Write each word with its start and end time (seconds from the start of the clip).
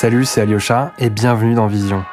Salut, 0.00 0.26
c'est 0.26 0.42
Alyosha 0.42 0.92
et 1.00 1.10
bienvenue 1.10 1.54
dans 1.54 1.66
Vision. 1.66 2.04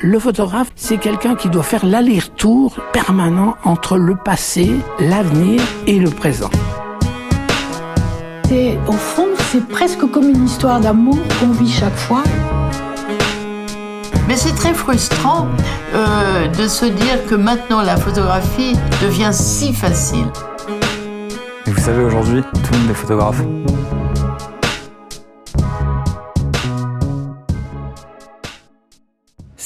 Le 0.00 0.18
photographe, 0.18 0.68
c'est 0.76 0.96
quelqu'un 0.96 1.34
qui 1.34 1.50
doit 1.50 1.62
faire 1.62 1.84
l'aller-retour 1.84 2.78
permanent 2.94 3.54
entre 3.64 3.98
le 3.98 4.16
passé, 4.16 4.80
l'avenir 4.98 5.60
et 5.86 5.98
le 5.98 6.08
présent. 6.08 6.48
C'est, 8.48 8.78
au 8.88 8.92
fond, 8.92 9.26
c'est 9.50 9.68
presque 9.68 10.10
comme 10.10 10.30
une 10.30 10.46
histoire 10.46 10.80
d'amour 10.80 11.18
qu'on 11.38 11.50
vit 11.50 11.70
chaque 11.70 11.98
fois. 11.98 12.22
Mais 14.26 14.36
c'est 14.36 14.54
très 14.54 14.72
frustrant 14.72 15.48
euh, 15.92 16.48
de 16.48 16.66
se 16.66 16.86
dire 16.86 17.26
que 17.28 17.34
maintenant 17.34 17.82
la 17.82 17.98
photographie 17.98 18.72
devient 19.02 19.34
si 19.34 19.74
facile. 19.74 20.24
Et 21.66 21.70
vous 21.72 21.80
savez, 21.82 22.04
aujourd'hui, 22.04 22.42
tout 22.42 22.72
le 22.72 22.78
monde 22.78 22.90
est 22.90 22.94
photographe. 22.94 23.42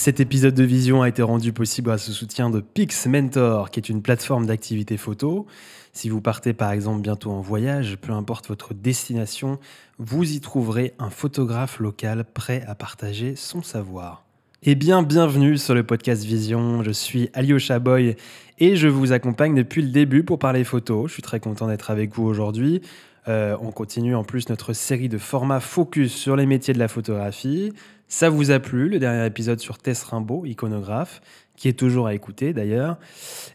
Cet 0.06 0.20
épisode 0.20 0.54
de 0.54 0.62
Vision 0.62 1.02
a 1.02 1.08
été 1.08 1.20
rendu 1.20 1.52
possible 1.52 1.86
grâce 1.86 2.08
au 2.08 2.12
soutien 2.12 2.48
de 2.48 2.60
Pix 2.60 3.08
Mentor, 3.08 3.72
qui 3.72 3.80
est 3.80 3.88
une 3.88 4.02
plateforme 4.02 4.46
d'activité 4.46 4.96
photo. 4.98 5.48
Si 5.92 6.08
vous 6.10 6.20
partez 6.20 6.52
par 6.52 6.70
exemple 6.70 7.00
bientôt 7.00 7.32
en 7.32 7.40
voyage, 7.40 7.96
peu 7.96 8.12
importe 8.12 8.46
votre 8.46 8.72
destination, 8.72 9.58
vous 9.98 10.30
y 10.30 10.38
trouverez 10.38 10.94
un 11.00 11.10
photographe 11.10 11.80
local 11.80 12.24
prêt 12.24 12.62
à 12.68 12.76
partager 12.76 13.34
son 13.34 13.64
savoir. 13.64 14.24
Eh 14.62 14.76
bien, 14.76 15.02
bienvenue 15.02 15.58
sur 15.58 15.74
le 15.74 15.82
podcast 15.82 16.22
Vision. 16.22 16.84
Je 16.84 16.92
suis 16.92 17.28
Alyosha 17.34 17.80
Boy 17.80 18.14
et 18.60 18.76
je 18.76 18.86
vous 18.86 19.10
accompagne 19.10 19.56
depuis 19.56 19.82
le 19.82 19.88
début 19.88 20.22
pour 20.22 20.38
parler 20.38 20.62
photo. 20.62 21.08
Je 21.08 21.14
suis 21.14 21.22
très 21.22 21.40
content 21.40 21.66
d'être 21.66 21.90
avec 21.90 22.14
vous 22.14 22.24
aujourd'hui. 22.24 22.80
Euh, 23.28 23.56
on 23.60 23.72
continue 23.72 24.14
en 24.14 24.24
plus 24.24 24.48
notre 24.48 24.72
série 24.72 25.08
de 25.08 25.18
formats 25.18 25.60
focus 25.60 26.14
sur 26.14 26.36
les 26.36 26.46
métiers 26.46 26.74
de 26.74 26.78
la 26.78 26.88
photographie. 26.88 27.72
Ça 28.08 28.30
vous 28.30 28.52
a 28.52 28.60
plu, 28.60 28.88
le 28.88 29.00
dernier 29.00 29.26
épisode 29.26 29.58
sur 29.58 29.78
Tess 29.78 30.04
Rimbaud, 30.04 30.46
iconographe, 30.46 31.20
qui 31.56 31.68
est 31.68 31.72
toujours 31.72 32.06
à 32.06 32.14
écouter 32.14 32.52
d'ailleurs. 32.52 32.98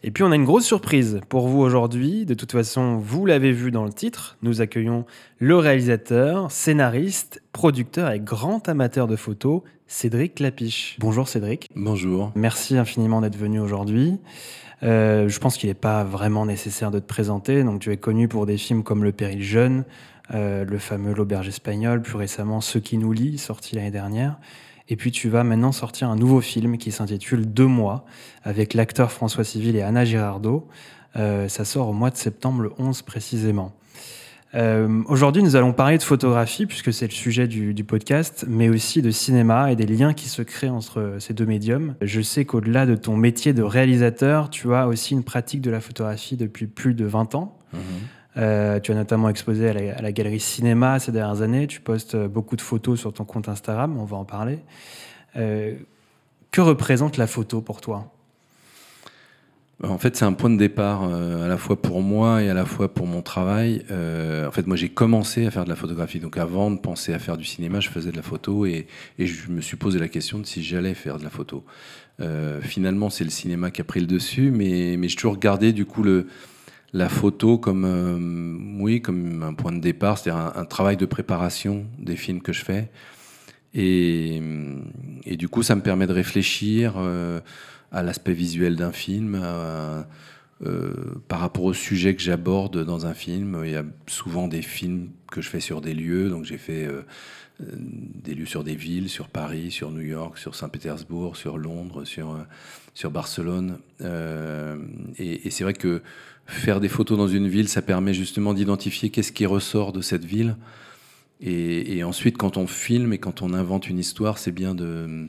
Et 0.02 0.10
puis 0.10 0.24
on 0.24 0.30
a 0.30 0.36
une 0.36 0.44
grosse 0.44 0.66
surprise 0.66 1.20
pour 1.30 1.48
vous 1.48 1.60
aujourd'hui. 1.60 2.26
De 2.26 2.34
toute 2.34 2.52
façon, 2.52 2.98
vous 2.98 3.24
l'avez 3.24 3.52
vu 3.52 3.70
dans 3.70 3.84
le 3.84 3.92
titre, 3.92 4.36
nous 4.42 4.60
accueillons 4.60 5.06
le 5.38 5.56
réalisateur, 5.56 6.50
scénariste, 6.50 7.42
producteur 7.52 8.10
et 8.10 8.20
grand 8.20 8.68
amateur 8.68 9.06
de 9.06 9.16
photos, 9.16 9.62
Cédric 9.92 10.40
Lapiche. 10.40 10.96
Bonjour 11.00 11.28
Cédric. 11.28 11.68
Bonjour. 11.76 12.32
Merci 12.34 12.78
infiniment 12.78 13.20
d'être 13.20 13.36
venu 13.36 13.60
aujourd'hui. 13.60 14.18
Euh, 14.82 15.28
je 15.28 15.38
pense 15.38 15.58
qu'il 15.58 15.68
n'est 15.68 15.74
pas 15.74 16.02
vraiment 16.02 16.46
nécessaire 16.46 16.90
de 16.90 16.98
te 16.98 17.04
présenter. 17.04 17.62
Donc, 17.62 17.80
tu 17.80 17.92
es 17.92 17.98
connu 17.98 18.26
pour 18.26 18.46
des 18.46 18.56
films 18.56 18.84
comme 18.84 19.04
Le 19.04 19.12
Péril 19.12 19.42
Jeune, 19.42 19.84
euh, 20.32 20.64
le 20.64 20.78
fameux 20.78 21.12
L'Auberge 21.12 21.46
espagnole, 21.46 22.00
plus 22.00 22.16
récemment 22.16 22.62
Ceux 22.62 22.80
qui 22.80 22.96
nous 22.96 23.12
lient, 23.12 23.36
sorti 23.36 23.76
l'année 23.76 23.90
dernière. 23.90 24.38
Et 24.88 24.96
puis, 24.96 25.12
tu 25.12 25.28
vas 25.28 25.44
maintenant 25.44 25.72
sortir 25.72 26.08
un 26.08 26.16
nouveau 26.16 26.40
film 26.40 26.78
qui 26.78 26.90
s'intitule 26.90 27.44
Deux 27.44 27.66
mois, 27.66 28.06
avec 28.44 28.72
l'acteur 28.72 29.12
François 29.12 29.44
Civil 29.44 29.76
et 29.76 29.82
Anna 29.82 30.06
Girardot. 30.06 30.68
Euh, 31.16 31.48
ça 31.48 31.66
sort 31.66 31.90
au 31.90 31.92
mois 31.92 32.10
de 32.10 32.16
septembre, 32.16 32.62
le 32.62 32.72
11 32.78 33.02
précisément. 33.02 33.74
Euh, 34.54 35.02
aujourd'hui, 35.06 35.42
nous 35.42 35.56
allons 35.56 35.72
parler 35.72 35.98
de 35.98 36.02
photographie, 36.02 36.66
puisque 36.66 36.92
c'est 36.92 37.06
le 37.06 37.12
sujet 37.12 37.48
du, 37.48 37.72
du, 37.72 37.84
podcast, 37.84 38.44
mais 38.48 38.68
aussi 38.68 39.00
de 39.00 39.10
cinéma 39.10 39.72
et 39.72 39.76
des 39.76 39.86
liens 39.86 40.12
qui 40.12 40.28
se 40.28 40.42
créent 40.42 40.68
entre 40.68 41.16
ces 41.18 41.32
deux 41.32 41.46
médiums. 41.46 41.94
Je 42.02 42.20
sais 42.20 42.44
qu'au-delà 42.44 42.84
de 42.84 42.94
ton 42.94 43.16
métier 43.16 43.54
de 43.54 43.62
réalisateur, 43.62 44.50
tu 44.50 44.74
as 44.74 44.86
aussi 44.88 45.14
une 45.14 45.24
pratique 45.24 45.62
de 45.62 45.70
la 45.70 45.80
photographie 45.80 46.36
depuis 46.36 46.66
plus 46.66 46.94
de 46.94 47.06
20 47.06 47.34
ans. 47.34 47.58
Mmh. 47.72 47.78
Euh, 48.38 48.80
tu 48.80 48.92
as 48.92 48.94
notamment 48.94 49.28
exposé 49.28 49.68
à 49.68 49.72
la, 49.72 49.96
à 49.96 50.02
la, 50.02 50.12
galerie 50.12 50.40
cinéma 50.40 50.98
ces 50.98 51.12
dernières 51.12 51.42
années. 51.42 51.66
Tu 51.66 51.80
postes 51.80 52.16
beaucoup 52.16 52.56
de 52.56 52.62
photos 52.62 52.98
sur 52.98 53.12
ton 53.12 53.24
compte 53.24 53.48
Instagram, 53.48 53.98
on 53.98 54.04
va 54.04 54.16
en 54.16 54.24
parler. 54.24 54.60
Euh, 55.36 55.74
que 56.50 56.60
représente 56.60 57.16
la 57.16 57.26
photo 57.26 57.62
pour 57.62 57.80
toi? 57.80 58.11
En 59.82 59.98
fait, 59.98 60.16
c'est 60.16 60.24
un 60.24 60.32
point 60.32 60.50
de 60.50 60.56
départ 60.56 61.02
euh, 61.04 61.44
à 61.44 61.48
la 61.48 61.56
fois 61.56 61.80
pour 61.80 62.02
moi 62.02 62.42
et 62.42 62.48
à 62.48 62.54
la 62.54 62.64
fois 62.64 62.92
pour 62.92 63.06
mon 63.06 63.22
travail. 63.22 63.84
Euh, 63.90 64.46
en 64.46 64.50
fait, 64.52 64.66
moi, 64.66 64.76
j'ai 64.76 64.88
commencé 64.88 65.46
à 65.46 65.50
faire 65.50 65.64
de 65.64 65.68
la 65.68 65.76
photographie. 65.76 66.20
Donc, 66.20 66.36
avant 66.36 66.70
de 66.70 66.78
penser 66.78 67.12
à 67.12 67.18
faire 67.18 67.36
du 67.36 67.44
cinéma, 67.44 67.80
je 67.80 67.88
faisais 67.88 68.12
de 68.12 68.16
la 68.16 68.22
photo 68.22 68.64
et, 68.64 68.86
et 69.18 69.26
je 69.26 69.50
me 69.50 69.60
suis 69.60 69.76
posé 69.76 69.98
la 69.98 70.08
question 70.08 70.38
de 70.38 70.46
si 70.46 70.62
j'allais 70.62 70.94
faire 70.94 71.18
de 71.18 71.24
la 71.24 71.30
photo. 71.30 71.64
Euh, 72.20 72.60
finalement, 72.60 73.10
c'est 73.10 73.24
le 73.24 73.30
cinéma 73.30 73.70
qui 73.70 73.80
a 73.80 73.84
pris 73.84 74.00
le 74.00 74.06
dessus, 74.06 74.50
mais, 74.52 74.96
mais 74.96 75.08
j'ai 75.08 75.16
toujours 75.16 75.38
gardé 75.38 75.72
du 75.72 75.84
coup 75.84 76.02
le, 76.02 76.28
la 76.92 77.08
photo 77.08 77.58
comme, 77.58 77.84
euh, 77.84 78.82
oui, 78.82 79.00
comme 79.00 79.42
un 79.42 79.54
point 79.54 79.72
de 79.72 79.80
départ, 79.80 80.18
c'est-à-dire 80.18 80.40
un, 80.40 80.52
un, 80.60 80.64
travail 80.64 80.96
de 80.96 81.06
préparation 81.06 81.86
des 81.98 82.16
films 82.16 82.42
que 82.42 82.52
je 82.52 82.64
fais. 82.64 82.90
Et, 83.74 84.40
et 85.24 85.36
du 85.36 85.48
coup, 85.48 85.62
ça 85.62 85.74
me 85.74 85.80
permet 85.80 86.06
de 86.06 86.12
réfléchir 86.12 86.94
euh, 86.98 87.40
à 87.92 88.02
l'aspect 88.02 88.32
visuel 88.32 88.74
d'un 88.76 88.92
film, 88.92 89.40
euh, 90.64 90.92
par 91.26 91.40
rapport 91.40 91.64
au 91.64 91.72
sujet 91.72 92.14
que 92.14 92.22
j'aborde 92.22 92.84
dans 92.84 93.06
un 93.06 93.14
film. 93.14 93.62
Il 93.64 93.70
y 93.72 93.76
a 93.76 93.84
souvent 94.06 94.46
des 94.46 94.62
films 94.62 95.10
que 95.30 95.40
je 95.40 95.48
fais 95.48 95.60
sur 95.60 95.80
des 95.80 95.92
lieux, 95.92 96.28
donc 96.28 96.44
j'ai 96.44 96.58
fait 96.58 96.86
euh, 96.86 97.02
des 97.58 98.34
lieux 98.34 98.46
sur 98.46 98.62
des 98.62 98.76
villes, 98.76 99.08
sur 99.08 99.28
Paris, 99.28 99.72
sur 99.72 99.90
New 99.90 100.02
York, 100.02 100.38
sur 100.38 100.54
Saint-Pétersbourg, 100.54 101.36
sur 101.36 101.58
Londres, 101.58 102.04
sur, 102.04 102.38
sur 102.94 103.10
Barcelone. 103.10 103.78
Euh, 104.02 104.76
et, 105.18 105.50
c'est 105.50 105.64
vrai 105.64 105.74
que 105.74 106.02
faire 106.46 106.78
des 106.78 106.88
photos 106.88 107.18
dans 107.18 107.28
une 107.28 107.48
ville, 107.48 107.68
ça 107.68 107.82
permet 107.82 108.14
justement 108.14 108.54
d'identifier 108.54 109.10
qu'est-ce 109.10 109.32
qui 109.32 109.46
ressort 109.46 109.92
de 109.92 110.00
cette 110.00 110.24
ville. 110.24 110.56
Et, 111.44 112.04
ensuite, 112.04 112.38
quand 112.38 112.56
on 112.56 112.68
filme 112.68 113.12
et 113.12 113.18
quand 113.18 113.42
on 113.42 113.52
invente 113.52 113.88
une 113.88 113.98
histoire, 113.98 114.38
c'est 114.38 114.52
bien 114.52 114.76
de, 114.76 115.26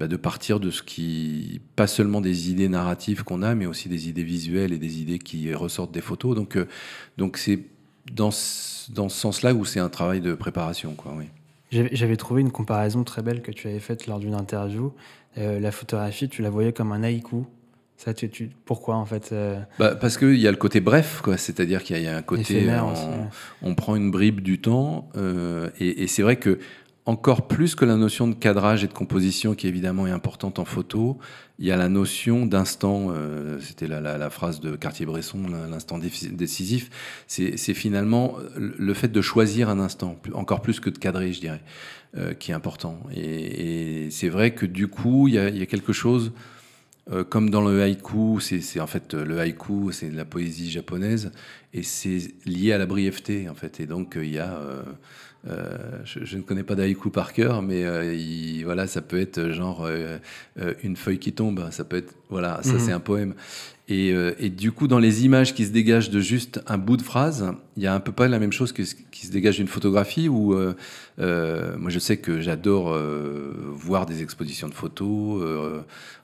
bah, 0.00 0.08
de 0.08 0.16
partir 0.16 0.60
de 0.60 0.70
ce 0.70 0.82
qui, 0.82 1.60
pas 1.76 1.86
seulement 1.86 2.22
des 2.22 2.50
idées 2.50 2.70
narratives 2.70 3.22
qu'on 3.22 3.42
a, 3.42 3.54
mais 3.54 3.66
aussi 3.66 3.90
des 3.90 4.08
idées 4.08 4.24
visuelles 4.24 4.72
et 4.72 4.78
des 4.78 5.02
idées 5.02 5.18
qui 5.18 5.52
ressortent 5.52 5.92
des 5.92 6.00
photos. 6.00 6.34
Donc, 6.34 6.56
euh, 6.56 6.66
donc 7.18 7.36
c'est 7.36 7.66
dans, 8.10 8.30
dans 8.94 9.08
ce 9.10 9.20
sens-là 9.20 9.52
où 9.52 9.66
c'est 9.66 9.78
un 9.78 9.90
travail 9.90 10.22
de 10.22 10.32
préparation, 10.32 10.94
quoi. 10.94 11.14
Oui. 11.18 11.26
J'avais 11.70 12.16
trouvé 12.16 12.40
une 12.40 12.50
comparaison 12.50 13.04
très 13.04 13.20
belle 13.20 13.42
que 13.42 13.52
tu 13.52 13.68
avais 13.68 13.78
faite 13.78 14.06
lors 14.06 14.18
d'une 14.18 14.34
interview. 14.34 14.94
Euh, 15.36 15.60
la 15.60 15.70
photographie, 15.70 16.30
tu 16.30 16.40
la 16.40 16.48
voyais 16.48 16.72
comme 16.72 16.92
un 16.92 17.02
haïku. 17.02 17.44
Ça, 17.98 18.14
tu, 18.14 18.30
tu, 18.30 18.50
pourquoi 18.64 18.96
en 18.96 19.04
fait 19.04 19.28
euh... 19.32 19.60
bah, 19.78 19.94
Parce 19.94 20.16
qu'il 20.16 20.38
y 20.38 20.48
a 20.48 20.50
le 20.50 20.56
côté 20.56 20.80
bref, 20.80 21.20
quoi. 21.22 21.36
C'est-à-dire 21.36 21.82
qu'il 21.82 21.98
y, 21.98 22.04
y, 22.04 22.08
a 22.08 22.16
un 22.16 22.22
côté, 22.22 22.66
on, 22.70 22.92
aussi, 22.92 23.04
ouais. 23.04 23.28
on, 23.60 23.74
prend 23.74 23.96
une 23.96 24.10
bribe 24.10 24.40
du 24.40 24.62
temps, 24.62 25.10
euh, 25.16 25.68
et, 25.78 26.04
et 26.04 26.06
c'est 26.06 26.22
vrai 26.22 26.36
que 26.36 26.58
encore 27.10 27.48
plus 27.48 27.74
que 27.74 27.84
la 27.84 27.96
notion 27.96 28.28
de 28.28 28.34
cadrage 28.34 28.84
et 28.84 28.86
de 28.86 28.92
composition 28.92 29.54
qui 29.54 29.66
évidemment 29.66 30.06
est 30.06 30.12
importante 30.12 30.60
en 30.60 30.64
photo, 30.64 31.18
il 31.58 31.66
y 31.66 31.72
a 31.72 31.76
la 31.76 31.88
notion 31.88 32.46
d'instant, 32.46 33.08
euh, 33.10 33.58
c'était 33.60 33.88
la, 33.88 34.30
phrase 34.30 34.60
de 34.60 34.76
Cartier-Bresson, 34.76 35.42
l'instant 35.68 35.98
décisif, 35.98 36.88
c'est 37.26 37.74
finalement 37.74 38.36
le 38.56 38.94
fait 38.94 39.08
de 39.08 39.20
choisir 39.20 39.68
un 39.68 39.80
instant, 39.80 40.16
encore 40.32 40.62
plus 40.62 40.78
que 40.78 40.88
de 40.88 40.98
cadrer, 40.98 41.32
je 41.32 41.40
dirais, 41.40 41.62
euh, 42.16 42.32
qui 42.32 42.52
est 42.52 42.54
important. 42.54 43.00
Et, 43.14 44.08
c'est 44.10 44.28
vrai 44.28 44.54
que 44.54 44.64
du 44.64 44.86
coup, 44.86 45.26
il 45.26 45.34
y 45.34 45.38
a, 45.38 45.66
quelque 45.66 45.92
chose, 45.92 46.32
euh, 47.10 47.24
comme 47.24 47.50
dans 47.50 47.68
le 47.68 47.82
haïku, 47.82 48.38
c'est 48.40 48.80
en 48.80 48.86
fait 48.86 49.14
le 49.14 49.40
haïku, 49.40 49.90
c'est 49.90 50.10
de 50.10 50.16
la 50.16 50.24
poésie 50.24 50.70
japonaise, 50.70 51.32
et 51.74 51.82
c'est 51.82 52.34
lié 52.46 52.72
à 52.72 52.78
la 52.78 52.86
brièveté, 52.86 53.48
en 53.48 53.54
fait. 53.54 53.80
Et 53.80 53.86
donc, 53.86 54.16
il 54.16 54.30
y 54.30 54.38
a 54.38 54.60
je, 55.44 56.24
je, 56.24 56.36
ne 56.36 56.42
connais 56.42 56.62
pas 56.62 56.74
d'haïku 56.74 57.10
par 57.10 57.32
cœur, 57.32 57.62
mais 57.62 57.84
euh, 57.84 58.14
il, 58.14 58.62
voilà, 58.64 58.86
ça 58.86 59.00
peut 59.00 59.20
être 59.20 59.50
genre 59.50 59.86
euh, 59.86 60.18
une 60.82 60.96
feuille 60.96 61.18
qui 61.18 61.32
tombe. 61.32 61.68
Ça 61.70 61.84
peut 61.84 61.96
être 61.96 62.14
voilà, 62.28 62.60
ça 62.62 62.74
mmh. 62.74 62.78
c'est 62.80 62.92
un 62.92 63.00
poème. 63.00 63.34
Et, 63.90 64.14
et, 64.38 64.50
du 64.50 64.72
coup, 64.72 64.86
dans 64.88 64.98
les 64.98 65.24
images 65.24 65.52
qui 65.52 65.66
se 65.66 65.72
dégagent 65.72 66.10
de 66.10 66.20
juste 66.20 66.62
un 66.66 66.78
bout 66.78 66.96
de 66.96 67.02
phrase, 67.02 67.52
il 67.76 67.82
y 67.82 67.86
a 67.86 67.94
un 67.94 68.00
peu 68.00 68.12
pas 68.12 68.28
la 68.28 68.38
même 68.38 68.52
chose 68.52 68.72
que 68.72 68.84
ce 68.84 68.94
qui 69.10 69.26
se 69.26 69.32
dégage 69.32 69.56
d'une 69.56 69.68
photographie. 69.68 70.28
Où 70.28 70.54
moi, 71.18 71.90
je 71.90 71.98
sais 71.98 72.16
que 72.16 72.40
j'adore 72.40 72.96
voir 73.72 74.06
des 74.06 74.22
expositions 74.22 74.68
de 74.68 74.74
photos, 74.74 75.42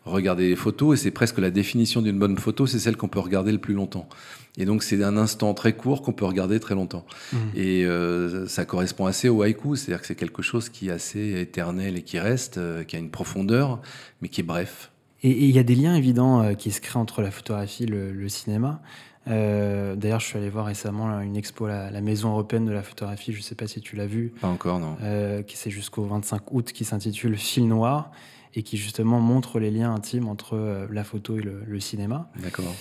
regarder 0.04 0.48
les 0.48 0.56
photos, 0.56 0.98
et 0.98 1.02
c'est 1.02 1.10
presque 1.10 1.38
la 1.38 1.50
définition 1.50 2.02
d'une 2.02 2.18
bonne 2.18 2.38
photo, 2.38 2.66
c'est 2.66 2.78
celle 2.78 2.96
qu'on 2.96 3.08
peut 3.08 3.18
regarder 3.18 3.52
le 3.52 3.58
plus 3.58 3.74
longtemps. 3.74 4.08
Et 4.56 4.64
donc 4.64 4.82
c'est 4.82 5.02
un 5.02 5.16
instant 5.16 5.52
très 5.54 5.74
court 5.74 6.02
qu'on 6.02 6.12
peut 6.12 6.24
regarder 6.24 6.60
très 6.60 6.74
longtemps. 6.74 7.04
Mmh. 7.32 7.36
Et 7.56 7.84
euh, 7.84 8.46
ça 8.46 8.64
correspond 8.64 9.06
assez 9.06 9.28
au 9.28 9.42
haïku, 9.42 9.76
c'est-à-dire 9.76 10.00
que 10.00 10.06
c'est 10.06 10.14
quelque 10.14 10.42
chose 10.42 10.68
qui 10.68 10.88
est 10.88 10.92
assez 10.92 11.40
éternel 11.40 11.98
et 11.98 12.02
qui 12.02 12.18
reste, 12.18 12.58
euh, 12.58 12.84
qui 12.84 12.96
a 12.96 12.98
une 12.98 13.10
profondeur, 13.10 13.80
mais 14.22 14.28
qui 14.28 14.40
est 14.40 14.44
bref. 14.44 14.90
Et 15.22 15.30
il 15.30 15.50
y 15.50 15.58
a 15.58 15.62
des 15.62 15.74
liens 15.74 15.94
évidents 15.94 16.42
euh, 16.42 16.54
qui 16.54 16.70
se 16.70 16.80
créent 16.80 16.98
entre 16.98 17.22
la 17.22 17.30
photographie 17.30 17.84
et 17.84 17.86
le, 17.86 18.12
le 18.12 18.28
cinéma. 18.28 18.80
Euh, 19.28 19.96
D'ailleurs, 19.96 20.20
je 20.20 20.26
suis 20.26 20.38
allé 20.38 20.50
voir 20.50 20.66
récemment 20.66 21.20
une 21.20 21.36
expo 21.36 21.66
à 21.66 21.90
la 21.90 22.00
Maison 22.00 22.30
européenne 22.30 22.64
de 22.64 22.72
la 22.72 22.82
photographie, 22.82 23.32
je 23.32 23.38
ne 23.38 23.42
sais 23.42 23.54
pas 23.54 23.66
si 23.66 23.80
tu 23.80 23.96
l'as 23.96 24.06
vu. 24.06 24.32
Pas 24.40 24.48
encore, 24.48 24.78
non. 24.78 24.96
Euh, 25.02 25.42
qui 25.42 25.56
c'est 25.56 25.70
jusqu'au 25.70 26.04
25 26.04 26.52
août, 26.52 26.72
qui 26.72 26.84
s'intitule 26.84 27.36
Fil 27.36 27.66
noir 27.66 28.12
et 28.54 28.62
qui 28.62 28.76
justement 28.76 29.20
montre 29.20 29.58
les 29.58 29.70
liens 29.70 29.92
intimes 29.92 30.28
entre 30.28 30.86
la 30.90 31.04
photo 31.04 31.38
et 31.38 31.42
le, 31.42 31.62
le 31.66 31.80
cinéma. 31.80 32.30
D'accord. 32.42 32.72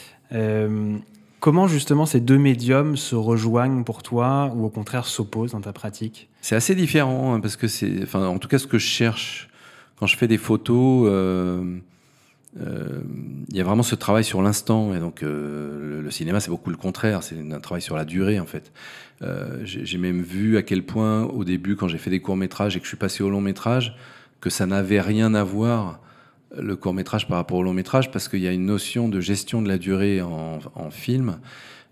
Comment 1.41 1.67
justement 1.67 2.07
ces 2.07 2.21
deux 2.21 2.39
médiums 2.39 2.97
se 2.97 3.13
rejoignent 3.13 3.83
pour 3.83 4.01
toi 4.01 4.51
ou 4.55 4.65
au 4.65 4.69
contraire 4.69 5.05
s'opposent 5.05 5.51
dans 5.51 5.61
ta 5.61 5.73
pratique? 5.73 6.29
C'est 6.41 6.55
assez 6.55 6.73
différent 6.73 7.35
hein, 7.35 7.39
parce 7.39 7.55
que 7.55 7.67
c'est, 7.67 8.01
enfin, 8.01 8.25
en 8.25 8.39
tout 8.39 8.47
cas, 8.47 8.57
ce 8.57 8.65
que 8.65 8.79
je 8.79 8.87
cherche 8.87 9.49
quand 9.97 10.07
je 10.07 10.17
fais 10.17 10.27
des 10.27 10.39
photos, 10.39 11.07
il 12.59 13.55
y 13.55 13.59
a 13.59 13.63
vraiment 13.63 13.83
ce 13.83 13.95
travail 13.95 14.23
sur 14.23 14.41
l'instant. 14.41 14.93
Et 14.93 14.99
donc, 14.99 15.23
euh, 15.23 16.01
le, 16.01 16.11
cinéma, 16.11 16.39
c'est 16.39 16.49
beaucoup 16.49 16.69
le 16.69 16.77
contraire. 16.77 17.23
C'est 17.23 17.37
un 17.37 17.59
travail 17.59 17.81
sur 17.81 17.95
la 17.95 18.05
durée, 18.05 18.39
en 18.39 18.45
fait. 18.45 18.71
j'ai 19.63 19.97
même 19.97 20.21
vu 20.21 20.57
à 20.57 20.61
quel 20.61 20.83
point, 20.83 21.23
au 21.23 21.43
début, 21.43 21.75
quand 21.75 21.87
j'ai 21.87 21.97
fait 21.97 22.09
des 22.09 22.21
courts 22.21 22.37
métrages 22.37 22.75
et 22.75 22.79
que 22.79 22.85
je 22.85 22.89
suis 22.89 22.97
passé 22.97 23.23
au 23.23 23.29
long 23.29 23.41
métrage, 23.41 23.95
que 24.41 24.49
ça 24.49 24.65
n'avait 24.65 25.01
rien 25.01 25.33
à 25.33 25.43
voir 25.43 25.99
le 26.57 26.75
court 26.75 26.93
métrage 26.93 27.27
par 27.27 27.37
rapport 27.37 27.57
au 27.57 27.63
long 27.63 27.73
métrage 27.73 28.11
parce 28.11 28.27
qu'il 28.27 28.39
y 28.39 28.47
a 28.47 28.51
une 28.51 28.65
notion 28.65 29.09
de 29.09 29.19
gestion 29.19 29.61
de 29.61 29.67
la 29.67 29.77
durée 29.77 30.21
en, 30.21 30.59
film 30.91 31.39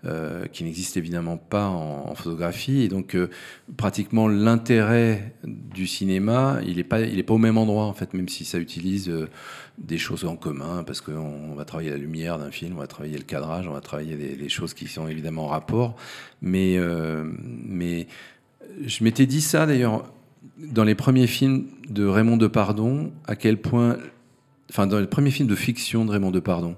euh, 0.06 0.44
qui 0.46 0.64
n'existe 0.64 0.98
évidemment 0.98 1.38
pas 1.38 1.66
en, 1.66 2.14
photographie. 2.14 2.82
Et 2.82 2.88
donc 2.88 3.16
euh, 3.16 3.30
pratiquement 3.76 4.28
l'intérêt 4.28 5.34
du 5.44 5.86
cinéma 5.86 6.58
il 6.66 6.76
n'est 6.76 6.84
pas 6.84 6.98
pas 7.00 7.34
au 7.34 7.38
même 7.38 7.56
endroit 7.56 7.84
en 7.84 7.94
fait 7.94 8.12
même 8.12 8.28
si 8.28 8.44
ça 8.44 8.58
utilise 8.58 9.08
euh, 9.08 9.28
des 9.78 9.96
choses 9.96 10.26
en 10.26 10.36
commun 10.36 10.84
parce 10.84 11.00
qu'on 11.00 11.54
va 11.54 11.64
travailler 11.64 11.90
la 11.90 11.96
lumière 11.96 12.38
d'un 12.38 12.50
film 12.50 12.74
on 12.76 12.80
va 12.80 12.86
travailler 12.86 13.16
le 13.16 13.24
cadrage 13.24 13.66
on 13.66 13.72
va 13.72 13.80
travailler 13.80 14.14
des, 14.14 14.48
choses 14.50 14.74
qui 14.74 14.88
sont 14.88 15.08
évidemment 15.08 15.44
en 15.44 15.48
rapport. 15.48 15.96
Mais 16.42 16.78
mais 17.66 18.06
je 18.84 19.04
m'étais 19.04 19.26
dit 19.26 19.40
ça 19.40 19.64
d'ailleurs 19.64 20.04
dans 20.58 20.84
les 20.84 20.94
premiers 20.94 21.26
films 21.26 21.66
de 21.88 22.04
Raymond 22.04 22.36
Depardon 22.36 23.10
à 23.26 23.36
quel 23.36 23.58
point 23.58 23.96
enfin 24.70 24.86
dans 24.86 25.00
le 25.00 25.06
premier 25.06 25.30
film 25.30 25.48
de 25.48 25.54
fiction 25.54 26.04
de 26.04 26.10
Raymond 26.10 26.30
Depardon, 26.30 26.76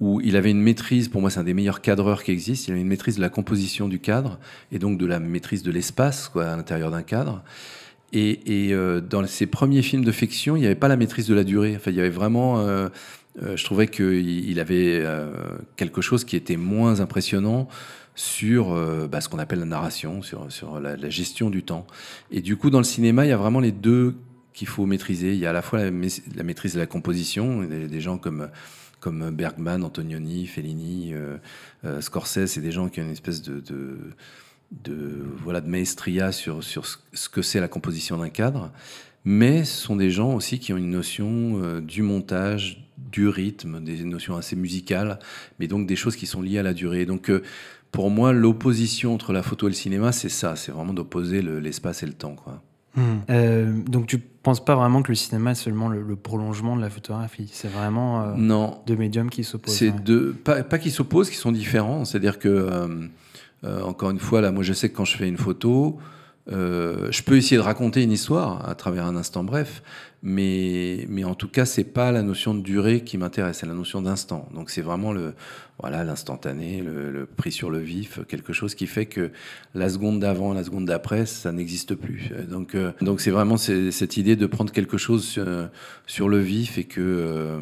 où 0.00 0.20
il 0.20 0.36
avait 0.36 0.50
une 0.50 0.60
maîtrise, 0.60 1.08
pour 1.08 1.20
moi 1.20 1.30
c'est 1.30 1.40
un 1.40 1.44
des 1.44 1.54
meilleurs 1.54 1.80
cadreurs 1.80 2.22
qui 2.22 2.30
existent, 2.30 2.66
il 2.68 2.72
avait 2.72 2.82
une 2.82 2.88
maîtrise 2.88 3.16
de 3.16 3.20
la 3.22 3.30
composition 3.30 3.88
du 3.88 3.98
cadre, 3.98 4.38
et 4.72 4.78
donc 4.78 4.98
de 4.98 5.06
la 5.06 5.20
maîtrise 5.20 5.62
de 5.62 5.70
l'espace 5.70 6.30
à 6.34 6.56
l'intérieur 6.56 6.90
d'un 6.90 7.02
cadre. 7.02 7.42
Et, 8.12 8.72
euh, 8.72 9.00
dans 9.00 9.26
ses 9.26 9.46
premiers 9.46 9.82
films 9.82 10.04
de 10.04 10.12
fiction, 10.12 10.56
il 10.56 10.60
n'y 10.60 10.66
avait 10.66 10.74
pas 10.74 10.88
la 10.88 10.96
maîtrise 10.96 11.26
de 11.26 11.34
la 11.34 11.44
durée. 11.44 11.74
Enfin, 11.76 11.90
il 11.90 11.96
y 11.96 12.00
avait 12.00 12.08
vraiment... 12.08 12.60
Euh, 12.60 12.88
euh, 13.42 13.56
je 13.56 13.64
trouvais 13.64 13.88
qu'il 13.88 14.48
il 14.48 14.60
avait 14.60 15.04
quelque 15.76 16.00
chose 16.00 16.24
qui 16.24 16.36
était 16.36 16.56
moins 16.56 17.00
impressionnant 17.00 17.68
sur 18.14 18.74
bah, 19.10 19.20
ce 19.20 19.28
qu'on 19.28 19.38
appelle 19.38 19.58
la 19.58 19.66
narration, 19.66 20.22
sur, 20.22 20.80
la, 20.80 21.10
gestion 21.10 21.50
du 21.50 21.62
temps. 21.62 21.86
Et 22.30 22.40
du 22.40 22.56
coup, 22.56 22.70
dans 22.70 22.78
le 22.78 22.84
cinéma, 22.84 23.26
il 23.26 23.28
y 23.28 23.32
a 23.32 23.36
vraiment 23.36 23.60
les 23.60 23.72
deux 23.72 24.14
qu'il 24.54 24.68
faut 24.68 24.86
maîtriser. 24.86 25.34
Il 25.34 25.38
y 25.38 25.44
a 25.44 25.50
à 25.50 25.52
la 25.52 25.60
fois 25.60 25.80
la, 25.84 25.90
maîtrise 26.42 26.72
de 26.72 26.78
la 26.78 26.86
composition, 26.86 27.62
des, 27.64 28.00
gens 28.00 28.16
comme, 28.16 28.48
comme 29.06 29.30
Bergman, 29.30 29.84
Antonioni, 29.84 30.48
Fellini, 30.48 31.14
euh, 31.14 31.36
euh, 31.84 32.00
Scorsese, 32.00 32.46
c'est 32.46 32.60
des 32.60 32.72
gens 32.72 32.88
qui 32.88 33.00
ont 33.00 33.04
une 33.04 33.12
espèce 33.12 33.40
de, 33.40 33.96
voilà, 35.44 35.60
de 35.60 35.68
maestria 35.68 36.32
sur, 36.32 36.64
sur 36.64 36.86
ce 36.86 37.28
que 37.28 37.40
c'est 37.40 37.60
la 37.60 37.68
composition 37.68 38.18
d'un 38.18 38.30
cadre. 38.30 38.72
Mais 39.24 39.64
ce 39.64 39.80
sont 39.80 39.94
des 39.94 40.10
gens 40.10 40.34
aussi 40.34 40.58
qui 40.58 40.72
ont 40.72 40.76
une 40.76 40.90
notion 40.90 41.62
euh, 41.62 41.80
du 41.80 42.02
montage, 42.02 42.84
du 42.98 43.28
rythme, 43.28 43.80
des 43.80 44.02
notions 44.02 44.36
assez 44.36 44.56
musicales, 44.56 45.20
mais 45.60 45.68
donc 45.68 45.86
des 45.86 45.94
choses 45.94 46.16
qui 46.16 46.26
sont 46.26 46.42
liées 46.42 46.58
à 46.58 46.64
la 46.64 46.74
durée. 46.74 47.06
Donc 47.06 47.30
pour 47.92 48.10
moi, 48.10 48.32
l'opposition 48.32 49.14
entre 49.14 49.32
la 49.32 49.44
photo 49.44 49.68
et 49.68 49.70
le 49.70 49.76
cinéma, 49.76 50.10
c'est 50.10 50.28
ça, 50.28 50.56
c'est 50.56 50.72
vraiment 50.72 50.94
d'opposer 50.94 51.42
l'espace 51.42 52.02
et 52.02 52.06
le 52.06 52.12
temps. 52.12 52.34
Quoi. 52.34 52.60
Hmm. 52.96 53.18
Euh, 53.28 53.72
donc 53.86 54.06
tu 54.06 54.18
penses 54.18 54.64
pas 54.64 54.74
vraiment 54.74 55.02
que 55.02 55.12
le 55.12 55.16
cinéma 55.16 55.50
est 55.52 55.56
seulement 55.56 55.88
le, 55.88 56.16
prolongement 56.16 56.76
de 56.76 56.80
la 56.80 56.90
photographie? 56.90 57.48
C'est 57.52 57.70
vraiment 57.70 58.22
euh, 58.22 58.34
non. 58.36 58.78
deux 58.86 58.96
médiums 58.96 59.28
qui 59.28 59.44
s'opposent. 59.44 59.74
C'est 59.74 59.90
deux, 59.90 60.32
pas, 60.32 60.62
pas 60.62 60.78
qui 60.78 60.90
s'opposent, 60.90 61.30
qui 61.30 61.36
sont 61.36 61.52
différents. 61.52 62.04
C'est-à-dire 62.04 62.38
que, 62.38 62.48
euh, 62.48 63.82
encore 63.82 64.10
une 64.10 64.18
fois, 64.18 64.40
là, 64.40 64.50
moi 64.50 64.62
je 64.62 64.72
sais 64.72 64.88
que 64.88 64.96
quand 64.96 65.04
je 65.04 65.16
fais 65.16 65.28
une 65.28 65.36
photo, 65.36 65.98
je 66.48 67.22
peux 67.22 67.36
essayer 67.36 67.56
de 67.56 67.62
raconter 67.62 68.02
une 68.02 68.12
histoire 68.12 68.68
à 68.68 68.74
travers 68.74 69.06
un 69.06 69.16
instant 69.16 69.44
bref, 69.44 69.82
mais, 70.22 71.06
mais 71.08 71.24
en 71.24 71.34
tout 71.34 71.48
cas, 71.48 71.64
c'est 71.64 71.84
pas 71.84 72.10
la 72.10 72.22
notion 72.22 72.54
de 72.54 72.60
durée 72.60 73.02
qui 73.02 73.18
m'intéresse, 73.18 73.58
c'est 73.58 73.66
la 73.66 73.74
notion 73.74 74.02
d'instant. 74.02 74.48
Donc 74.54 74.70
c'est 74.70 74.82
vraiment 74.82 75.12
le, 75.12 75.34
voilà, 75.80 76.04
l'instantané, 76.04 76.82
le, 76.82 77.26
prix 77.26 77.52
sur 77.52 77.70
le 77.70 77.78
vif, 77.78 78.20
quelque 78.28 78.52
chose 78.52 78.74
qui 78.74 78.86
fait 78.86 79.06
que 79.06 79.30
la 79.74 79.88
seconde 79.88 80.20
d'avant, 80.20 80.52
la 80.54 80.64
seconde 80.64 80.86
d'après, 80.86 81.26
ça 81.26 81.52
n'existe 81.52 81.94
plus. 81.94 82.30
Donc, 82.48 82.74
euh, 82.74 82.92
donc 83.02 83.20
c'est 83.20 83.30
vraiment 83.30 83.56
cette 83.56 84.16
idée 84.16 84.36
de 84.36 84.46
prendre 84.46 84.72
quelque 84.72 84.96
chose 84.96 85.38
sur, 86.06 86.28
le 86.28 86.38
vif 86.38 86.78
et 86.78 86.84
que 86.84 87.00
euh, 87.00 87.60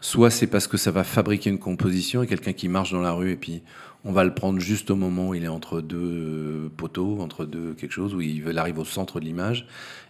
soit 0.00 0.30
c'est 0.30 0.46
parce 0.46 0.66
que 0.66 0.76
ça 0.76 0.90
va 0.90 1.04
fabriquer 1.04 1.50
une 1.50 1.58
composition 1.58 2.22
et 2.22 2.26
quelqu'un 2.26 2.52
qui 2.52 2.68
marche 2.68 2.92
dans 2.92 3.02
la 3.02 3.12
rue 3.12 3.32
et 3.32 3.36
puis 3.36 3.62
on 4.06 4.12
va 4.12 4.22
le 4.22 4.32
prendre 4.32 4.60
juste 4.60 4.90
au 4.90 4.96
moment 4.96 5.30
où 5.30 5.34
il 5.34 5.44
est 5.44 5.48
entre 5.48 5.80
deux 5.80 6.70
poteaux, 6.76 7.18
entre 7.20 7.44
deux 7.44 7.74
quelque 7.74 7.90
chose, 7.90 8.14
où 8.14 8.20
il 8.20 8.56
arrive 8.56 8.78
au 8.78 8.84
centre 8.84 9.18
de 9.18 9.24
l'image, 9.24 9.66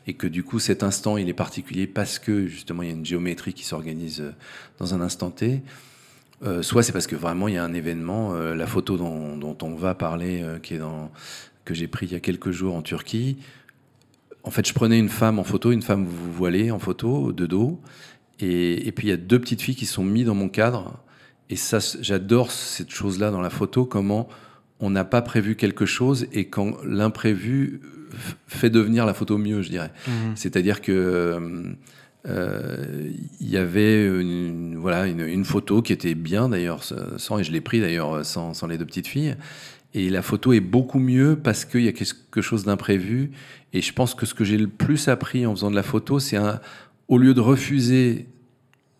et 0.06 0.12
que 0.12 0.26
du 0.26 0.44
coup 0.44 0.58
cet 0.58 0.82
instant 0.82 1.16
il 1.16 1.30
est 1.30 1.34
particulier 1.34 1.86
parce 1.86 2.18
que 2.18 2.46
justement 2.46 2.82
il 2.82 2.88
y 2.90 2.92
a 2.92 2.94
une 2.94 3.06
géométrie 3.06 3.54
qui 3.54 3.64
s'organise 3.64 4.22
dans 4.78 4.94
un 4.94 5.00
instant 5.00 5.30
T. 5.30 5.62
Euh, 6.42 6.60
soit 6.60 6.82
c'est 6.82 6.92
parce 6.92 7.06
que 7.06 7.16
vraiment 7.16 7.48
il 7.48 7.54
y 7.54 7.56
a 7.56 7.64
un 7.64 7.72
événement, 7.72 8.34
euh, 8.34 8.54
la 8.54 8.66
photo 8.66 8.98
dont, 8.98 9.56
on 9.62 9.74
va 9.74 9.94
parler, 9.94 10.42
euh, 10.42 10.58
que 11.64 11.74
j'ai 11.74 11.88
pris 11.88 12.06
il 12.06 12.12
y 12.12 12.16
a 12.16 12.20
quelques 12.20 12.50
jours 12.50 12.74
en 12.74 12.82
Turquie. 12.82 13.38
En 14.44 14.50
fait, 14.50 14.68
je 14.68 14.74
prenais 14.74 14.98
une 14.98 15.08
femme 15.08 15.38
en 15.38 15.44
photo, 15.44 15.72
une 15.72 15.82
femme 15.82 16.06
voilée 16.06 16.70
en 16.70 16.78
photo, 16.78 17.32
de 17.32 17.46
dos, 17.46 17.80
et, 18.38 18.92
puis 18.94 19.08
il 19.08 19.10
y 19.10 19.14
a 19.14 19.16
deux 19.16 19.40
petites 19.40 19.62
filles 19.62 19.74
qui 19.74 19.86
sont 19.86 20.04
mises 20.04 20.26
dans 20.26 20.34
mon 20.34 20.48
cadre. 20.48 21.00
Et 21.50 21.56
ça, 21.56 21.78
j'adore 22.00 22.50
cette 22.50 22.90
chose-là 22.90 23.30
dans 23.30 23.40
la 23.40 23.50
photo, 23.50 23.84
comment 23.84 24.28
on 24.80 24.90
n'a 24.90 25.04
pas 25.04 25.22
prévu 25.22 25.56
quelque 25.56 25.86
chose 25.86 26.26
et 26.32 26.46
quand 26.46 26.76
l'imprévu 26.84 27.80
fait 28.46 28.70
devenir 28.70 29.06
la 29.06 29.14
photo 29.14 29.38
mieux, 29.38 29.62
je 29.62 29.70
dirais. 29.70 29.92
Mmh. 30.06 30.10
C'est-à-dire 30.34 30.80
que 30.80 31.76
euh, 32.28 33.10
il 33.40 33.48
y 33.48 33.56
avait 33.56 34.04
une, 34.06 34.76
voilà, 34.76 35.06
une, 35.06 35.44
photo 35.44 35.82
qui 35.82 35.92
était 35.92 36.14
bien 36.14 36.48
d'ailleurs, 36.48 36.82
sans, 36.82 37.38
et 37.38 37.44
je 37.44 37.52
l'ai 37.52 37.60
pris 37.60 37.80
d'ailleurs 37.80 38.24
sans, 38.24 38.52
sans, 38.52 38.66
les 38.66 38.78
deux 38.78 38.86
petites 38.86 39.06
filles. 39.06 39.36
Et 39.94 40.10
la 40.10 40.22
photo 40.22 40.52
est 40.52 40.60
beaucoup 40.60 40.98
mieux 40.98 41.36
parce 41.36 41.64
qu'il 41.64 41.82
y 41.82 41.88
a 41.88 41.92
quelque 41.92 42.42
chose 42.42 42.64
d'imprévu. 42.64 43.30
Et 43.72 43.80
je 43.80 43.92
pense 43.92 44.14
que 44.14 44.26
ce 44.26 44.34
que 44.34 44.44
j'ai 44.44 44.58
le 44.58 44.66
plus 44.66 45.08
appris 45.08 45.46
en 45.46 45.54
faisant 45.54 45.70
de 45.70 45.76
la 45.76 45.82
photo, 45.82 46.18
c'est 46.18 46.38
au 47.08 47.18
lieu 47.18 47.32
de 47.32 47.40
refuser 47.40 48.26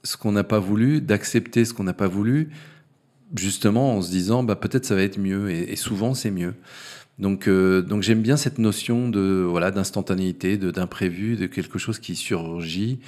ce 0.06 0.16
qu'on 0.16 0.32
n'a 0.32 0.44
pas 0.44 0.60
voulu, 0.60 1.00
d'accepter 1.00 1.64
ce 1.64 1.74
qu'on 1.74 1.84
n'a 1.84 1.92
pas 1.92 2.06
voulu, 2.06 2.50
justement 3.34 3.96
en 3.96 4.02
se 4.02 4.10
disant 4.10 4.44
bah, 4.44 4.54
peut-être 4.54 4.84
ça 4.84 4.94
va 4.94 5.02
être 5.02 5.18
mieux. 5.18 5.50
Et, 5.50 5.76
souvent 5.76 6.14
c'est 6.14 6.30
mieux. 6.30 6.54
Donc, 7.18 7.48
euh, 7.48 7.82
donc 7.82 8.02
j'aime 8.02 8.22
bien 8.22 8.36
cette 8.36 8.58
notion 8.58 9.08
de 9.08 9.44
voilà 9.48 9.70
d'instantanéité, 9.70 10.56
d'imprévu, 10.58 11.36
de 11.36 11.46
quelque 11.46 11.78
chose 11.78 11.98
qui 11.98 12.14
surgit. 12.14 13.00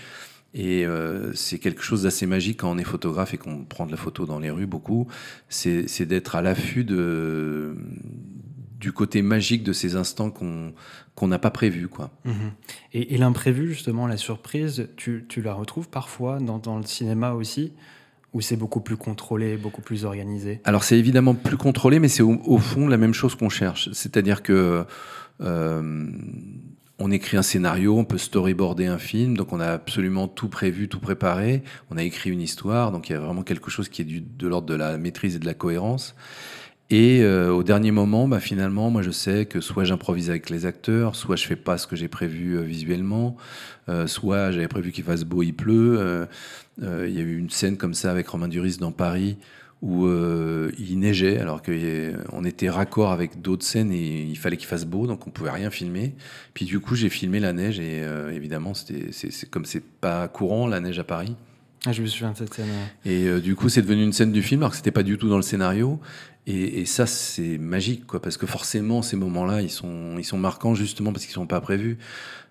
Et 0.55 0.87
euh, 0.87 1.33
c'est 1.35 1.59
quelque 1.59 1.83
chose 1.83 2.03
d'assez 2.03 2.27
magique 2.27 2.61
quand 2.61 2.71
on 2.71 2.79
est 2.79 2.85
photographe 2.85 3.35
et 3.35 3.39
qu'on 3.39 3.65
prend 3.65 3.87
de 3.87 3.93
la 3.93 3.99
photo 3.99 4.27
dans 4.27 4.41
les 4.41 4.51
rues 4.51 4.67
beaucoup. 4.67 5.07
C'est 5.49 6.07
d'être 6.07 6.35
à 6.35 6.43
l'affût 6.43 6.85
de 6.85 7.77
du 8.79 8.93
côté 8.93 9.23
magique 9.23 9.63
de 9.65 9.73
ces 9.73 9.97
instants 9.97 10.31
qu'on 10.31 11.29
n'a 11.29 11.39
pas 11.39 11.51
prévu 11.51 11.89
quoi. 11.89 12.11
Mhm. 12.25 12.53
Et, 12.93 13.15
et 13.15 13.19
l'imprévu 13.19 13.75
justement, 13.75 14.07
la 14.07 14.17
surprise, 14.17 14.89
tu, 14.97 15.27
tu 15.29 15.43
la 15.43 15.53
retrouves 15.53 15.89
parfois 15.89 16.39
dans, 16.39 16.59
dans 16.59 16.79
le 16.79 16.85
cinéma 16.85 17.33
aussi 17.33 17.73
ou 18.35 18.41
c'est 18.41 18.57
beaucoup 18.57 18.81
plus 18.81 18.97
contrôlé, 18.97 19.57
beaucoup 19.57 19.81
plus 19.81 20.05
organisé? 20.05 20.61
Alors 20.65 20.85
c'est 20.85 20.99
évidemment 20.99 21.35
plus 21.35 21.57
contrôlé, 21.57 21.99
mais 21.99 22.09
c'est 22.09 22.23
au, 22.23 22.59
fond 22.59 22.87
la 22.87 22.99
même 22.99 23.15
chose 23.15 23.35
qu'on 23.35 23.49
cherche. 23.49 23.91
C'est-à-dire 23.93 24.43
que 24.43 24.85
euh, 25.41 26.11
on 26.99 27.11
écrit 27.11 27.37
un 27.37 27.43
scénario, 27.43 27.97
on 27.97 28.05
peut 28.05 28.19
storyboarder 28.19 28.87
un 28.87 28.99
film, 28.99 29.37
donc 29.37 29.53
on 29.53 29.61
a 29.61 29.69
absolument 29.69 30.29
tout 30.29 30.49
prévu, 30.49 30.89
tout 30.89 31.01
préparé. 31.01 31.63
On 31.91 31.97
a 31.97 32.03
écrit 32.03 32.31
une 32.31 32.41
histoire, 32.43 32.93
donc 32.93 33.09
il 33.09 33.13
y 33.13 33.17
a 33.17 33.21
vraiment 33.21 33.43
quelque 33.43 33.71
chose 33.71 33.89
qui 33.89 34.03
est 34.03 34.05
du, 34.05 34.21
de 34.21 34.47
l'ordre 34.47 34.69
de 34.69 34.75
la 34.75 34.99
maîtrise 34.99 35.37
et 35.37 35.39
de 35.39 35.47
la 35.47 35.55
cohérence. 35.55 36.15
Et 36.91 37.21
euh, 37.23 37.53
au 37.53 37.63
dernier 37.63 37.91
moment, 37.91 38.29
bah, 38.29 38.41
finalement, 38.41 38.91
moi 38.91 39.03
je 39.03 39.11
sais 39.11 39.45
que 39.45 39.61
soit 39.61 39.85
j'improvise 39.85 40.31
avec 40.31 40.49
les 40.49 40.65
acteurs, 40.65 41.17
soit 41.17 41.37
je 41.37 41.47
fais 41.47 41.57
pas 41.57 41.77
ce 41.77 41.87
que 41.87 41.97
j'ai 41.97 42.09
prévu 42.09 42.57
euh, 42.57 42.63
visuellement, 42.63 43.37
euh, 43.91 44.07
soit 44.07 44.53
j'avais 44.53 44.69
prévu 44.69 44.91
qu'il 44.91 45.05
fasse 45.05 45.25
beau, 45.25 45.43
il 45.43 45.53
pleut. 45.53 46.27
Il 46.81 47.11
y 47.11 47.19
a 47.19 47.23
eu 47.23 47.37
une 47.37 47.51
scène 47.51 47.77
comme 47.77 47.95
ça 47.95 48.11
avec 48.11 48.29
Romain 48.29 48.49
Duris 48.49 48.79
dans 48.79 48.93
Paris 48.93 49.37
où 49.81 50.09
il 50.09 50.99
neigeait 50.99 51.39
alors 51.39 51.63
qu'on 51.63 52.45
était 52.45 52.71
raccord 52.71 53.13
avec 53.13 53.41
d'autres 53.41 53.65
scènes 53.65 53.93
et 53.93 54.23
il 54.23 54.37
fallait 54.39 54.57
qu'il 54.57 54.67
fasse 54.67 54.85
beau, 54.85 55.07
donc 55.07 55.27
on 55.27 55.31
pouvait 55.31 55.51
rien 55.51 55.71
filmer. 55.71 56.15
Puis 56.55 56.65
du 56.65 56.81
coup, 56.81 56.95
j'ai 56.95 57.09
filmé 57.09 57.41
la 57.41 57.53
neige 57.53 57.81
et 57.81 58.03
évidemment, 58.33 58.75
c'était 58.75 59.13
c'est 59.13 59.51
comme 59.51 59.65
c'est 59.65 59.83
pas 59.85 60.27
courant 60.29 60.67
la 60.67 60.81
neige 60.81 60.99
à 60.99 61.05
Paris. 61.05 61.37
Ah, 61.87 61.93
je 61.93 62.03
me 62.03 62.07
souviens 62.07 62.33
de 62.33 62.37
cette 62.37 62.55
scène. 62.55 62.69
Et 63.05 63.41
du 63.41 63.55
coup, 63.55 63.69
c'est 63.69 63.83
devenu 63.83 64.03
une 64.03 64.13
scène 64.13 64.33
du 64.33 64.43
film, 64.43 64.63
alors 64.63 64.73
que 64.73 64.77
c'était 64.77 64.91
pas 64.91 65.05
du 65.05 65.17
tout 65.17 65.29
dans 65.29 65.37
le 65.37 65.43
scénario. 65.43 66.01
Et, 66.51 66.87
ça, 66.87 67.05
c'est 67.05 67.59
magique, 67.59 68.07
quoi, 68.07 68.23
parce 68.23 68.39
que 68.39 68.47
forcément, 68.47 69.03
ces 69.03 69.17
moments-là, 69.17 69.61
ils 69.61 69.71
sont, 69.71 70.17
ils 70.17 70.25
sont 70.25 70.39
marquants 70.39 70.75
justement 70.75 71.13
parce 71.13 71.27
qu'ils 71.27 71.35
sont 71.35 71.47
pas 71.47 71.61
prévus. 71.61 71.99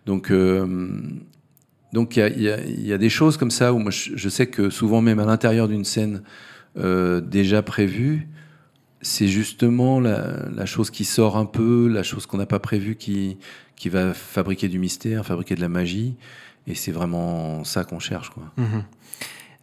Donc, 0.05 0.29
euh, 0.29 1.01
donc 1.93 2.15
il 2.15 2.19
y 2.19 2.49
a, 2.51 2.59
y 2.63 2.93
a, 2.93 2.97
des 2.99 3.09
choses 3.09 3.37
comme 3.37 3.49
ça 3.49 3.73
où 3.73 3.79
moi, 3.79 3.89
je, 3.89 4.29
sais 4.29 4.45
que 4.45 4.69
souvent, 4.69 5.01
même 5.01 5.17
à 5.17 5.25
l'intérieur 5.25 5.67
d'une 5.67 5.83
scène 5.83 6.21
euh, 6.77 7.21
déjà 7.21 7.63
prévue, 7.63 8.27
c'est 9.01 9.27
justement 9.27 9.99
la, 9.99 10.65
chose 10.67 10.91
qui 10.91 11.03
sort 11.03 11.35
un 11.35 11.45
peu, 11.45 11.87
la 11.87 12.03
chose 12.03 12.27
qu'on 12.27 12.37
n'a 12.37 12.45
pas 12.45 12.59
prévue 12.59 12.97
qui, 12.97 13.37
qui 13.75 13.89
va 13.89 14.13
fabriquer 14.13 14.67
du 14.67 14.77
mystère, 14.77 15.25
fabriquer 15.25 15.55
de 15.55 15.61
la 15.61 15.69
magie. 15.69 16.17
Et 16.67 16.75
c'est 16.75 16.91
vraiment 16.91 17.63
ça 17.63 17.83
qu'on 17.83 17.99
cherche. 17.99 18.29
Quoi. 18.29 18.43
Mhm. 18.57 18.83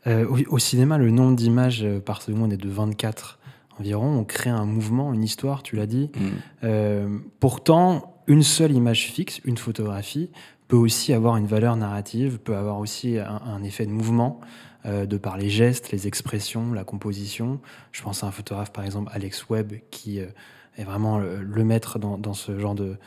Euh, 0.06 0.44
au, 0.50 0.58
cinéma, 0.58 0.98
le 0.98 1.10
nombre 1.10 1.36
d'images 1.36 1.82
euh, 1.82 1.98
par 1.98 2.20
seconde 2.20 2.52
est 2.52 2.58
de 2.58 2.68
24 2.68 3.38
environ. 3.78 4.18
On 4.18 4.24
crée 4.24 4.50
un 4.50 4.66
mouvement, 4.66 5.12
une 5.14 5.22
histoire, 5.22 5.62
tu 5.62 5.76
l'as 5.76 5.86
dit. 5.86 6.10
Mhm. 6.14 6.30
Euh, 6.64 7.18
pourtant, 7.40 8.22
une 8.26 8.42
seule 8.42 8.72
image 8.72 9.06
fixe, 9.06 9.40
une 9.44 9.56
photographie, 9.56 10.30
peut 10.68 10.76
aussi 10.76 11.12
avoir 11.12 11.36
une 11.36 11.46
valeur 11.46 11.76
narrative, 11.76 12.38
peut 12.38 12.56
avoir 12.56 12.78
aussi 12.78 13.18
un 13.18 13.62
effet 13.62 13.84
de 13.84 13.90
mouvement. 13.90 14.40
Euh, 14.86 15.06
de 15.06 15.16
par 15.16 15.38
les 15.38 15.48
gestes, 15.48 15.92
les 15.92 16.06
expressions, 16.06 16.74
la 16.74 16.84
composition. 16.84 17.58
Je 17.90 18.02
pense 18.02 18.22
à 18.22 18.26
un 18.26 18.30
photographe, 18.30 18.70
par 18.70 18.84
exemple, 18.84 19.10
Alex 19.14 19.48
Webb, 19.48 19.72
qui 19.90 20.18
est 20.18 20.84
vraiment 20.84 21.18
le, 21.18 21.64
maître 21.64 21.98
dans, 21.98 22.34
ce 22.34 22.58
genre 22.58 22.74
de, 22.74 22.98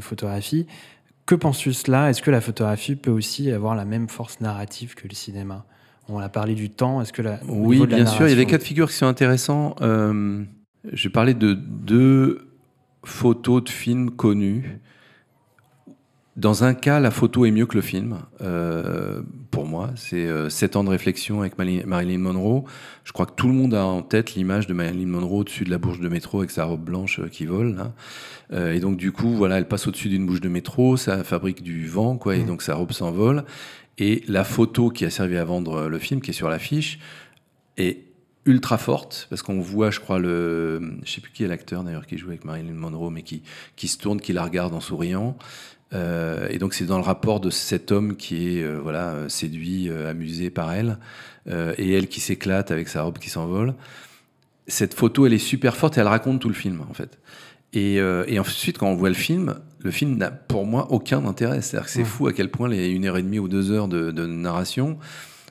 photographie. 0.00 0.66
Que 1.26 1.34
penses-tu 1.34 1.70
de 1.70 1.74
cela? 1.74 2.10
Est-ce 2.10 2.22
que 2.22 2.30
la 2.30 2.40
photographie 2.40 2.96
peut 2.96 3.10
aussi 3.10 3.50
avoir 3.50 3.74
la 3.74 3.84
même 3.84 4.08
force 4.08 4.40
narrative 4.40 4.94
que 4.94 5.08
le 5.08 5.14
cinéma? 5.14 5.64
On 6.08 6.18
a 6.18 6.28
parlé 6.28 6.54
du 6.54 6.68
temps. 6.68 7.00
Est-ce 7.00 7.12
que 7.14 7.22
la 7.22 7.40
oui, 7.48 7.86
bien 7.86 8.04
sûr. 8.04 8.26
Il 8.26 8.30
y 8.30 8.32
a 8.34 8.36
des 8.36 8.46
cas 8.46 8.58
de 8.58 8.62
figure 8.62 8.90
qui 8.90 8.96
sont 8.96 9.06
intéressants. 9.06 9.74
Euh, 9.80 10.44
je 10.92 11.08
parlais 11.08 11.32
de 11.32 11.54
deux 11.54 12.50
photos 13.04 13.64
de 13.64 13.70
films 13.70 14.10
connus 14.10 14.80
dans 16.36 16.64
un 16.64 16.74
cas, 16.74 16.98
la 16.98 17.12
photo 17.12 17.44
est 17.44 17.52
mieux 17.52 17.66
que 17.66 17.76
le 17.76 17.82
film, 17.82 18.18
euh, 18.40 19.22
pour 19.52 19.66
moi. 19.66 19.90
C'est 19.94 20.26
euh, 20.26 20.48
7 20.48 20.74
ans 20.74 20.82
de 20.82 20.90
réflexion 20.90 21.40
avec 21.40 21.56
Marilyn 21.58 22.18
Monroe. 22.18 22.64
Je 23.04 23.12
crois 23.12 23.26
que 23.26 23.34
tout 23.34 23.46
le 23.46 23.54
monde 23.54 23.72
a 23.72 23.84
en 23.84 24.02
tête 24.02 24.34
l'image 24.34 24.66
de 24.66 24.74
Marilyn 24.74 25.06
Monroe 25.06 25.38
au-dessus 25.38 25.64
de 25.64 25.70
la 25.70 25.78
bouche 25.78 26.00
de 26.00 26.08
métro 26.08 26.38
avec 26.40 26.50
sa 26.50 26.64
robe 26.64 26.82
blanche 26.82 27.20
euh, 27.20 27.28
qui 27.28 27.46
vole. 27.46 27.76
Euh, 28.52 28.72
et 28.72 28.80
donc, 28.80 28.96
du 28.96 29.12
coup, 29.12 29.30
voilà, 29.30 29.58
elle 29.58 29.68
passe 29.68 29.86
au-dessus 29.86 30.08
d'une 30.08 30.26
bouche 30.26 30.40
de 30.40 30.48
métro, 30.48 30.96
ça 30.96 31.22
fabrique 31.22 31.62
du 31.62 31.86
vent, 31.86 32.16
quoi, 32.16 32.34
et 32.34 32.42
mmh. 32.42 32.46
donc 32.46 32.62
sa 32.62 32.74
robe 32.74 32.90
s'envole. 32.90 33.44
Et 33.98 34.24
la 34.26 34.42
photo 34.42 34.90
qui 34.90 35.04
a 35.04 35.10
servi 35.10 35.36
à 35.36 35.44
vendre 35.44 35.86
le 35.86 35.98
film, 36.00 36.20
qui 36.20 36.30
est 36.30 36.34
sur 36.34 36.48
l'affiche, 36.48 36.98
est 37.76 38.00
ultra 38.46 38.76
forte 38.76 39.26
parce 39.30 39.42
qu'on 39.42 39.60
voit 39.60 39.90
je 39.90 40.00
crois 40.00 40.18
le 40.18 40.98
je 41.02 41.10
sais 41.10 41.22
plus 41.22 41.32
qui 41.32 41.44
est 41.44 41.48
l'acteur 41.48 41.82
d'ailleurs 41.82 42.06
qui 42.06 42.18
joue 42.18 42.28
avec 42.28 42.44
Marilyn 42.44 42.74
Monroe 42.74 43.10
mais 43.10 43.22
qui 43.22 43.42
qui 43.74 43.88
se 43.88 43.96
tourne 43.96 44.20
qui 44.20 44.34
la 44.34 44.44
regarde 44.44 44.74
en 44.74 44.80
souriant 44.80 45.36
euh, 45.92 46.48
et 46.50 46.58
donc 46.58 46.74
c'est 46.74 46.86
dans 46.86 46.96
le 46.96 47.04
rapport 47.04 47.40
de 47.40 47.50
cet 47.50 47.92
homme 47.92 48.16
qui 48.16 48.58
est 48.58 48.62
euh, 48.62 48.78
voilà 48.82 49.28
séduit, 49.28 49.88
euh, 49.88 50.10
amusé 50.10 50.50
par 50.50 50.72
elle, 50.72 50.98
et 51.76 51.92
elle 51.92 52.08
qui 52.08 52.20
s'éclate 52.20 52.70
avec 52.70 52.88
sa 52.88 53.02
robe 53.02 53.18
qui 53.18 53.28
s'envole. 53.28 53.74
Cette 54.66 54.94
photo, 54.94 55.26
elle 55.26 55.34
est 55.34 55.38
super 55.38 55.76
forte 55.76 55.98
et 55.98 56.00
elle 56.00 56.08
raconte 56.08 56.40
tout 56.40 56.48
le 56.48 56.54
film 56.54 56.82
en 56.88 56.94
fait. 56.94 57.18
Et, 57.74 57.96
et 57.96 58.38
ensuite, 58.38 58.78
quand 58.78 58.88
on 58.88 58.94
voit 58.94 59.10
le 59.10 59.14
film, 59.14 59.56
le 59.80 59.90
film 59.90 60.16
n'a 60.16 60.30
pour 60.30 60.64
moi 60.64 60.90
aucun 60.90 61.26
intérêt. 61.26 61.60
C'est-à-dire 61.60 61.84
que 61.84 61.92
c'est 61.92 62.04
fou 62.04 62.28
à 62.28 62.32
quel 62.32 62.50
point 62.50 62.66
les 62.66 62.88
une 62.88 63.04
heure 63.04 63.18
et 63.18 63.22
demie 63.22 63.40
ou 63.40 63.48
deux 63.48 63.72
heures 63.72 63.88
de, 63.88 64.10
de 64.10 64.24
narration 64.24 64.96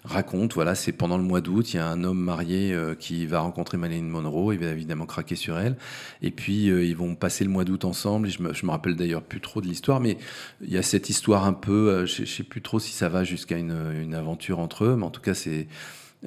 raconte, 0.06 0.54
voilà, 0.54 0.76
c'est 0.76 0.92
pendant 0.92 1.18
le 1.18 1.24
mois 1.24 1.42
d'août, 1.42 1.74
il 1.74 1.78
y 1.78 1.80
a 1.80 1.88
un 1.88 2.04
homme 2.04 2.20
marié 2.20 2.74
euh, 2.74 2.94
qui 2.94 3.26
va 3.26 3.40
rencontrer 3.40 3.78
Marilyn 3.78 4.04
Monroe, 4.04 4.54
il 4.54 4.60
va 4.60 4.68
évidemment 4.68 5.06
craquer 5.06 5.36
sur 5.36 5.58
elle, 5.58 5.78
et 6.22 6.32
puis 6.32 6.70
euh, 6.70 6.84
ils 6.84 6.96
vont 6.96 7.16
passer 7.16 7.44
le 7.44 7.50
mois 7.50 7.64
d'août 7.64 7.86
ensemble, 7.86 8.28
je 8.30 8.42
me, 8.42 8.50
me 8.50 8.72
rappelle 8.72 8.96
d'ailleurs 8.96 9.24
plus 9.24 9.40
trop 9.40 9.62
de 9.62 9.68
l'histoire, 9.68 10.02
mais 10.02 10.18
il 10.62 10.72
y 10.72 10.78
a 10.78 10.82
cette 10.82 11.10
histoire 11.10 11.46
un 11.46 11.54
peu, 11.54 11.90
euh, 11.90 12.06
je, 12.06 12.22
ne 12.22 12.28
sais 12.28 12.44
plus 12.44 12.62
trop 12.62 12.80
si 12.80 12.92
ça 12.92 13.08
va 13.08 13.24
jusqu'à 13.24 13.58
une, 13.58 13.76
une, 14.02 14.14
aventure 14.14 14.60
entre 14.60 14.86
eux, 14.86 14.96
mais 14.98 15.06
en 15.06 15.10
tout 15.10 15.22
cas 15.22 15.34
c'est, 15.34 15.68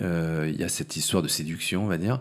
il 0.01 0.57
y 0.57 0.65
a 0.65 0.69
cette 0.69 0.97
histoire 0.97 1.23
de 1.23 1.29
séduction, 1.29 1.85
on 1.85 1.89
va 1.89 1.99
dire, 1.99 2.21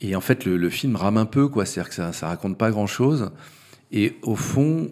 et 0.00 0.14
en 0.14 0.20
fait 0.20 0.44
le, 0.44 0.70
film 0.70 0.96
rame 0.96 1.16
un 1.16 1.26
peu, 1.26 1.48
quoi, 1.48 1.66
c'est-à-dire 1.66 1.88
que 1.88 1.94
ça, 1.96 2.12
ça 2.12 2.28
raconte 2.28 2.56
pas 2.56 2.70
grand-chose, 2.70 3.32
et 3.90 4.16
au 4.22 4.36
fond, 4.36 4.90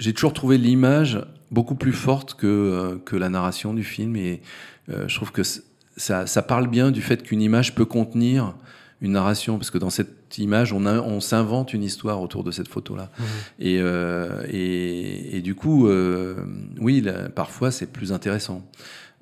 j'ai 0.00 0.12
toujours 0.12 0.32
trouvé 0.32 0.58
l'image 0.58 1.20
beaucoup 1.50 1.74
plus 1.74 1.92
forte 1.92 2.34
que, 2.34 3.00
que 3.04 3.16
la 3.16 3.28
narration 3.28 3.74
du 3.74 3.84
film, 3.84 4.16
et 4.16 4.42
euh, 4.90 5.08
je 5.08 5.14
trouve 5.14 5.32
que 5.32 5.42
ça, 5.42 6.26
ça, 6.26 6.42
parle 6.42 6.68
bien 6.68 6.90
du 6.90 7.02
fait 7.02 7.22
qu'une 7.22 7.42
image 7.42 7.74
peut 7.74 7.84
contenir 7.84 8.54
une 9.00 9.12
narration, 9.12 9.58
parce 9.58 9.70
que 9.70 9.78
dans 9.78 9.90
cette 9.90 10.38
image, 10.38 10.72
on, 10.72 10.84
on 10.86 11.20
s'invente 11.20 11.72
une 11.72 11.82
histoire 11.82 12.20
autour 12.20 12.44
de 12.44 12.50
cette 12.50 12.68
photo-là. 12.68 13.10
Mmh. 13.18 13.22
Et, 13.60 13.78
euh, 13.80 14.42
et, 14.50 15.36
et, 15.36 15.40
du 15.40 15.54
coup, 15.54 15.86
euh, 15.86 16.36
oui, 16.80 17.04
parfois 17.34 17.70
c'est 17.70 17.86
plus 17.86 18.12
intéressant. 18.12 18.68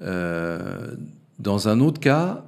Euh, 0.02 0.94
dans 1.38 1.68
un 1.68 1.80
autre 1.80 2.00
cas, 2.00 2.44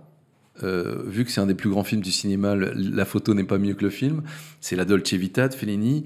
euh, 0.63 1.03
vu 1.07 1.25
que 1.25 1.31
c'est 1.31 1.41
un 1.41 1.47
des 1.47 1.55
plus 1.55 1.71
grands 1.71 1.85
films 1.85 2.01
du 2.01 2.11
cinéma, 2.11 2.57
la 2.57 3.05
photo 3.05 3.35
n'est 3.35 3.45
pas 3.45 3.59
mieux 3.59 3.75
que 3.75 3.85
le 3.85 3.91
film, 3.91 4.23
c'est 4.61 4.77
La 4.77 4.85
Dolce 4.85 5.13
Vita 5.13 5.49
de 5.49 5.55
Fellini, 5.55 6.05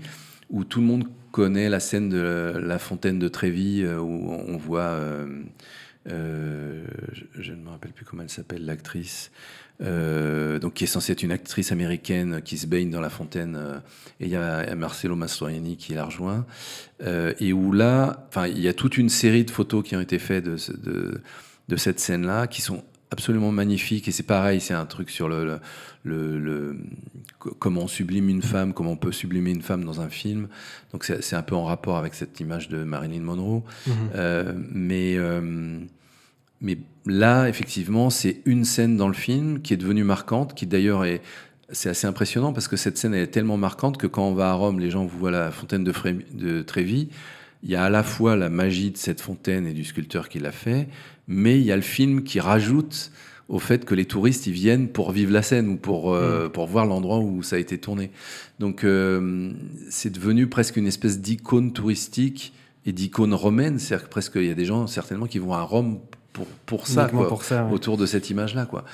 où 0.51 0.65
tout 0.65 0.81
le 0.81 0.87
monde 0.87 1.05
connaît 1.33 1.69
la 1.69 1.81
scène 1.81 2.09
de 2.09 2.55
la 2.63 2.79
fontaine 2.79 3.19
de 3.19 3.27
Trévi, 3.29 3.85
où 3.85 4.31
on 4.31 4.57
voit 4.57 4.99
euh, 6.11 6.85
je, 7.39 7.53
ne 7.53 7.63
me 7.63 7.71
rappelle 7.71 7.93
plus 7.93 8.05
comment 8.05 8.23
elle 8.23 8.31
s'appelle, 8.31 8.65
l'actrice. 8.65 9.31
Euh, 9.83 10.59
donc 10.59 10.75
qui 10.75 10.85
est 10.85 10.89
censée 10.89 11.13
être 11.13 11.25
une 11.25 11.33
actrice 11.33 11.73
américaine 11.73 12.41
qui 12.43 12.57
se 12.57 12.67
baigne 12.67 12.91
dans 12.91 13.01
la 13.01 13.11
fontaine. 13.11 13.57
Euh, 13.57 13.79
et 14.21 14.27
il 14.27 14.29
y 14.29 14.37
a 14.37 14.75
Marcelo 14.75 15.17
Mastroianni 15.17 15.77
qui 15.77 15.95
la 15.95 16.05
rejoint. 16.05 16.47
et 17.01 17.53
où 17.53 17.73
là, 17.73 18.29
il 18.47 18.61
y 18.61 18.69
a 18.69 18.75
toute 18.75 18.99
une 18.99 19.09
série 19.09 19.45
de 19.45 19.51
photos 19.51 19.85
qui 19.85 19.97
ont 19.97 20.01
été 20.01 20.19
faites 20.19 20.45
de 20.45 21.77
cette 21.77 22.01
scène-là, 22.01 22.47
qui 22.47 22.63
sont 22.63 22.85
absolument 23.13 23.53
magnifiques. 23.53 24.09
Et 24.09 24.13
c'est 24.13 24.23
pareil, 24.25 24.61
c'est 24.61 24.75
un 24.75 24.87
truc 24.87 25.11
sur 25.11 25.29
le, 25.29 25.61
le, 26.03 26.39
le, 26.39 26.77
comment 27.59 27.83
on 27.83 27.89
sublime 27.89 28.29
une 28.29 28.43
femme, 28.43 28.73
comment 28.73 28.93
on 28.93 28.97
peut 28.97 29.13
sublimer 29.13 29.51
une 29.51 29.63
femme 29.63 29.85
dans 29.85 30.01
un 30.01 30.09
film. 30.09 30.49
Donc 30.93 31.05
c'est 31.05 31.37
un 31.37 31.43
peu 31.43 31.55
en 31.55 31.65
rapport 31.65 31.97
avec 31.97 32.15
cette 32.15 32.41
image 32.41 32.69
de 32.69 32.83
Marilyn 32.83 33.21
Monroe. 33.21 33.63
Mhm. 33.87 33.95
Euh, 34.15 34.53
mais, 34.73 35.17
euh, 35.17 35.79
mais 36.61 36.79
là, 37.07 37.49
effectivement, 37.49 38.11
c'est 38.11 38.41
une 38.47 38.65
scène 38.65 38.97
dans 38.97 39.09
le 39.09 39.15
film 39.15 39.61
qui 39.61 39.75
est 39.75 39.79
devenue 39.79 40.05
marquante, 40.05 40.55
qui 40.55 40.67
d'ailleurs 40.67 41.05
est 41.05 41.21
c'est 41.75 41.89
assez 41.89 42.07
impressionnant 42.07 42.53
parce 42.53 42.69
que 42.69 42.77
cette 42.77 42.99
scène 42.99 43.15
est 43.15 43.29
tellement 43.29 43.57
marquante 43.57 43.97
que 43.97 44.07
quand 44.07 44.29
on 44.29 44.35
va 44.35 44.51
à 44.51 44.53
Rome, 44.53 44.79
les 44.79 44.91
gens 44.91 45.07
voient 45.07 45.31
la 45.31 45.51
fontaine 45.51 45.85
de, 45.85 45.93
de 46.35 46.61
Trévi. 46.61 47.09
Il 47.63 47.71
y 47.71 47.77
a 47.77 47.85
à 47.85 47.91
la 47.91 48.03
fois 48.03 48.37
la 48.37 48.49
magie 48.49 48.91
de 48.91 48.97
cette 48.97 49.21
fontaine 49.21 49.67
et 49.67 49.73
du 49.73 49.85
sculpteur 49.85 50.29
qui 50.29 50.39
l'a 50.39 50.53
fait, 50.53 50.89
mais 51.29 51.61
il 51.61 51.65
y 51.65 51.73
a 51.73 51.77
le 51.77 51.83
film 51.83 52.25
qui 52.25 52.41
rajoute 52.41 53.13
au 53.49 53.59
fait 53.59 53.85
que 53.85 53.95
les 53.95 54.07
touristes 54.07 54.47
ils 54.47 54.53
viennent 54.53 54.89
pour 54.89 55.13
vivre 55.13 55.33
la 55.33 55.43
scène 55.43 55.69
ou 55.69 55.77
pour 55.77 56.15
euh, 56.15 56.47
mm. 56.47 56.53
pour 56.53 56.67
voir 56.67 56.87
l'endroit 56.87 57.19
où 57.19 57.43
ça 57.43 57.57
a 57.57 57.59
été 57.59 57.79
tourné. 57.79 58.11
Donc 58.59 58.83
euh, 58.83 59.53
c'est 59.91 60.11
devenu 60.11 60.47
presque 60.49 60.77
une 60.77 60.87
espèce 60.87 61.21
d'icône 61.21 61.73
touristique 61.73 62.53
et 62.87 62.93
d'icône 62.93 63.35
romaine, 63.35 63.79
c'est-à-dire 63.79 64.07
que 64.07 64.11
presque 64.11 64.33
il 64.37 64.47
y 64.47 64.51
a 64.51 64.55
des 64.55 64.65
gens 64.65 64.87
certainement 64.87 65.27
qui 65.27 65.39
vont 65.39 65.53
à 65.53 65.63
Rome 65.63 66.01
pour, 66.33 66.47
pour 66.65 66.87
ça, 66.87 67.09
quoi, 67.13 67.29
pour 67.29 67.45
ça 67.45 67.69
autour 67.71 67.99
de 67.99 68.07
cette 68.07 68.31
image-là. 68.31 68.65
Quoi. 68.65 68.87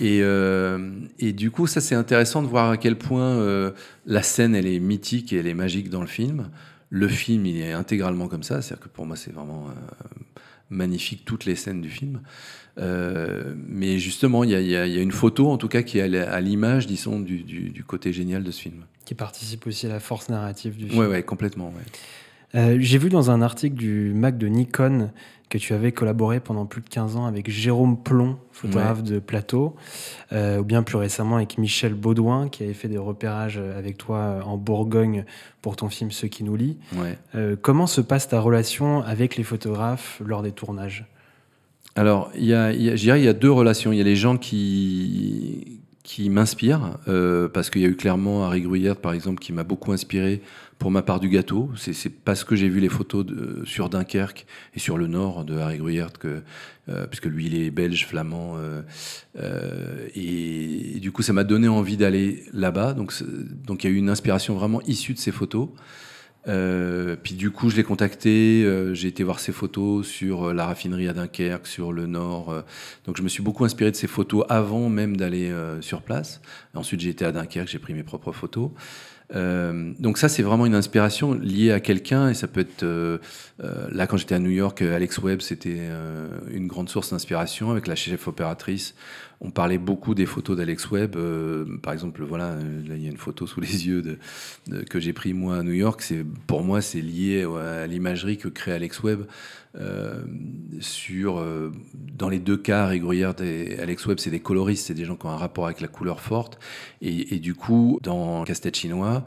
Et, 0.00 0.20
euh, 0.22 0.92
et 1.18 1.32
du 1.32 1.50
coup, 1.50 1.66
ça 1.66 1.80
c'est 1.80 1.96
intéressant 1.96 2.40
de 2.40 2.46
voir 2.46 2.70
à 2.70 2.76
quel 2.76 2.96
point 2.96 3.72
la 4.06 4.22
scène 4.22 4.54
elle 4.54 4.68
est 4.68 4.78
mythique 4.78 5.32
et 5.32 5.38
elle 5.38 5.48
est 5.48 5.54
magique 5.54 5.90
dans 5.90 6.00
le 6.00 6.06
film. 6.06 6.48
Le 6.96 7.08
film 7.08 7.44
il 7.46 7.60
est 7.60 7.72
intégralement 7.72 8.28
comme 8.28 8.44
ça, 8.44 8.62
c'est-à-dire 8.62 8.84
que 8.84 8.88
pour 8.88 9.04
moi 9.04 9.16
c'est 9.16 9.32
vraiment 9.32 9.66
magnifique 10.70 11.24
toutes 11.24 11.44
les 11.44 11.56
scènes 11.56 11.80
du 11.80 11.90
film. 11.90 12.20
Euh, 12.78 13.54
mais 13.68 13.98
justement, 13.98 14.44
il 14.44 14.50
y, 14.50 14.76
a 14.76 14.86
une 14.86 15.12
photo, 15.12 15.50
en 15.50 15.56
tout 15.56 15.68
cas, 15.68 15.82
qui 15.82 15.98
est 15.98 16.18
à 16.18 16.40
l'image, 16.40 16.86
disons, 16.86 17.20
du, 17.20 17.84
côté 17.86 18.12
génial 18.12 18.42
de 18.42 18.50
ce 18.50 18.60
film. 18.60 18.84
Qui 19.04 19.14
participe 19.14 19.66
aussi 19.66 19.86
à 19.86 19.90
la 19.90 20.00
force 20.00 20.28
narrative 20.28 20.76
du 20.76 20.88
film. 20.88 21.00
Oui, 21.00 21.06
ouais, 21.06 21.22
complètement. 21.22 21.72
Euh, 22.54 22.76
j'ai 22.80 22.98
vu 22.98 23.08
dans 23.08 23.30
un 23.30 23.42
article 23.42 23.76
du 23.76 24.12
Mac 24.14 24.38
de 24.38 24.46
Nikon 24.46 25.10
que 25.58 25.64
tu 25.64 25.72
avais 25.72 25.92
collaboré 25.92 26.40
pendant 26.40 26.66
plus 26.66 26.82
de 26.82 26.88
15 26.88 27.16
ans 27.16 27.26
avec 27.26 27.50
Jérôme 27.50 28.02
Plon, 28.02 28.36
photographe 28.52 29.02
de 29.02 29.18
plateau, 29.18 29.76
euh, 30.32 30.58
ou 30.58 30.64
bien 30.64 30.82
plus 30.82 30.96
récemment 30.96 31.36
avec 31.36 31.58
Michel 31.58 31.94
Baudouin, 31.94 32.48
qui 32.48 32.64
avait 32.64 32.74
fait 32.74 32.88
des 32.88 32.98
repérages 32.98 33.58
avec 33.58 33.96
toi 33.96 34.40
en 34.44 34.56
Bourgogne 34.56 35.24
pour 35.62 35.76
ton 35.76 35.88
film 35.88 36.10
Ceux 36.10 36.28
qui 36.28 36.44
nous 36.44 36.56
lient. 36.56 36.78
comment 37.62 37.86
se 37.86 38.00
passe 38.00 38.28
ta 38.28 38.40
relation 38.40 39.02
avec 39.02 39.36
les 39.36 39.44
photographes 39.44 40.20
lors 40.24 40.42
des 40.42 40.52
tournages? 40.52 41.06
Alors, 41.96 42.30
il 42.34 42.44
y 42.44 42.54
a, 42.54 42.72
il 42.72 43.04
y 43.04 43.28
a 43.28 43.32
deux 43.32 43.52
relations. 43.52 43.92
Il 43.92 43.98
y 43.98 44.00
a 44.00 44.04
les 44.04 44.16
gens 44.16 44.36
qui, 44.36 45.80
qui 46.04 46.28
m'inspirent, 46.28 46.98
euh, 47.08 47.48
parce 47.48 47.70
qu'il 47.70 47.80
y 47.80 47.84
a 47.86 47.88
eu 47.88 47.96
clairement 47.96 48.44
Harry 48.44 48.60
Gruyère, 48.60 48.96
par 48.96 49.14
exemple, 49.14 49.40
qui 49.40 49.52
m'a 49.52 49.64
beaucoup 49.64 49.90
inspiré 49.90 50.42
pour 50.78 50.90
ma 50.90 51.02
part 51.02 51.20
du 51.20 51.28
gâteau. 51.28 51.70
C'est 51.76 52.10
parce 52.10 52.44
que 52.44 52.56
j'ai 52.56 52.68
vu 52.68 52.80
les 52.80 52.88
photos 52.88 53.26
sur 53.64 53.88
Dunkerque 53.88 54.46
et 54.74 54.78
sur 54.78 54.98
le 54.98 55.06
nord 55.06 55.44
de 55.44 55.58
Harry 55.58 55.78
Gruyère, 55.78 56.12
que, 56.12 56.42
euh, 56.88 57.06
puisque 57.06 57.26
lui, 57.26 57.46
il 57.46 57.54
est 57.54 57.70
belge, 57.70 58.06
flamand, 58.06 58.56
euh, 58.56 58.82
euh 59.36 60.08
et, 60.14 60.96
et, 60.96 61.00
du 61.00 61.12
coup, 61.12 61.22
ça 61.22 61.32
m'a 61.32 61.44
donné 61.44 61.68
envie 61.68 61.96
d'aller 61.96 62.44
là-bas. 62.52 62.92
Donc, 62.92 63.12
donc, 63.66 63.84
il 63.84 63.90
y 63.90 63.92
a 63.92 63.94
eu 63.94 63.98
une 63.98 64.10
inspiration 64.10 64.54
vraiment 64.54 64.82
issue 64.82 65.14
de 65.14 65.18
ces 65.18 65.32
photos. 65.32 65.68
Puis 67.22 67.34
du 67.36 67.50
coup, 67.50 67.70
je 67.70 67.76
l'ai 67.76 67.84
contacté, 67.84 68.68
j'ai 68.92 69.08
été 69.08 69.24
voir 69.24 69.40
ses 69.40 69.52
photos 69.52 70.06
sur 70.06 70.52
la 70.52 70.66
raffinerie 70.66 71.08
à 71.08 71.14
Dunkerque, 71.14 71.66
sur 71.66 71.90
le 71.90 72.06
Nord. 72.06 72.54
donc 73.06 73.16
je 73.16 73.22
me 73.22 73.28
suis 73.28 73.42
beaucoup 73.42 73.64
inspiré 73.64 73.90
de 73.90 73.96
ses 73.96 74.06
photos 74.06 74.44
avant 74.50 74.90
même 74.90 75.16
d'aller 75.16 75.50
sur 75.80 76.02
place. 76.02 76.42
Ensuite, 76.74 77.00
j'ai 77.00 77.08
été 77.08 77.24
à 77.24 77.32
Dunkerque, 77.32 77.68
j'ai 77.68 77.78
pris 77.78 77.94
mes 77.94 78.02
propres 78.02 78.32
photos. 78.32 78.72
Donc 79.32 80.18
ça, 80.18 80.28
c'est 80.28 80.42
vraiment 80.42 80.66
une 80.66 80.74
inspiration 80.74 81.34
liée 81.34 81.72
à 81.72 81.80
quelqu'un 81.80 82.28
et 82.28 82.34
ça 82.34 82.46
peut 82.46 82.60
être 82.60 82.84
là 83.58 84.06
quand 84.06 84.16
j'étais 84.16 84.34
à 84.34 84.38
New 84.38 84.50
York, 84.50 84.82
Alex 84.82 85.18
Webb, 85.18 85.40
c'était 85.40 85.88
une 86.50 86.66
grande 86.66 86.88
source 86.88 87.10
d'inspiration 87.10 87.70
avec 87.70 87.86
la 87.86 87.94
chef 87.94 88.28
opératrice 88.28 88.94
on 89.44 89.50
parlait 89.50 89.78
beaucoup 89.78 90.14
des 90.14 90.24
photos 90.24 90.56
d'Alex 90.56 90.90
Webb. 90.90 91.16
Euh, 91.16 91.66
par 91.82 91.92
exemple, 91.92 92.22
voilà, 92.24 92.52
euh, 92.52 92.80
il 92.86 93.02
y 93.02 93.06
a 93.06 93.10
une 93.10 93.18
photo 93.18 93.46
sous 93.46 93.60
les 93.60 93.86
yeux 93.86 94.00
de, 94.00 94.82
que 94.84 94.98
j'ai 94.98 95.12
pris 95.12 95.34
moi 95.34 95.58
à 95.58 95.62
New 95.62 95.72
York. 95.72 96.00
C'est 96.00 96.24
pour 96.46 96.64
moi, 96.64 96.80
c'est 96.80 97.02
lié 97.02 97.44
à 97.44 97.86
l'imagerie 97.86 98.38
que 98.38 98.48
crée 98.48 98.72
Alex 98.72 99.02
Webb. 99.02 99.26
Euh, 99.76 100.24
sur, 100.80 101.44
dans 101.92 102.28
les 102.28 102.38
deux 102.38 102.56
cas, 102.56 102.96
Gruyère 102.96 103.34
et 103.42 103.78
Alex 103.78 104.06
Webb, 104.06 104.18
c'est 104.18 104.30
des 104.30 104.40
coloristes, 104.40 104.86
c'est 104.86 104.94
des 104.94 105.04
gens 105.04 105.16
qui 105.16 105.26
ont 105.26 105.30
un 105.30 105.36
rapport 105.36 105.66
avec 105.66 105.82
la 105.82 105.88
couleur 105.88 106.20
forte. 106.20 106.58
Et, 107.02 107.38
du 107.38 107.54
coup, 107.54 107.98
dans 108.02 108.44
Casse-tête 108.44 108.76
chinois, 108.76 109.26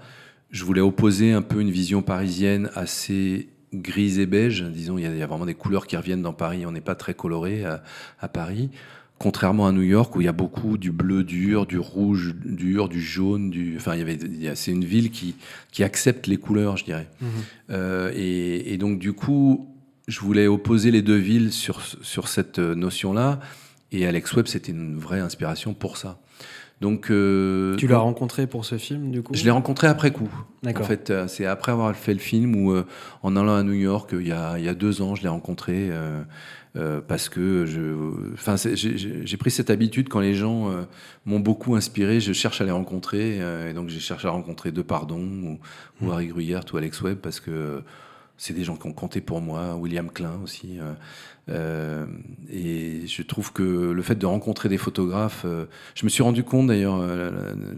je 0.49 0.65
voulais 0.65 0.81
opposer 0.81 1.31
un 1.31 1.43
peu 1.43 1.61
une 1.61 1.69
vision 1.69 2.01
parisienne 2.01 2.71
assez 2.73 3.49
grise 3.73 4.17
et 4.17 4.25
beige. 4.25 4.63
Disons, 4.63 4.97
il 4.97 5.03
y, 5.03 5.21
a, 5.21 5.27
vraiment 5.27 5.45
des 5.45 5.53
couleurs 5.53 5.85
qui 5.85 5.95
reviennent 5.95 6.23
dans 6.23 6.33
Paris. 6.33 6.65
On 6.65 6.71
n'est 6.71 6.81
pas 6.81 6.95
très 6.95 7.13
coloré 7.13 7.63
à 7.65 8.27
Paris 8.27 8.71
Contrairement 9.19 9.65
à 9.65 9.71
New 9.71 9.81
York 9.81 10.15
où 10.15 10.21
il 10.21 10.25
y 10.25 10.27
a 10.27 10.33
beaucoup 10.33 10.77
du 10.77 10.91
bleu 10.91 11.23
dur, 11.23 11.65
du 11.65 11.79
rouge 11.79 12.35
dur, 12.45 12.87
du 12.87 13.01
jaune, 13.01 13.49
du. 13.49 13.75
Enfin, 13.77 13.95
il 13.95 13.99
y 13.99 14.01
avait. 14.01 14.55
C'est 14.55 14.71
une 14.71 14.85
ville 14.85 15.09
qui 15.09 15.35
qui 15.71 15.83
accepte 15.83 16.27
les 16.27 16.37
couleurs, 16.37 16.77
je 16.77 16.85
dirais. 16.85 17.07
Mhm. 17.19 17.29
Euh, 17.71 18.11
et, 18.15 18.73
et, 18.73 18.77
donc 18.77 18.99
du 18.99 19.13
coup, 19.13 19.73
je 20.07 20.19
voulais 20.19 20.47
opposer 20.47 20.91
les 20.91 21.01
deux 21.01 21.17
villes 21.17 21.51
sur 21.51 21.81
sur 21.81 22.27
cette 22.27 22.59
notion-là. 22.59 23.39
Et 23.91 24.05
Alex 24.05 24.33
Webb, 24.33 24.47
c'était 24.47 24.71
une 24.71 24.99
vraie 24.99 25.19
inspiration 25.19 25.73
pour 25.73 25.97
ça. 25.97 26.19
Donc, 26.79 27.09
euh, 27.09 27.75
tu 27.75 27.87
l'as 27.87 27.97
rencontré 27.97 28.45
pour 28.45 28.63
ce 28.63 28.77
film, 28.77 29.09
du 29.09 29.23
coup? 29.23 29.33
Je 29.33 29.43
l'ai 29.43 29.49
rencontré 29.49 29.87
après 29.87 30.11
coup. 30.11 30.29
En 30.63 30.83
fait, 30.83 31.09
euh, 31.09 31.27
c'est 31.27 31.45
après 31.45 31.71
avoir 31.71 31.95
fait 31.95 32.13
le 32.13 32.19
film 32.19 32.55
où, 32.55 32.71
euh, 32.71 32.85
en 33.23 33.35
allant 33.35 33.55
à 33.55 33.63
New 33.63 33.73
York, 33.73 34.11
il 34.13 34.27
y 34.27 34.31
a, 34.31 34.59
il 34.59 34.65
y 34.65 34.69
a 34.69 34.75
deux 34.75 35.01
ans, 35.01 35.15
je 35.15 35.23
l'ai 35.23 35.29
rencontré. 35.29 35.87
Euh, 35.89 36.21
parce 37.07 37.29
que 37.29 37.65
je, 37.65 38.33
enfin, 38.33 38.55
j'ai 38.57 39.37
pris 39.37 39.51
cette 39.51 39.69
habitude 39.69 40.09
quand 40.09 40.19
les 40.19 40.35
gens 40.35 40.69
euh, 40.69 40.83
m'ont 41.25 41.39
beaucoup 41.39 41.75
inspiré, 41.75 42.19
je 42.19 42.33
cherche 42.33 42.61
à 42.61 42.65
les 42.65 42.71
rencontrer, 42.71 43.37
euh, 43.39 43.69
et 43.69 43.73
donc 43.73 43.89
j'ai 43.89 43.99
cherché 43.99 44.27
à 44.27 44.31
rencontrer 44.31 44.71
De 44.71 44.81
Pardon 44.81 45.19
ou, 45.19 45.59
ou, 46.01 46.05
mmh. 46.05 46.11
Harry 46.11 46.27
Gruyère 46.27 46.63
ou 46.71 46.77
Alex 46.77 47.01
Webb 47.01 47.17
parce 47.17 47.39
que 47.39 47.81
c'est 48.37 48.53
des 48.53 48.63
gens 48.63 48.75
qui 48.75 48.85
ont 48.85 48.93
compté 48.93 49.21
pour 49.21 49.41
moi, 49.41 49.75
William 49.75 50.11
Klein 50.11 50.39
aussi. 50.43 50.77
et 51.49 53.07
je 53.07 53.21
trouve 53.23 53.51
que 53.51 53.63
le 53.63 54.01
fait 54.03 54.15
de 54.15 54.27
rencontrer 54.27 54.69
des 54.69 54.77
photographes, 54.77 55.43
je 55.95 56.05
me 56.05 56.09
suis 56.09 56.21
rendu 56.21 56.43
compte 56.43 56.67
d'ailleurs, 56.67 57.01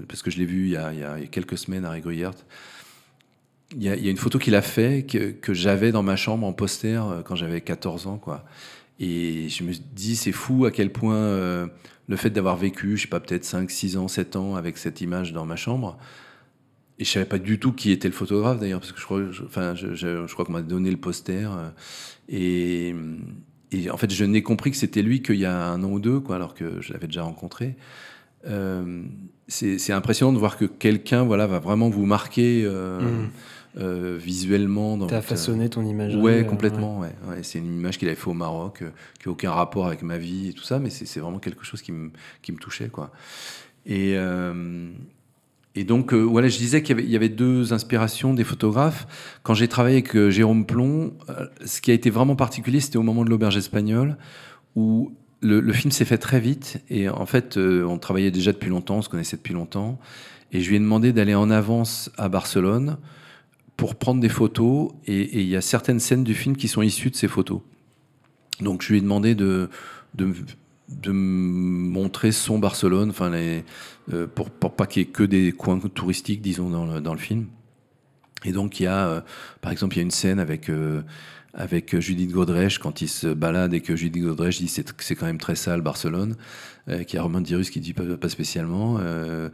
parce 0.10 0.22
que 0.22 0.29
je 0.29 0.38
l'ai 0.38 0.46
vu 0.46 0.65
il 0.65 0.72
y, 0.72 0.75
a, 0.75 0.91
il 0.91 1.00
y, 1.00 1.03
a, 1.03 1.18
quelques 1.27 1.58
semaines, 1.58 1.86
Harry 1.86 2.01
Gruyère, 2.01 2.34
il 3.74 3.84
y, 3.84 3.88
a, 3.88 3.96
il 3.96 4.03
y 4.03 4.10
a 4.10 4.12
une 4.12 4.18
photo 4.18 4.38
qu'il 4.38 4.56
a 4.56 4.62
fait 4.62 5.06
que, 5.06 5.32
que 5.32 5.53
j'avais 5.53 5.94
dans 5.94 6.03
ma 6.03 6.18
chambre 6.18 6.46
en 6.46 6.51
poster 6.51 7.01
quand 7.24 7.38
j'avais 7.38 7.62
14 7.62 8.08
ans, 8.08 8.18
quoi. 8.18 8.44
Et 9.00 9.48
je 9.50 9.63
me 9.63 9.72
dis, 9.72 10.15
c'est 10.15 10.34
fou 10.34 10.65
à 10.65 10.72
quel 10.72 10.91
point 10.91 11.15
euh, 11.15 11.68
le 12.08 12.15
fait 12.18 12.29
d'avoir 12.29 12.58
vécu, 12.58 12.98
je 12.98 13.03
sais 13.03 13.08
pas, 13.08 13.20
peut-être 13.20 13.46
5, 13.46 13.72
6 13.72 13.98
ans, 13.98 14.08
7 14.08 14.36
ans 14.36 14.56
avec 14.56 14.77
cette 14.77 15.00
image 15.01 15.32
dans 15.32 15.46
ma 15.46 15.56
chambre, 15.56 15.98
et 17.00 17.06
je 17.06 17.10
savais 17.10 17.25
pas 17.25 17.39
du 17.39 17.60
tout 17.60 17.72
qui 17.72 17.91
était 17.91 18.10
le 18.10 18.13
photographe 18.13 18.60
d'ailleurs, 18.60 18.82
parce 18.82 18.91
que 18.91 19.00
je 19.00 19.06
crois, 19.06 19.22
enfin, 19.46 19.74
je, 19.74 19.96
je, 19.96 20.32
crois 20.34 20.44
qu'on 20.44 20.51
m'a 20.51 20.62
donné 20.62 20.91
le 20.91 20.98
poster. 20.98 21.50
Euh, 21.50 21.70
et, 23.72 23.89
en 23.89 23.96
fait, 23.96 24.12
je 24.12 24.25
n'ai 24.25 24.44
compris 24.44 24.72
que 24.72 24.77
c'était 24.77 25.01
lui 25.01 25.22
qu'il 25.22 25.38
y 25.38 25.46
a 25.46 25.68
un 25.70 25.82
an 25.84 25.91
ou 25.91 26.00
deux, 26.01 26.20
quoi, 26.20 26.36
alors 26.36 26.53
que 26.53 26.82
je 26.82 26.91
l'avais 26.91 27.08
déjà 27.08 27.24
rencontré. 27.24 27.77
Euh, 28.48 29.03
c'est 29.48 29.94
impressionnant 29.94 30.34
de 30.34 30.38
voir 30.38 30.58
que 30.58 30.65
quelqu'un 30.65 31.24
voilà, 31.24 31.48
va 31.48 31.60
vraiment 31.60 31.89
vous 31.89 32.06
marquer. 32.06 32.68
Mmh. 32.68 33.29
Euh, 33.79 34.17
visuellement. 34.19 34.98
Tu 35.07 35.13
as 35.13 35.21
façonné 35.21 35.69
ton 35.69 35.86
image. 35.86 36.15
Ouais, 36.15 36.41
euh, 36.41 36.43
complètement. 36.43 37.00
Ouais. 37.00 37.13
ouais. 37.27 37.43
c'est 37.43 37.59
une 37.59 37.74
image 37.74 37.98
qu'il 37.98 38.07
avait 38.09 38.17
fait 38.17 38.29
au 38.29 38.33
Maroc, 38.33 38.81
euh, 38.81 38.89
qui 39.19 39.27
n'a 39.27 39.31
aucun 39.31 39.51
rapport 39.51 39.88
avec 39.88 40.01
ma 40.01 40.17
vie 40.17 40.50
et 40.50 40.53
tout 40.53 40.63
ça, 40.63 40.79
mais 40.79 40.89
c'est 40.89 41.19
vraiment 41.19 41.39
quelque 41.39 41.63
chose 41.63 41.81
qui 41.81 41.91
me, 41.91 42.12
qui 42.41 42.51
me 42.51 42.57
touchait. 42.57 42.89
Quoi. 42.89 43.12
Et, 43.86 44.15
et 45.75 45.84
donc, 45.84 46.13
voilà, 46.13 46.49
je 46.49 46.58
disais 46.58 46.84
qu'il 46.84 46.99
y, 46.99 47.12
y, 47.12 47.15
avait 47.15 47.30
deux 47.30 47.73
inspirations 47.73 48.34
des 48.34 48.43
photographes. 48.43 49.08
Quand 49.43 49.54
j'ai 49.54 49.67
travaillé 49.67 49.97
avec 49.97 50.30
Jérôme 50.30 50.65
Plomb, 50.65 51.13
ce 51.63 51.80
qui 51.80 51.91
a 51.91 51.93
été 51.93 52.10
vraiment 52.10 52.36
particulier, 52.36 52.82
c'était 52.82 52.97
au 52.97 53.04
moment 53.04 53.23
de 53.23 53.30
l'auberge 53.30 53.56
espagnole, 53.56 54.17
où 54.75 55.13
le, 55.41 55.62
le 55.62 55.73
film 55.73 55.91
s'est 55.91 56.06
fait 56.06 56.17
très 56.17 56.39
vite. 56.39 56.84
Et 56.89 57.08
en 57.08 57.25
fait, 57.25 57.58
on 57.58 57.97
travaillait 57.97 58.32
déjà 58.32 58.51
depuis 58.51 58.69
longtemps, 58.69 58.97
on 58.97 59.01
se 59.01 59.10
connaissait 59.10 59.38
depuis 59.38 59.54
longtemps. 59.54 59.99
Et 60.51 60.62
je 60.62 60.69
lui 60.69 60.75
ai 60.75 60.80
demandé 60.80 61.13
d'aller 61.13 61.36
en 61.36 61.49
avance 61.49 62.12
à 62.17 62.27
Barcelone 62.27 62.97
pour 63.80 63.96
prendre 63.96 64.20
des 64.20 64.28
photos 64.28 64.92
et 65.08 65.39
il 65.39 65.48
y 65.48 65.56
a 65.56 65.62
certaines 65.62 66.02
scènes 66.02 66.26
du 66.26 66.34
film 66.34 66.58
qui 66.58 66.68
sont 66.68 66.82
issues 66.82 67.12
de 67.12 67.15
ces 67.15 67.30
photos. 67.30 67.62
Donc 68.60 68.82
je 68.82 68.89
lui 68.92 68.98
ai 68.98 69.02
demandé 69.02 69.36
de, 69.36 69.70
de, 70.15 70.34
de 70.89 71.12
montrer 71.12 72.34
son 72.34 72.60
Barcelone, 72.60 73.12
enfin 73.12 73.30
les, 73.30 73.63
euh, 74.12 74.28
pour, 74.28 74.50
pour 74.50 74.76
pas 74.76 74.86
qu'il 74.86 75.04
y 75.04 75.06
ait 75.06 75.08
que 75.08 75.24
des 75.24 75.54
coins 75.54 75.80
touristiques, 75.80 76.42
disons, 76.42 76.70
dans 76.70 76.86
le, 76.86 77.00
dans 77.00 77.13
le 77.13 77.20
film. 77.20 77.46
Et 78.44 78.52
donc 78.52 78.82
il 78.82 78.84
y 78.84 78.88
a, 78.88 79.08
euh, 79.08 79.22
par 79.62 79.72
exemple, 79.72 79.96
il 79.96 80.00
y 80.00 80.02
a 80.02 80.04
une 80.04 80.12
scène 80.12 80.42
avec 80.42 80.70
euh, 80.70 81.02
avec 81.53 81.99
Judith 81.99 82.31
Godrèche 82.31 82.77
quand 82.77 83.01
il 83.01 83.07
se 83.07 83.27
balade 83.27 83.73
et 83.73 83.81
que 83.81 83.95
Judith 83.95 84.23
Godrèche 84.23 84.59
dit 84.59 84.67
c'est 84.67 84.93
c'est 84.99 85.15
quand 85.15 85.25
même 85.25 85.39
très 85.39 85.55
sale 85.55 85.81
Barcelone, 85.81 86.35
euh, 86.89 87.03
qui 87.03 87.17
a 87.17 87.23
Romain 87.23 87.41
Dirus 87.41 87.69
qui 87.69 87.79
dit 87.79 87.93
pas, 87.93 88.29
spécialement. 88.29 88.97
Euh, 88.99 89.49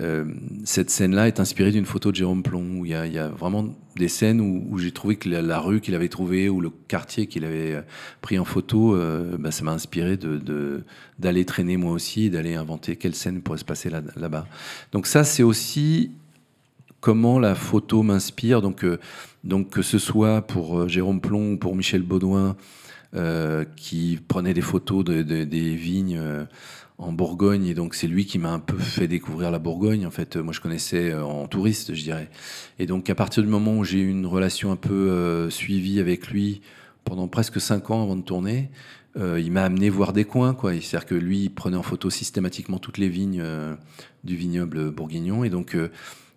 euh, 0.00 0.24
cette 0.64 0.90
scène-là 0.90 1.28
est 1.28 1.40
inspirée 1.40 1.70
d'une 1.70 1.86
photo 1.86 2.10
de 2.10 2.16
Jérôme 2.16 2.42
Plomb 2.42 2.80
où 2.80 2.84
il 2.84 2.90
y 2.90 2.94
a, 2.94 3.06
y 3.06 3.18
vraiment 3.18 3.74
des 3.94 4.08
scènes 4.08 4.40
où, 4.40 4.78
j'ai 4.78 4.90
trouvé 4.90 5.16
que 5.16 5.28
la, 5.28 5.58
rue 5.58 5.80
qu'il 5.80 5.94
avait 5.94 6.08
trouvée 6.08 6.48
ou 6.48 6.60
le 6.60 6.70
quartier 6.70 7.28
qu'il 7.28 7.44
avait 7.44 7.82
pris 8.20 8.38
en 8.38 8.44
photo, 8.44 8.98
bah, 9.38 9.50
ça 9.50 9.64
m'a 9.64 9.72
inspiré 9.72 10.18
d'aller 11.18 11.44
traîner 11.46 11.78
moi 11.78 11.92
aussi 11.92 12.28
d'aller 12.28 12.56
inventer 12.56 12.96
quelle 12.96 13.14
scène 13.14 13.40
pourrait 13.40 13.58
se 13.58 13.64
passer 13.64 13.88
là, 13.88 14.02
là-bas. 14.16 14.46
Donc 14.92 15.06
ça 15.06 15.24
c'est 15.24 15.42
aussi 15.42 16.10
comment 17.00 17.38
la 17.38 17.54
photo 17.54 18.02
m'inspire. 18.02 18.60
Donc 18.60 18.84
donc 19.46 19.70
que 19.70 19.82
ce 19.82 19.98
soit 19.98 20.42
pour 20.42 20.80
euh, 20.80 20.88
Jérôme 20.88 21.20
Plomb 21.20 21.52
ou 21.52 21.56
pour 21.56 21.76
Michel 21.76 22.02
Baudouin, 22.02 22.56
euh, 23.14 23.64
qui 23.76 24.18
prenait 24.26 24.52
des 24.52 24.60
photos 24.60 25.04
de, 25.04 25.22
des 25.22 25.74
vignes 25.76 26.18
euh, 26.20 26.44
en 26.98 27.12
Bourgogne, 27.12 27.66
et 27.66 27.74
donc 27.74 27.94
c'est 27.94 28.08
lui 28.08 28.26
qui 28.26 28.38
m'a 28.38 28.50
un 28.52 28.58
peu 28.58 28.76
fait 28.76 29.06
découvrir 29.06 29.50
la 29.50 29.58
Bourgogne. 29.58 30.06
En 30.06 30.10
fait, 30.10 30.36
moi 30.36 30.52
je 30.52 30.60
connaissais 30.60 31.14
en 31.14 31.46
touriste, 31.46 31.94
je 31.94 32.02
dirais. 32.02 32.28
Et 32.78 32.86
donc 32.86 33.08
à 33.08 33.14
partir 33.14 33.42
du 33.42 33.48
moment 33.48 33.76
où 33.76 33.84
j'ai 33.84 34.00
eu 34.00 34.10
une 34.10 34.26
relation 34.26 34.72
un 34.72 34.76
peu 34.76 35.48
suivie 35.50 36.00
avec 36.00 36.28
lui 36.28 36.62
pendant 37.04 37.28
presque 37.28 37.60
cinq 37.60 37.90
ans 37.90 38.02
avant 38.02 38.16
de 38.16 38.22
tourner, 38.22 38.70
il 39.14 39.52
m'a 39.52 39.62
amené 39.62 39.90
voir 39.90 40.14
des 40.14 40.24
coins, 40.24 40.54
quoi. 40.54 40.72
C'est-à-dire 40.72 41.04
que 41.04 41.14
lui, 41.14 41.44
il 41.44 41.50
prenait 41.50 41.76
en 41.76 41.82
photo 41.82 42.08
systématiquement 42.08 42.78
toutes 42.78 42.96
les 42.96 43.10
vignes 43.10 43.44
du 44.24 44.34
vignoble 44.34 44.90
bourguignon, 44.90 45.44
et 45.44 45.50
donc 45.50 45.76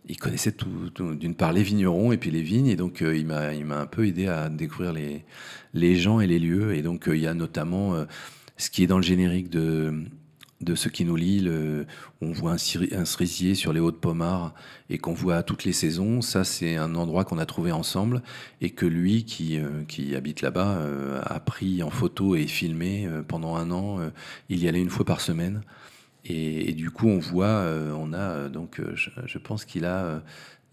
il 0.09 0.17
connaissait 0.17 0.51
tout, 0.51 0.89
d'une 1.13 1.35
part 1.35 1.53
les 1.53 1.61
vignerons 1.61 2.11
et 2.11 2.17
puis 2.17 2.31
les 2.31 2.41
vignes, 2.41 2.67
et 2.67 2.75
donc 2.75 3.01
euh, 3.01 3.15
il 3.15 3.27
m'a 3.27 3.79
un 3.79 3.85
peu 3.85 4.07
aidé 4.07 4.27
à 4.27 4.49
découvrir 4.49 4.91
les 5.73 5.95
gens 5.95 6.19
et 6.19 6.27
les 6.27 6.39
lieux, 6.39 6.75
et 6.75 6.81
donc 6.81 7.07
euh, 7.07 7.15
il 7.15 7.21
y 7.21 7.27
a 7.27 7.35
notamment 7.35 7.93
euh, 7.93 8.05
ce 8.57 8.71
qui 8.71 8.83
est 8.83 8.87
dans 8.87 8.97
le 8.97 9.03
générique 9.03 9.49
de 9.49 10.03
ce 10.75 10.89
qui 10.89 11.05
nous 11.05 11.15
lie, 11.15 11.47
on 12.21 12.31
voit 12.31 12.53
un, 12.53 13.05
cerisier 13.05 13.55
sur 13.55 13.71
les 13.71 13.79
hauts 13.79 13.91
de 13.91 13.97
et 14.89 14.97
qu'on 14.97 15.13
voit 15.13 15.37
à 15.37 15.43
toutes 15.43 15.63
les 15.63 15.71
saisons. 15.71 16.21
Ça, 16.21 16.43
c'est 16.43 16.75
un 16.75 16.95
endroit 16.95 17.23
qu'on 17.23 17.37
a 17.37 17.45
trouvé 17.45 17.71
ensemble 17.71 18.21
et 18.59 18.71
que 18.71 18.85
lui, 18.85 19.23
qui 19.23 19.57
habite 20.13 20.41
là-bas, 20.41 20.85
a 21.23 21.39
pris 21.39 21.81
en 21.81 21.89
photo 21.89 22.35
et 22.35 22.45
filmé 22.45 23.07
pendant 23.29 23.55
un 23.55 23.71
an. 23.71 23.99
il 24.49 24.61
y 24.61 24.67
allait 24.67 24.81
une 24.81 24.89
fois 24.89 25.05
par 25.05 25.21
semaine. 25.21 25.61
Et, 26.25 26.73
du 26.73 26.91
coup, 26.91 27.07
on 27.07 27.19
voit, 27.19 27.47
euh, 27.47 27.91
on 27.97 28.13
a 28.13 28.17
euh, 28.17 28.49
donc, 28.49 28.79
euh, 28.79 28.93
je, 28.95 29.37
pense 29.37 29.63
qu'il 29.63 29.85
a, 29.85 30.21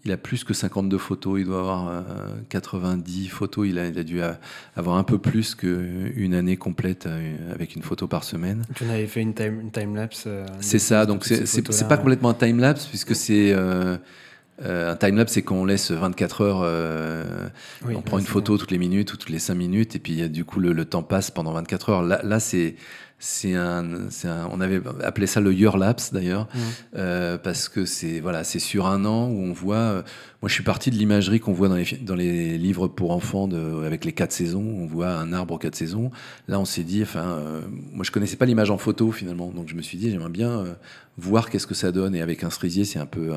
il 0.03 0.11
a 0.11 0.17
plus 0.17 0.43
que 0.43 0.53
52 0.53 0.97
photos. 0.97 1.39
Il 1.39 1.45
doit 1.45 1.59
avoir 1.59 2.03
90 2.49 3.27
photos. 3.29 3.67
Il 3.67 3.79
a, 3.79 3.87
il 3.87 3.97
a 3.97 4.03
dû 4.03 4.21
avoir 4.75 4.97
un 4.97 5.03
peu 5.03 5.17
plus 5.17 5.55
qu'une 5.55 6.33
année 6.33 6.57
complète 6.57 7.07
avec 7.53 7.75
une 7.75 7.81
photo 7.81 8.07
par 8.07 8.23
semaine. 8.23 8.63
Tu 8.75 8.85
en 8.85 8.89
avais 8.89 9.07
fait 9.07 9.21
une 9.21 9.33
time, 9.33 9.71
time 9.71 9.95
lapse. 9.95 10.27
c'est 10.59 10.79
ça. 10.79 11.05
Donc 11.05 11.25
c'est 11.25 11.87
pas 11.87 11.97
complètement 11.97 12.29
un 12.29 12.33
time 12.35 12.59
lapse 12.59 12.85
puisque 12.85 13.15
c'est 13.15 13.53
un 13.53 14.95
time 14.95 15.17
lapse, 15.17 15.33
c'est 15.33 15.43
qu'on 15.43 15.65
laisse 15.65 15.91
24 15.91 16.41
heures. 16.41 17.51
on 17.85 18.01
prend 18.01 18.19
une 18.19 18.25
photo 18.25 18.57
toutes 18.57 18.71
les 18.71 18.77
minutes 18.77 19.13
ou 19.13 19.17
toutes 19.17 19.29
les 19.29 19.39
5 19.39 19.55
minutes 19.55 19.95
et 19.95 19.99
puis 19.99 20.29
du 20.29 20.45
coup 20.45 20.59
le, 20.59 20.73
le 20.73 20.85
temps 20.85 21.03
passe 21.03 21.31
pendant 21.31 21.53
24 21.53 21.89
heures. 21.89 22.03
Là, 22.03 22.21
là 22.23 22.39
c'est 22.39 22.75
c'est 23.19 23.55
un, 23.55 23.83
un, 24.25 24.47
on 24.51 24.61
avait 24.61 24.79
appelé 25.03 25.25
ça 25.25 25.41
le 25.41 25.51
year 25.51 25.77
lapse 25.77 26.13
d'ailleurs, 26.13 26.43
mmh. 26.43 26.59
euh, 26.97 27.37
parce 27.39 27.67
que 27.67 27.83
c'est 27.83 28.19
voilà, 28.19 28.43
c'est 28.43 28.59
sur 28.59 28.85
un 28.85 29.05
an 29.05 29.27
où 29.27 29.41
on 29.41 29.53
voit. 29.53 29.75
Euh, 29.75 30.01
moi, 30.43 30.49
je 30.49 30.53
suis 30.53 30.63
parti 30.63 30.91
de 30.91 30.95
l'imagerie 30.95 31.39
qu'on 31.39 31.51
voit 31.51 31.67
dans 31.67 31.75
les, 31.75 31.97
dans 32.01 32.13
les 32.13 32.59
livres 32.59 32.87
pour 32.87 33.09
enfants 33.09 33.47
de, 33.47 33.83
avec 33.83 34.05
les 34.05 34.11
quatre 34.11 34.31
saisons. 34.31 34.61
On 34.61 34.85
voit 34.85 35.09
un 35.09 35.33
arbre 35.33 35.55
aux 35.55 35.57
quatre 35.57 35.75
saisons. 35.75 36.11
Là, 36.47 36.59
on 36.59 36.65
s'est 36.65 36.83
dit, 36.83 37.01
enfin, 37.01 37.25
euh, 37.25 37.61
moi, 37.91 38.05
je 38.05 38.11
connaissais 38.11 38.35
pas 38.35 38.45
l'image 38.45 38.69
en 38.69 38.77
photo 38.77 39.11
finalement, 39.11 39.49
donc 39.49 39.67
je 39.67 39.73
me 39.73 39.81
suis 39.81 39.97
dit, 39.97 40.11
j'aimerais 40.11 40.29
bien 40.29 40.65
voir 41.17 41.49
qu'est-ce 41.49 41.65
que 41.65 41.73
ça 41.73 41.91
donne. 41.91 42.13
Et 42.13 42.21
avec 42.21 42.43
un 42.43 42.51
cerisier, 42.51 42.85
c'est 42.85 42.99
un 42.99 43.07
peu 43.07 43.33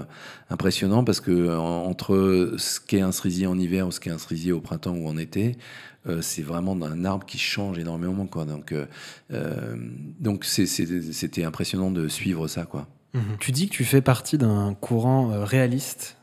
impressionnant 0.51 1.03
parce 1.03 1.21
que 1.21 1.57
entre 1.57 2.53
ce 2.59 2.81
qu'est 2.81 3.01
un 3.01 3.13
cerisier 3.13 3.47
en 3.47 3.59
hiver 3.59 3.87
ou 3.87 3.91
ce 3.91 3.99
qu'est 3.99 4.11
un 4.11 4.19
cerisier 4.19 4.53
au 4.53 4.61
printemps 4.61 4.95
ou 4.95 5.09
en 5.09 5.17
été, 5.17 5.57
euh, 6.07 6.23
c'est 6.23 6.43
vraiment 6.43 6.73
un 6.83 7.05
arbre 7.05 7.27
qui 7.27 7.39
change 7.39 7.79
énormément. 7.79 8.27
Quoi. 8.27 8.45
Donc, 8.45 8.73
euh, 8.73 8.87
euh, 9.33 9.77
donc 10.19 10.45
c'était 10.45 11.45
impressionnant 11.45 11.91
de 11.91 12.09
suivre 12.09 12.49
ça. 12.49 12.65
Quoi. 12.65 12.87
Mhm. 13.13 13.37
Tu 13.39 13.53
dis 13.53 13.69
que 13.69 13.75
tu 13.75 13.85
fais 13.85 14.01
partie 14.01 14.39
d'un 14.39 14.75
courant 14.75 15.45
réaliste. 15.45 16.17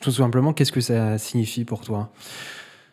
tout 0.00 0.10
simplement, 0.10 0.52
qu'est-ce 0.52 0.72
que 0.72 0.80
ça 0.80 1.18
signifie 1.18 1.64
pour 1.64 1.82
toi? 1.82 2.12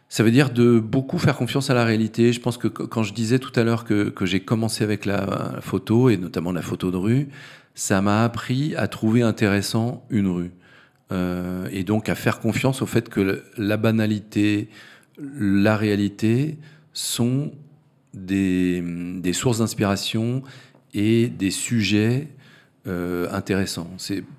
Ça 0.08 0.24
veut 0.24 0.32
dire 0.32 0.52
de 0.52 0.80
beaucoup 0.80 1.18
faire 1.18 1.38
confiance 1.38 1.70
à 1.70 1.74
la 1.74 1.86
réalité. 1.86 2.34
Je 2.34 2.42
pense 2.42 2.58
que 2.58 2.68
quand 2.68 3.02
je 3.02 3.14
disais 3.14 3.40
tout 3.40 3.58
à 3.58 3.64
l'heure 3.64 3.86
que, 3.86 4.10
que 4.10 4.26
j'ai 4.26 4.42
commencé 4.42 4.84
avec 4.84 5.06
la, 5.06 5.60
photo, 5.62 6.10
et 6.10 6.18
notamment 6.18 6.52
la 6.52 6.62
photo 6.62 6.92
de 6.92 6.98
rue, 6.98 7.30
ça 7.74 8.02
m'a 8.02 8.24
appris 8.24 8.76
à 8.76 8.88
trouver 8.88 9.24
intéressant 9.24 10.06
une 10.12 10.28
rue. 10.28 10.52
et 11.72 11.84
donc 11.84 12.10
à 12.10 12.16
faire 12.16 12.40
confiance 12.40 12.82
au 12.84 12.86
fait 12.86 13.10
que 13.10 13.44
la 13.58 13.78
banalité, 13.78 14.70
la 15.22 15.78
réalité 15.78 16.58
sont 16.94 17.52
des, 18.14 18.84
sources 19.34 19.60
d'inspiration 19.60 20.44
et 20.94 21.28
des 21.28 21.52
sujets 21.52 22.28
euh, 22.88 23.28
intéressants. 23.32 23.90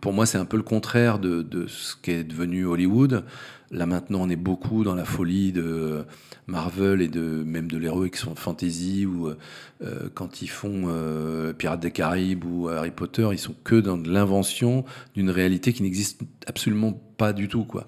pour 0.01 0.12
moi, 0.12 0.27
c'est 0.27 0.38
un 0.38 0.45
peu 0.45 0.57
le 0.57 0.62
contraire 0.62 1.18
de, 1.18 1.66
ce 1.68 1.95
qu'est 2.01 2.25
devenu 2.25 2.66
Hollywood. 2.66 3.25
Là 3.71 3.87
maintenant, 3.87 4.21
on 4.21 4.29
est 4.29 4.37
beaucoup 4.37 4.85
dans 4.85 4.95
la 4.95 5.07
folie 5.07 5.51
de 5.51 6.05
Marvel 6.47 7.01
et 7.01 7.09
de 7.09 7.42
même 7.47 7.71
de 7.71 7.79
l'héroïque 7.79 8.16
fantasy 8.16 9.07
ou 9.07 9.29
euh, 9.29 10.11
quand 10.12 10.42
ils 10.42 10.51
font 10.51 10.85
euh, 10.88 11.55
Pirates 11.55 11.81
des 11.81 11.90
Caraïbes 11.90 12.45
ou 12.45 12.68
Harry 12.68 12.90
Potter, 12.90 13.27
ils 13.33 13.38
sont 13.38 13.55
que 13.64 13.77
dans 13.77 13.97
l'invention 13.97 14.85
d'une 15.14 15.31
réalité 15.31 15.73
qui 15.73 15.83
n'existe 15.85 16.21
absolument 16.47 16.92
pas 17.16 17.33
du 17.33 17.49
tout, 17.49 17.64
quoi. 17.64 17.87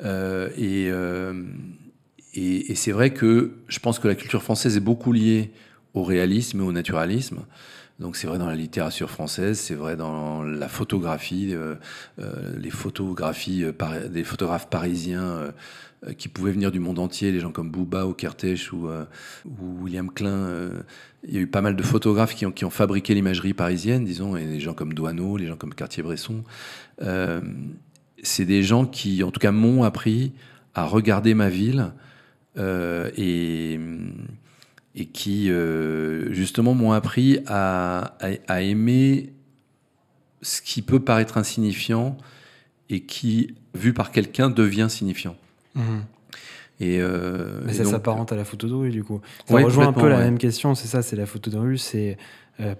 et 0.00 0.90
et, 2.34 2.74
c'est 2.74 2.92
vrai 2.92 3.10
que 3.10 3.52
je 3.68 3.78
pense 3.78 3.98
que 3.98 4.08
la 4.08 4.14
culture 4.14 4.42
française 4.42 4.76
est 4.76 4.80
beaucoup 4.80 5.12
liée 5.12 5.50
au 5.94 6.02
réalisme 6.02 6.60
et 6.60 6.64
au 6.64 6.72
naturalisme. 6.72 7.40
Donc 7.98 8.16
c'est 8.16 8.28
vrai 8.28 8.38
dans 8.38 8.46
la 8.46 8.54
littérature 8.54 9.10
française, 9.10 9.58
c'est 9.58 9.74
vrai 9.74 9.96
dans 9.96 10.44
la 10.44 10.68
photographie, 10.68 11.52
euh, 11.52 11.74
euh, 12.20 12.56
les 12.56 12.70
photographies 12.70 13.64
euh, 13.64 14.08
des 14.08 14.22
photographes 14.22 14.68
parisiens 14.68 15.52
qui 16.16 16.28
pouvaient 16.28 16.52
venir 16.52 16.70
du 16.70 16.78
monde 16.78 17.00
entier, 17.00 17.32
les 17.32 17.40
gens 17.40 17.50
comme 17.50 17.72
Bouba 17.72 18.06
ou 18.06 18.12
Kertész 18.12 18.70
ou, 18.70 18.88
William 19.80 20.12
Klein. 20.12 20.70
il 21.26 21.34
y 21.34 21.38
a 21.38 21.40
eu 21.40 21.48
pas 21.48 21.60
mal 21.60 21.74
de 21.74 21.82
photographes 21.82 22.36
qui 22.36 22.46
ont, 22.46 22.70
fabriqué 22.70 23.14
l'imagerie 23.14 23.52
parisienne, 23.52 24.04
disons, 24.04 24.36
et 24.36 24.44
des 24.44 24.60
gens 24.60 24.74
comme 24.74 24.94
Douaneau, 24.94 25.36
les 25.36 25.48
gens 25.48 25.56
comme 25.56 25.74
Cartier-Bresson. 25.74 26.44
c'est 28.22 28.44
des 28.44 28.62
gens 28.62 28.86
qui, 28.86 29.24
en 29.24 29.32
tout 29.32 29.40
cas, 29.40 29.50
m'ont 29.50 29.82
appris 29.82 30.30
à 30.74 30.84
regarder 30.84 31.34
ma 31.34 31.48
ville 31.48 31.92
et, 32.58 33.78
et 34.98 35.06
qui, 35.06 35.50
euh, 35.50 36.32
justement, 36.32 36.74
m'ont 36.74 36.92
appris 36.92 37.38
à, 37.46 38.16
à, 38.48 38.62
aimer 38.62 39.32
ce 40.42 40.60
qui 40.60 40.82
peut 40.82 41.00
paraître 41.00 41.38
insignifiant 41.38 42.16
et 42.90 43.00
qui, 43.00 43.54
vu 43.74 43.92
par 43.92 44.10
quelqu'un, 44.10 44.50
devient 44.50 44.88
signifiant. 44.90 45.36
Mhm. 45.76 46.02
Et 46.80 46.98
euh, 47.00 47.60
Mais 47.64 47.74
ça 47.74 47.84
s'apparente 47.84 48.32
à 48.32 48.36
la 48.36 48.44
photo 48.44 48.66
de 48.68 48.74
rue, 48.74 48.90
du 48.90 49.04
coup. 49.04 49.20
Ça 49.46 49.54
rejoint 49.54 49.88
un 49.88 49.92
peu 49.92 50.08
la 50.08 50.18
même 50.18 50.38
question, 50.38 50.74
c'est 50.74 50.88
ça, 50.88 51.02
c'est 51.02 51.16
la 51.16 51.26
photo 51.26 51.50
de 51.50 51.58
rue, 51.58 51.78
c'est 51.78 52.18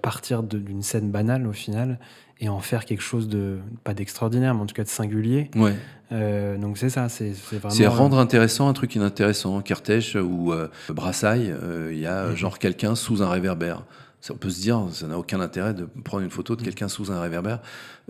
partir 0.01 0.43
d'une 0.43 0.81
scène 0.81 1.09
banale 1.09 1.47
au 1.47 1.53
final 1.53 1.99
et 2.39 2.49
en 2.49 2.59
faire 2.59 2.85
quelque 2.85 3.01
chose 3.01 3.27
de, 3.27 3.57
pas 3.83 3.93
d'extraordinaire, 3.93 4.55
mais 4.55 4.61
en 4.61 4.65
tout 4.65 4.75
cas 4.75 4.83
de 4.83 4.89
singulier. 4.89 5.49
Ouais. 5.55 5.75
Euh, 6.11 6.57
donc 6.57 6.77
c'est 6.77 6.89
ça, 6.89 7.09
c'est 7.09 7.33
vraiment. 7.51 7.69
C'est 7.69 7.87
rendre 7.87 8.17
intéressant 8.17 8.67
un 8.67 8.73
truc 8.73 8.95
inintéressant. 8.95 9.61
Kertész 9.61 10.15
ou 10.15 10.53
euh, 10.53 10.67
Brassailles, 10.89 11.51
euh, 11.51 11.89
il 11.91 11.99
y 11.99 12.07
a 12.07 12.27
mhm. 12.27 12.35
genre 12.35 12.59
quelqu'un 12.59 12.95
sous 12.95 13.21
un 13.21 13.29
réverbère. 13.29 13.83
Ça, 14.21 14.33
on 14.33 14.37
peut 14.37 14.49
se 14.49 14.59
dire, 14.59 14.85
ça 14.91 15.07
n'a 15.07 15.17
aucun 15.17 15.39
intérêt 15.39 15.73
de 15.73 15.87
prendre 16.03 16.23
une 16.23 16.29
photo 16.29 16.55
de 16.55 16.61
mhm. 16.61 16.65
quelqu'un 16.65 16.87
sous 16.87 17.11
un 17.11 17.21
réverbère. 17.21 17.59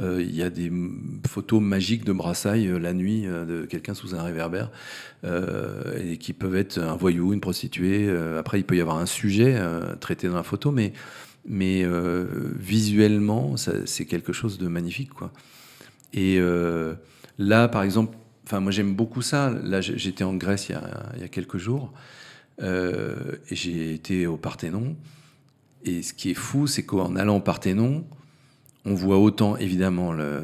Il 0.01 0.33
y 0.33 0.43
a 0.43 0.49
des 0.49 0.71
photos 1.27 1.61
magiques 1.61 2.05
de 2.05 2.13
Brassailles 2.13 2.79
la 2.79 2.93
nuit 2.93 3.23
de 3.23 3.65
quelqu'un 3.65 3.93
sous 3.93 4.15
un 4.15 4.23
réverbère 4.23 4.71
et 5.25 6.15
qui 6.17 6.31
peuvent 6.31 6.55
être 6.55 6.79
un 6.79 6.95
voyou, 6.95 7.33
une 7.33 7.41
prostituée. 7.41 8.09
après, 8.39 8.61
il 8.61 8.63
peut 8.63 8.77
y 8.77 8.81
avoir 8.81 8.97
un 8.97 9.05
sujet 9.05 9.61
traité 9.99 10.29
dans 10.29 10.37
la 10.37 10.43
photo, 10.43 10.71
mais 10.71 10.93
mais 11.45 11.83
euh, 11.83 12.25
visuellement, 12.55 13.55
c'est 13.57 14.05
quelque 14.05 14.33
chose 14.33 14.57
de 14.57 14.67
magnifique, 14.67 15.13
quoi. 15.13 15.31
Et 16.13 16.37
euh, 16.39 16.95
là, 17.37 17.67
par 17.67 17.83
exemple, 17.83 18.17
moi 18.51 18.71
j'aime 18.71 18.95
beaucoup 18.95 19.21
ça. 19.21 19.51
Là, 19.63 19.81
j'étais 19.81 20.23
en 20.23 20.35
Grèce 20.35 20.69
il 20.69 20.73
y 20.73 20.75
a, 20.75 21.11
il 21.15 21.21
y 21.21 21.23
a 21.23 21.27
quelques 21.27 21.57
jours, 21.57 21.93
euh, 22.61 23.15
et 23.49 23.55
j'ai 23.55 23.93
été 23.93 24.27
au 24.27 24.37
Parthénon. 24.37 24.95
Et 25.83 26.01
ce 26.01 26.13
qui 26.13 26.31
est 26.31 26.35
fou, 26.35 26.67
c'est 26.67 26.83
qu'en 26.83 27.15
allant 27.15 27.37
au 27.37 27.41
Parthénon, 27.41 28.05
on 28.85 28.93
voit 28.93 29.19
autant 29.19 29.55
évidemment 29.57 30.13
le, 30.13 30.41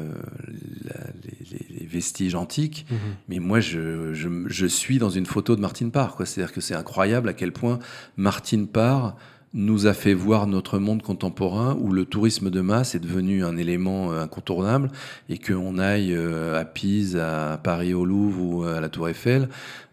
les, 1.70 1.86
vestiges 1.86 2.34
antiques, 2.34 2.86
mhm. 2.90 2.98
mais 3.28 3.38
moi 3.38 3.60
je, 3.60 4.12
je, 4.12 4.28
je, 4.46 4.66
suis 4.66 4.98
dans 4.98 5.08
une 5.08 5.24
photo 5.24 5.56
de 5.56 5.60
Martine 5.60 5.90
Parr. 5.90 6.16
C'est-à-dire 6.24 6.52
que 6.52 6.60
c'est 6.60 6.74
incroyable 6.74 7.28
à 7.28 7.32
quel 7.32 7.52
point 7.52 7.78
Martine 8.16 8.66
Parr 8.66 9.16
nous 9.56 9.86
a 9.86 9.94
fait 9.94 10.12
voir 10.12 10.46
notre 10.46 10.78
monde 10.78 11.02
contemporain 11.02 11.76
où 11.80 11.90
le 11.90 12.04
tourisme 12.04 12.50
de 12.50 12.60
masse 12.60 12.94
est 12.94 13.00
devenu 13.00 13.42
un 13.42 13.56
élément 13.56 14.12
euh, 14.12 14.22
incontournable 14.22 14.90
et 15.30 15.38
qu'on 15.38 15.78
aille 15.78 16.14
euh, 16.14 16.60
à 16.60 16.64
Pise, 16.66 17.16
à 17.16 17.58
Paris 17.62 17.94
au 17.94 18.04
Louvre 18.04 18.42
ou 18.42 18.64
à 18.64 18.80
la 18.80 18.90
Tour 18.90 19.08
Eiffel, 19.08 19.48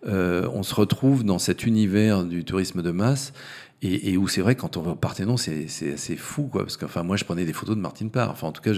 euh, 0.05 0.49
on 0.53 0.63
se 0.63 0.75
retrouve 0.75 1.23
dans 1.23 1.39
cet 1.39 1.65
univers 1.65 2.25
du 2.25 2.43
tourisme 2.43 2.81
de 2.81 2.91
masse 2.91 3.31
et, 3.85 4.15
où 4.15 4.29
c'est 4.29 4.39
vrai, 4.39 4.55
quand 4.55 4.77
on 4.77 4.81
va 4.81 4.91
au 4.91 4.95
Parthénon, 4.95 5.35
c'est 5.35 5.67
assez 5.93 6.15
fou, 6.15 6.43
quoi. 6.43 6.61
Parce 6.63 6.77
que, 6.77 6.85
enfin, 6.85 7.03
moi, 7.03 7.17
je 7.17 7.25
prenais 7.25 7.43
des 7.43 7.51
photos 7.51 7.75
de 7.75 7.81
Martine 7.81 8.09
Parr. 8.09 8.31
Enfin, 8.31 8.47
en 8.47 8.53
tout 8.53 8.61
cas, 8.61 8.71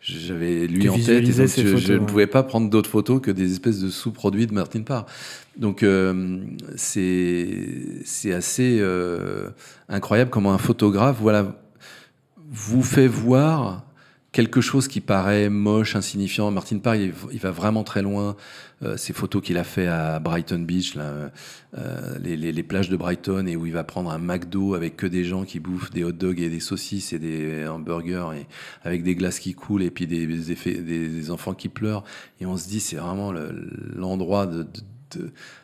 j'avais 0.00 0.66
lui 0.66 0.88
en 0.88 0.94
tête. 0.94 1.28
Et 1.28 1.76
je, 1.76 1.92
ne 1.92 1.98
pouvais 1.98 2.26
pas 2.26 2.42
prendre 2.42 2.70
d'autres 2.70 2.88
photos 2.88 3.20
que 3.20 3.30
des 3.30 3.52
espèces 3.52 3.80
de 3.80 3.90
sous-produits 3.90 4.46
de 4.46 4.54
Martine 4.54 4.84
Parr. 4.84 5.04
Donc, 5.58 5.82
euh, 5.82 6.40
c'est 6.76 8.32
assez 8.32 8.78
euh, 8.80 9.50
incroyable 9.90 10.30
comment 10.30 10.54
un 10.54 10.58
photographe, 10.58 11.18
voilà, 11.20 11.54
vous 12.50 12.82
fait 12.82 13.08
voir 13.08 13.84
quelque 14.32 14.60
chose 14.60 14.88
qui 14.88 15.00
paraît 15.00 15.48
moche, 15.48 15.96
insignifiant. 15.96 16.50
Martin 16.50 16.78
Parr, 16.78 16.96
il, 16.96 17.12
va 17.12 17.50
vraiment 17.50 17.84
très 17.84 18.02
loin. 18.02 18.36
Euh, 18.82 18.96
ces 18.96 19.12
photos 19.12 19.42
qu'il 19.42 19.56
a 19.56 19.64
fait 19.64 19.88
à 19.88 20.20
Brighton 20.20 20.60
Beach, 20.60 20.96
euh, 20.96 21.28
les, 22.20 22.62
plages 22.62 22.88
de 22.88 22.96
Brighton, 22.96 23.46
et 23.46 23.56
où 23.56 23.66
il 23.66 23.72
va 23.72 23.84
prendre 23.84 24.10
un 24.10 24.18
McDo 24.18 24.74
avec 24.74 24.96
que 24.96 25.06
des 25.06 25.24
gens 25.24 25.44
qui 25.44 25.58
bouffent 25.60 25.90
des 25.90 26.04
hot 26.04 26.12
dogs 26.12 26.40
et 26.40 26.48
des 26.48 26.60
saucisses 26.60 27.12
et 27.12 27.18
des 27.18 27.66
hamburgers, 27.66 28.30
et 28.36 28.46
avec 28.84 29.02
des 29.02 29.14
glaces 29.14 29.40
qui 29.40 29.54
coulent, 29.54 29.82
et 29.82 29.90
puis 29.90 30.06
des, 30.06 31.30
enfants 31.30 31.54
qui 31.54 31.68
pleurent. 31.68 32.04
Et 32.40 32.46
on 32.46 32.56
se 32.56 32.68
dit, 32.68 32.80
c'est 32.80 32.96
vraiment 32.96 33.32
l'endroit 33.32 34.46
de 34.46 34.66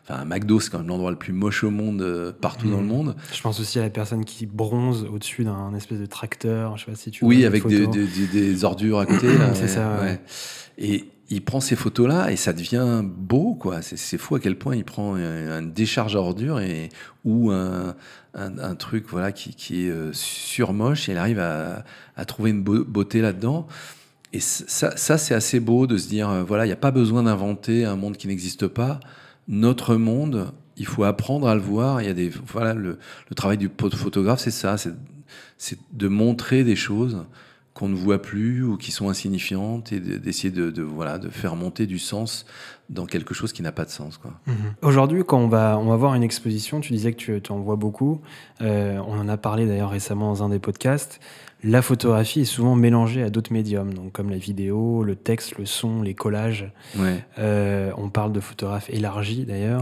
Enfin, 0.03 0.21
un 0.21 0.25
McDo, 0.25 0.59
c'est 0.59 0.69
quand 0.69 0.79
même 0.79 0.87
l'endroit 0.87 1.11
le 1.11 1.17
plus 1.17 1.33
moche 1.33 1.63
au 1.63 1.69
monde, 1.69 2.01
euh, 2.01 2.31
partout 2.31 2.69
dans 2.69 2.77
le 2.77 2.83
mmh. 2.83 2.87
monde. 2.87 3.15
Je 3.33 3.41
pense 3.41 3.59
aussi 3.59 3.79
à 3.79 3.83
la 3.83 3.89
personne 3.89 4.25
qui 4.25 4.45
bronze 4.45 5.05
au-dessus 5.11 5.43
d'un 5.43 5.73
espèce 5.75 5.99
de 5.99 6.05
tracteur, 6.05 6.77
je 6.77 6.85
sais 6.85 6.91
pas 6.91 6.97
si 6.97 7.11
tu 7.11 7.25
Oui, 7.25 7.45
avec 7.45 7.65
des, 7.67 7.87
des, 7.87 8.63
ordures 8.63 8.99
à 8.99 9.05
côté. 9.05 9.27
c'est 9.53 9.67
ça, 9.67 9.99
ouais. 10.01 10.19
Et 10.77 11.05
il 11.29 11.43
prend 11.43 11.59
ces 11.59 11.75
photos-là 11.75 12.31
et 12.31 12.35
ça 12.35 12.53
devient 12.53 13.01
beau, 13.03 13.55
quoi. 13.55 13.81
C'est 13.81 14.17
fou 14.17 14.35
à 14.35 14.39
quel 14.39 14.57
point 14.57 14.75
il 14.75 14.85
prend 14.85 15.15
une 15.15 15.71
décharge 15.71 16.15
à 16.15 16.19
ordures 16.19 16.59
et, 16.59 16.89
ou 17.23 17.51
un, 17.51 17.95
un, 18.35 18.75
truc 18.75 19.05
voilà, 19.09 19.31
qui, 19.31 19.53
qui 19.55 19.85
est 19.85 19.89
euh, 19.89 20.11
surmoche 20.13 21.09
et 21.09 21.13
il 21.13 21.17
arrive 21.17 21.39
à, 21.39 21.83
à 22.15 22.25
trouver 22.25 22.51
une 22.51 22.63
beauté 22.63 23.21
là-dedans. 23.21 23.67
Et 24.33 24.39
ça, 24.39 24.97
ça 24.97 25.17
c'est 25.17 25.33
assez 25.33 25.59
beau 25.59 25.87
de 25.87 25.97
se 25.97 26.07
dire, 26.07 26.29
euh, 26.29 26.43
voilà, 26.43 26.65
il 26.65 26.69
n'y 26.69 26.73
a 26.73 26.77
pas 26.77 26.91
besoin 26.91 27.23
d'inventer 27.23 27.85
un 27.85 27.95
monde 27.95 28.17
qui 28.17 28.27
n'existe 28.27 28.67
pas 28.67 28.99
notre 29.47 29.95
monde, 29.95 30.51
il 30.77 30.85
faut 30.85 31.03
apprendre 31.03 31.47
à 31.47 31.55
le 31.55 31.61
voir. 31.61 32.01
Il 32.01 32.07
y 32.07 32.09
a 32.09 32.13
des, 32.13 32.29
voilà, 32.29 32.73
le, 32.73 32.97
travail 33.35 33.57
du 33.57 33.69
photographe, 33.93 34.39
c'est 34.39 34.51
ça, 34.51 34.77
c'est 35.57 35.79
de 35.91 36.07
montrer 36.07 36.63
des 36.63 36.75
choses 36.75 37.25
qu'on 37.73 37.89
ne 37.89 37.95
voit 37.95 38.21
plus 38.21 38.63
ou 38.63 38.77
qui 38.77 38.91
sont 38.91 39.09
insignifiantes 39.09 39.91
et 39.91 39.99
d'essayer 39.99 40.51
de, 40.51 40.81
voilà, 40.81 41.17
de 41.17 41.29
faire 41.29 41.55
monter 41.55 41.85
du 41.85 41.99
sens 41.99 42.45
dans 42.89 43.05
quelque 43.05 43.33
chose 43.33 43.51
qui 43.51 43.61
n'a 43.61 43.71
pas 43.71 43.85
de 43.85 43.89
sens. 43.89 44.17
Quoi. 44.17 44.31
Mhm. 44.47 44.55
Aujourd'hui, 44.81 45.23
quand 45.25 45.39
on 45.39 45.47
va, 45.47 45.77
on 45.79 45.85
va 45.85 45.95
voir 45.95 46.13
une 46.15 46.23
exposition, 46.23 46.79
tu 46.79 46.93
disais 46.93 47.13
que 47.13 47.39
tu, 47.39 47.51
en 47.51 47.59
vois 47.59 47.75
beaucoup, 47.75 48.21
euh, 48.61 48.99
on 49.07 49.19
en 49.19 49.27
a 49.27 49.37
parlé 49.37 49.65
d'ailleurs 49.65 49.89
récemment 49.89 50.27
dans 50.27 50.43
un 50.43 50.49
des 50.49 50.59
podcasts, 50.59 51.19
la 51.63 51.81
photographie 51.81 52.41
est 52.41 52.45
souvent 52.45 52.75
mélangée 52.75 53.23
à 53.23 53.31
d'autres 53.31 53.51
médiums, 53.51 53.93
donc 53.93 54.11
comme 54.11 54.29
la 54.29 54.37
vidéo, 54.37 55.03
le 55.03 55.15
texte, 55.15 55.57
le 55.57 55.65
son, 55.65 56.03
les 56.03 56.13
collages. 56.13 56.71
Euh, 57.39 57.91
on 57.97 58.09
parle 58.09 58.31
de 58.33 58.39
photographe 58.39 58.89
élargi 58.91 59.45
d'ailleurs. 59.45 59.81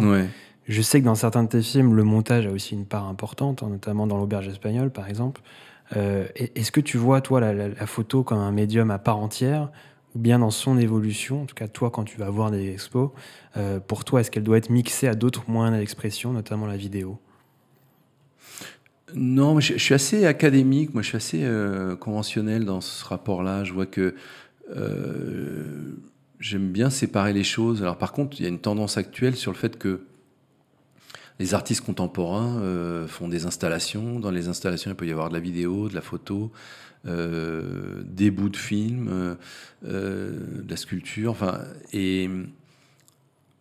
Je 0.65 0.81
sais 0.81 1.01
que 1.01 1.05
dans 1.05 1.15
certains 1.15 1.43
de 1.43 1.49
tes 1.49 1.61
films, 1.61 1.93
le 1.93 2.05
montage 2.05 2.47
a 2.47 2.51
aussi 2.51 2.73
une 2.73 2.85
part 2.85 3.05
importante, 3.09 3.63
hein, 3.63 3.67
notamment 3.69 4.07
dans 4.07 4.17
l'auberge 4.17 4.47
espagnole 4.47 4.91
par 4.91 5.09
exemple. 5.09 5.41
Euh, 5.97 6.25
est-ce 6.35 6.71
que 6.71 6.79
tu 6.79 6.97
vois, 6.97 7.19
toi, 7.19 7.41
la, 7.41 7.85
photo 7.85 8.23
comme 8.23 8.39
un 8.39 8.51
médium 8.51 8.89
à 8.89 8.97
part 8.97 9.17
entière 9.17 9.69
ou 10.15 10.19
bien 10.19 10.39
dans 10.39 10.51
son 10.51 10.77
évolution, 10.77 11.43
en 11.43 11.45
tout 11.45 11.55
cas 11.55 11.67
toi 11.67 11.89
quand 11.91 12.03
tu 12.03 12.17
vas 12.17 12.29
voir 12.29 12.51
des 12.51 12.71
expos, 12.71 13.09
euh, 13.57 13.79
pour 13.79 14.05
toi 14.05 14.21
est-ce 14.21 14.31
qu'elle 14.31 14.43
doit 14.43 14.57
être 14.57 14.69
mixée 14.69 15.07
à 15.07 15.15
d'autres 15.15 15.43
moyens 15.47 15.77
d'expression, 15.77 16.31
notamment 16.33 16.65
la 16.65 16.77
vidéo? 16.77 17.19
Non, 19.15 19.59
je, 19.59 19.77
suis 19.77 19.93
assez 19.93 20.25
académique, 20.25 20.93
moi 20.93 21.03
je 21.03 21.09
suis 21.09 21.17
assez 21.17 21.43
euh, 21.43 21.95
conventionnel 21.95 22.65
dans 22.65 22.81
ce 22.81 23.05
rapport-là. 23.05 23.63
Je 23.63 23.73
vois 23.73 23.85
que 23.85 24.15
j'aime 26.39 26.71
bien 26.71 26.89
séparer 26.89 27.31
les 27.31 27.43
choses. 27.43 27.81
Alors 27.81 27.97
par 27.97 28.11
contre, 28.11 28.39
il 28.39 28.43
y 28.43 28.45
a 28.47 28.49
une 28.49 28.59
tendance 28.59 28.97
actuelle 28.97 29.35
sur 29.35 29.51
le 29.51 29.57
fait 29.57 29.77
que 29.77 30.01
les 31.43 31.53
artistes 31.53 31.81
contemporains 31.81 32.61
euh, 32.61 33.05
font 33.05 33.27
des 33.27 33.45
installations. 33.45 34.17
Dans 34.17 34.31
les 34.31 34.47
installations, 34.47 34.91
il 34.91 34.95
peut 34.95 35.05
y 35.05 35.11
avoir 35.11 35.27
de 35.27 35.33
la 35.33 35.41
vidéo, 35.41 35.89
de 35.89 35.93
la 35.93 35.99
photo, 35.99 36.53
euh, 37.05 38.01
des 38.05 38.31
bouts 38.31 38.47
de 38.47 38.55
film, 38.55 39.09
euh, 39.11 39.35
de 39.83 40.69
la 40.69 40.77
sculpture. 40.77 41.31
Enfin, 41.31 41.59
et 41.91 42.29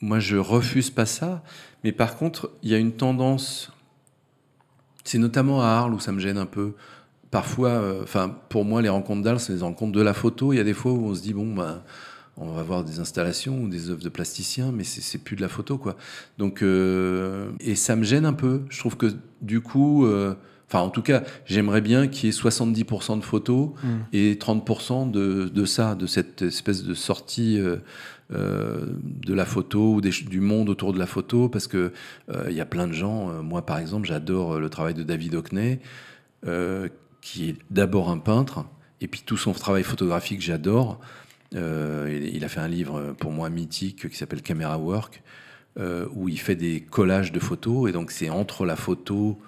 moi, 0.01 0.21
je 0.21 0.37
refuse 0.37 0.91
pas 0.91 1.07
ça. 1.07 1.43
Mais 1.83 1.91
par 1.91 2.17
contre, 2.17 2.53
il 2.63 2.71
y 2.71 2.75
a 2.75 2.79
une 2.79 2.93
tendance. 2.93 3.73
C'est 5.03 5.19
notamment 5.19 5.61
à 5.61 5.67
Arles 5.67 5.95
où 5.95 5.99
ça 5.99 6.13
me 6.13 6.21
gêne 6.21 6.39
un 6.39 6.47
peu. 6.47 6.75
Parfois, 7.33 7.83
enfin, 8.01 8.29
pour 8.49 8.65
moi, 8.65 8.81
les 8.81 8.91
rencontres 8.91 9.23
d'Arles, 9.23 9.41
c'est 9.41 9.55
les 9.55 9.63
rencontres 9.63 9.91
de 9.91 10.03
la 10.03 10.15
photo. 10.15 10.53
Il 10.53 10.57
y 10.57 10.61
a 10.61 10.65
des 10.65 10.75
fois 10.75 10.93
où 10.93 11.07
on 11.07 11.15
se 11.17 11.23
dit 11.23 11.33
bon, 11.33 11.53
bah 11.53 11.83
on 12.37 12.53
va 12.53 12.63
voir 12.63 12.85
des 12.85 12.99
installations 12.99 13.63
ou 13.63 13.69
des 13.69 13.91
œuvres 13.91 14.03
de 14.03 14.09
plasticiens, 14.09 14.73
mais 14.73 14.85
c'est 14.85 15.19
plus 15.19 15.37
de 15.37 15.43
la 15.43 15.49
photo, 15.49 15.77
quoi. 15.77 15.97
Donc, 16.39 16.63
euh, 16.63 17.51
et 17.61 17.77
ça 17.77 17.95
me 17.95 18.05
gêne 18.05 18.25
un 18.25 18.33
peu. 18.33 18.63
Je 18.71 18.79
trouve 18.79 18.97
que 18.97 19.07
du 19.43 19.61
coup, 19.61 20.07
euh, 20.07 20.35
enfin, 20.69 20.81
en 20.81 20.89
tout 20.89 21.03
cas, 21.03 21.25
j'aimerais 21.45 21.83
bien 21.83 22.09
qu'il 22.09 22.31
y 22.31 22.33
ait 22.33 22.37
70% 22.37 23.19
de 23.19 23.25
photos 23.25 23.71
mm. 23.83 23.89
et 24.15 24.35
30% 24.35 25.11
de, 25.11 25.65
ça, 25.67 25.95
de 25.95 26.07
cette 26.07 26.43
espèce 26.43 26.83
de 26.85 26.95
sortie. 26.95 27.61
Euh, 27.61 27.77
de 29.05 29.35
la 29.35 29.45
photo 29.45 29.97
ou 29.97 30.01
du 30.01 30.41
monde 30.41 30.71
autour 30.71 30.95
de 30.95 30.99
la 30.99 31.05
photo 31.05 31.51
parce 31.51 31.67
que 31.67 31.93
il 32.49 32.55
y 32.55 32.63
a 32.63 32.65
plein 32.65 32.87
de 32.87 32.95
gens 32.95 33.43
moi 33.43 33.67
par 33.67 33.77
exemple 33.77 34.07
j'adore 34.07 34.59
le 34.59 34.71
travail 34.71 34.95
de 34.95 35.03
David 35.03 35.35
Hockney 35.35 35.81
qui 37.21 37.51
est 37.51 37.57
d'abord 37.71 38.09
un 38.09 38.17
peintre 38.17 38.65
et 39.03 39.09
puis 39.09 39.23
tout 39.27 39.37
son 39.37 39.53
travail 39.53 39.83
photographique 39.83 40.41
j'adore 40.41 40.99
euh, 41.55 42.31
il 42.33 42.45
a 42.45 42.49
fait 42.49 42.61
un 42.61 42.69
livre 42.69 43.15
pour 43.19 43.31
moi 43.31 43.51
mythique 43.51 44.09
qui 44.09 44.17
s'appelle 44.17 44.43
Camera 44.43 44.79
Work, 44.79 45.23
euh, 45.79 46.07
où 46.15 46.29
il 46.29 46.39
fait 46.39 46.57
des 46.57 46.81
collages 46.81 47.33
de 47.33 47.41
photos. 47.41 47.89
Et 47.89 47.93
donc 47.93 48.11
c'est 48.11 48.31
entre 48.31 48.65
la 48.65 48.77
photo, 48.77 49.39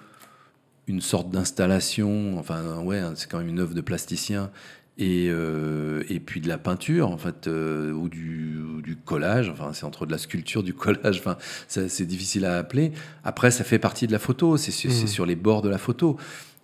une 0.87 1.01
sorte 1.01 1.29
d'installation, 1.29 2.37
enfin 2.37 2.79
ouais, 2.79 3.01
c'est 3.15 3.29
quand 3.29 3.39
même 3.39 3.49
une 3.49 3.59
œuvre 3.59 3.73
de 3.73 3.81
plasticien, 3.81 4.51
et, 4.97 5.27
euh, 5.29 6.03
et 6.07 6.21
puis 6.21 6.39
de 6.39 6.47
la 6.47 6.57
peinture, 6.57 7.09
en 7.09 7.17
fait, 7.17 7.47
ou 7.47 8.07
du, 8.07 8.61
du, 8.81 8.95
collage. 8.95 9.49
Enfin, 9.49 9.73
c'est 9.73 9.83
entre 9.83 10.05
de 10.05 10.11
la 10.11 10.17
sculpture, 10.17 10.63
du 10.63 10.73
collage. 10.73 11.19
Enfin, 11.19 11.37
c'est 11.67 12.05
difficile 12.05 12.45
à 12.45 12.57
appeler. 12.57 12.93
Après, 13.25 13.51
ça 13.51 13.65
fait 13.65 13.79
partie 13.79 14.07
de 14.07 14.13
la 14.13 14.19
photo. 14.19 14.55
C'est 14.55 14.71
sur, 14.71 14.89
mmh. 14.89 15.07
sur 15.07 15.25
les 15.25 15.35
bords 15.35 15.61
de 15.61 15.67
la 15.69 15.77
photo. 15.77 16.17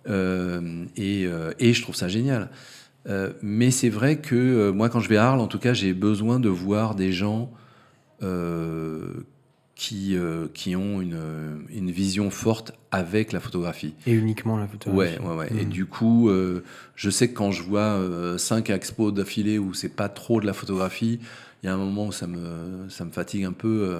et, 0.08 1.28
et, 1.58 1.74
je 1.74 1.82
trouve 1.82 1.94
ça 1.94 2.08
génial. 2.08 2.48
Euh, 3.08 3.32
mais 3.42 3.70
c'est 3.70 3.88
vrai 3.88 4.18
que 4.18 4.34
euh, 4.34 4.72
moi, 4.72 4.88
quand 4.88 5.00
je 5.00 5.08
vais 5.08 5.16
à 5.16 5.28
Arles, 5.28 5.40
en 5.40 5.48
tout 5.48 5.58
cas, 5.58 5.74
j'ai 5.74 5.92
besoin 5.92 6.38
de 6.38 6.48
voir 6.48 6.94
des 6.94 7.12
gens 7.12 7.52
euh, 8.22 9.24
qui, 9.74 10.16
qui 10.54 10.76
ont 10.76 11.00
une, 11.00 11.64
une, 11.70 11.90
vision 11.90 12.30
forte 12.30 12.72
avec 12.92 13.32
la 13.32 13.40
photographie. 13.40 13.94
Et 14.06 14.12
uniquement 14.12 14.56
la 14.56 14.68
photographie. 14.68 15.18
Ouais, 15.18 15.26
ouais, 15.26 15.34
ouais. 15.34 15.48
Et 15.50 15.64
mmh. 15.64 15.70
du 15.70 15.86
coup, 15.86 16.30
je 16.94 17.10
sais 17.10 17.28
que 17.28 17.34
quand 17.34 17.50
je 17.50 17.64
vois 17.64 17.98
cinq 18.38 18.70
expos 18.70 19.12
d'affilée 19.12 19.58
où 19.58 19.74
c'est 19.74 19.88
pas 19.88 20.08
trop 20.08 20.40
de 20.40 20.46
la 20.46 20.52
photographie, 20.52 21.18
il 21.62 21.66
y 21.66 21.68
a 21.68 21.74
un 21.74 21.78
moment 21.78 22.06
où 22.06 22.12
ça 22.12 22.28
me, 22.28 22.88
ça 22.90 23.04
me 23.04 23.10
fatigue 23.10 23.44
un 23.44 23.52
peu 23.52 23.98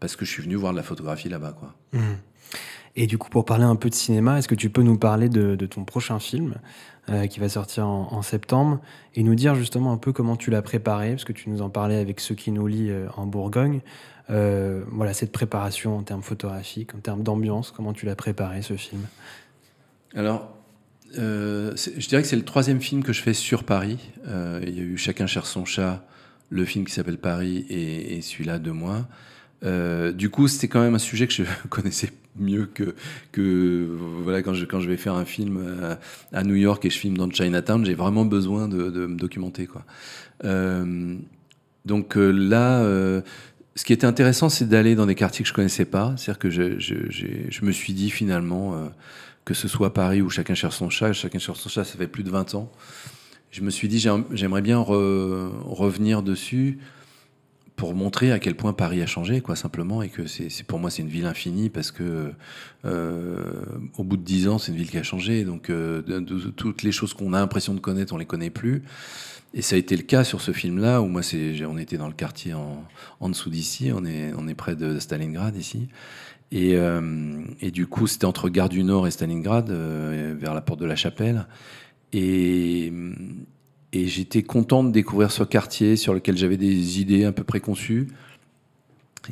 parce 0.00 0.16
que 0.16 0.24
je 0.24 0.30
suis 0.30 0.42
venu 0.42 0.54
voir 0.54 0.72
de 0.72 0.78
la 0.78 0.82
photographie 0.82 1.28
là-bas. 1.28 1.52
quoi. 1.52 1.74
Mmh. 1.92 2.14
Et 2.96 3.06
du 3.06 3.18
coup, 3.18 3.28
pour 3.28 3.44
parler 3.44 3.64
un 3.64 3.76
peu 3.76 3.90
de 3.90 3.94
cinéma, 3.94 4.38
est-ce 4.38 4.46
que 4.46 4.54
tu 4.54 4.70
peux 4.70 4.82
nous 4.82 4.96
parler 4.96 5.28
de, 5.28 5.56
ton 5.66 5.84
prochain 5.84 6.20
film 6.20 6.54
euh, 7.08 7.26
qui 7.26 7.40
va 7.40 7.48
sortir 7.48 7.86
en, 7.86 8.22
septembre, 8.22 8.80
et 9.14 9.22
nous 9.22 9.34
dire 9.34 9.54
justement 9.56 9.92
un 9.92 9.96
peu 9.96 10.12
comment 10.12 10.36
tu 10.36 10.50
l'as 10.50 10.62
préparé, 10.62 11.10
parce 11.10 11.24
que 11.24 11.32
tu 11.32 11.50
nous 11.50 11.60
en 11.60 11.70
parlais 11.70 11.96
avec 11.96 12.20
ceux 12.20 12.34
qui 12.34 12.52
nous 12.52 12.66
lit 12.66 12.90
euh, 12.90 13.08
en 13.16 13.26
Bourgogne. 13.26 13.80
Euh, 14.30 14.84
voilà, 14.92 15.12
cette 15.12 15.32
préparation 15.32 15.98
en 15.98 16.02
termes 16.02 16.22
photographiques, 16.22 16.94
en 16.94 17.00
termes 17.00 17.22
d'ambiance, 17.22 17.72
comment 17.72 17.92
tu 17.92 18.06
l'as 18.06 18.16
préparé 18.16 18.62
ce 18.62 18.74
film? 18.74 19.02
Alors, 20.14 20.56
je 21.12 22.08
dirais 22.08 22.22
que 22.22 22.28
c'est 22.28 22.36
le 22.36 22.44
troisième 22.44 22.80
film 22.80 23.02
que 23.02 23.12
je 23.12 23.22
fais 23.22 23.34
sur 23.34 23.64
Paris. 23.64 23.98
il 24.26 24.70
y 24.70 24.80
a 24.80 24.82
eu 24.82 24.96
Chacun 24.96 25.26
cherche 25.26 25.48
son 25.48 25.64
chat, 25.64 26.06
le 26.48 26.64
film 26.64 26.84
qui 26.84 26.92
s'appelle 26.92 27.18
Paris, 27.18 27.66
et, 27.68 28.16
et 28.16 28.22
celui-là 28.22 28.60
de 28.60 28.70
moi. 28.70 29.06
du 30.12 30.30
coup, 30.30 30.46
c'était 30.46 30.68
quand 30.68 30.80
même 30.80 30.94
un 30.94 31.00
sujet 31.00 31.26
que 31.26 31.32
je 31.34 31.42
connaissais 31.68 32.10
mieux 32.38 32.66
que, 32.66 32.94
que 33.32 33.88
voilà, 34.22 34.42
quand, 34.42 34.54
je, 34.54 34.64
quand 34.64 34.80
je 34.80 34.88
vais 34.88 34.96
faire 34.96 35.14
un 35.14 35.24
film 35.24 35.96
à, 36.32 36.42
New 36.42 36.56
York 36.56 36.84
et 36.84 36.90
je 36.90 36.98
filme 36.98 37.16
dans 37.16 37.30
Chinatown, 37.30 37.84
j'ai 37.84 37.94
vraiment 37.94 38.24
besoin 38.24 38.68
de, 38.68 38.90
de, 38.90 39.06
me 39.06 39.16
documenter. 39.16 39.66
Quoi. 39.66 39.84
Euh, 40.44 41.16
donc 41.84 42.16
euh, 42.16 42.30
là, 42.30 42.80
euh, 42.80 43.20
ce 43.76 43.84
qui 43.84 43.92
était 43.92 44.06
intéressant, 44.06 44.48
c'est 44.48 44.68
d'aller 44.68 44.94
dans 44.94 45.06
des 45.06 45.14
quartiers 45.14 45.42
que 45.42 45.48
je 45.48 45.54
connaissais 45.54 45.84
pas. 45.84 46.14
C'est-à-dire 46.16 46.38
que 46.38 46.50
je, 46.50 46.78
je, 46.78 46.94
je, 47.10 47.64
me 47.64 47.72
suis 47.72 47.92
dit 47.92 48.10
finalement, 48.10 48.90
que 49.44 49.52
ce 49.52 49.66
soit 49.66 49.92
Paris 49.92 50.22
ou 50.22 50.30
Chacun 50.30 50.54
cherche 50.54 50.76
son 50.76 50.90
chat, 50.90 51.12
Chacun 51.12 51.38
cherche 51.38 51.58
son 51.58 51.68
chat, 51.68 51.84
ça 51.84 51.98
fait 51.98 52.06
plus 52.06 52.22
de 52.22 52.30
20 52.30 52.54
ans. 52.54 52.70
Je 53.50 53.62
me 53.62 53.70
suis 53.70 53.88
dit, 53.88 53.98
j'aimerais 54.32 54.62
bien 54.62 54.78
revenir 54.78 56.22
dessus 56.22 56.78
pour 57.76 57.94
montrer 57.94 58.30
à 58.30 58.38
quel 58.38 58.54
point 58.54 58.72
Paris 58.72 59.02
a 59.02 59.06
changé, 59.06 59.40
quoi, 59.40 59.56
simplement, 59.56 60.02
et 60.02 60.08
que 60.08 60.26
c'est 60.26 60.62
pour 60.64 60.78
moi 60.78 60.90
c'est 60.90 61.02
une 61.02 61.08
ville 61.08 61.26
infinie 61.26 61.70
parce 61.70 61.90
que 61.90 62.32
euh, 62.84 63.64
au 63.98 64.04
bout 64.04 64.16
de 64.16 64.22
dix 64.22 64.48
ans, 64.48 64.58
c'est 64.58 64.70
une 64.70 64.78
ville 64.78 64.90
qui 64.90 64.98
a 64.98 65.02
changé. 65.02 65.44
Donc 65.44 65.70
euh, 65.70 66.02
toutes 66.56 66.82
les 66.82 66.92
choses 66.92 67.14
qu'on 67.14 67.32
a 67.32 67.40
l'impression 67.40 67.74
de 67.74 67.80
connaître, 67.80 68.14
on 68.14 68.18
les 68.18 68.26
connaît 68.26 68.50
plus. 68.50 68.82
Et 69.54 69.62
ça 69.62 69.76
a 69.76 69.78
été 69.78 69.96
le 69.96 70.02
cas 70.02 70.24
sur 70.24 70.40
ce 70.40 70.52
film-là 70.52 71.00
où 71.00 71.06
moi, 71.06 71.22
c'est, 71.22 71.64
on 71.64 71.78
était 71.78 71.96
dans 71.96 72.08
le 72.08 72.14
quartier 72.14 72.54
en, 72.54 72.84
en 73.20 73.28
dessous 73.28 73.50
d'ici, 73.50 73.90
on 73.94 74.04
est, 74.04 74.32
on 74.36 74.48
est 74.48 74.54
près 74.54 74.76
de 74.76 74.98
Stalingrad 74.98 75.56
ici. 75.56 75.88
Et, 76.50 76.76
euh, 76.76 77.42
et 77.60 77.70
du 77.70 77.86
coup, 77.86 78.06
c'était 78.06 78.24
entre 78.24 78.48
Gare 78.48 78.68
du 78.68 78.84
Nord 78.84 79.06
et 79.06 79.10
Stalingrad, 79.10 79.70
vers 79.70 80.54
la 80.54 80.60
porte 80.60 80.80
de 80.80 80.86
la 80.86 80.96
Chapelle. 80.96 81.46
Et, 82.12 82.92
et 83.94 84.08
j'étais 84.08 84.42
content 84.42 84.82
de 84.82 84.90
découvrir 84.90 85.30
ce 85.30 85.44
quartier 85.44 85.96
sur 85.96 86.14
lequel 86.14 86.36
j'avais 86.36 86.56
des 86.56 87.00
idées 87.00 87.24
un 87.24 87.32
peu 87.32 87.44
préconçues. 87.44 88.08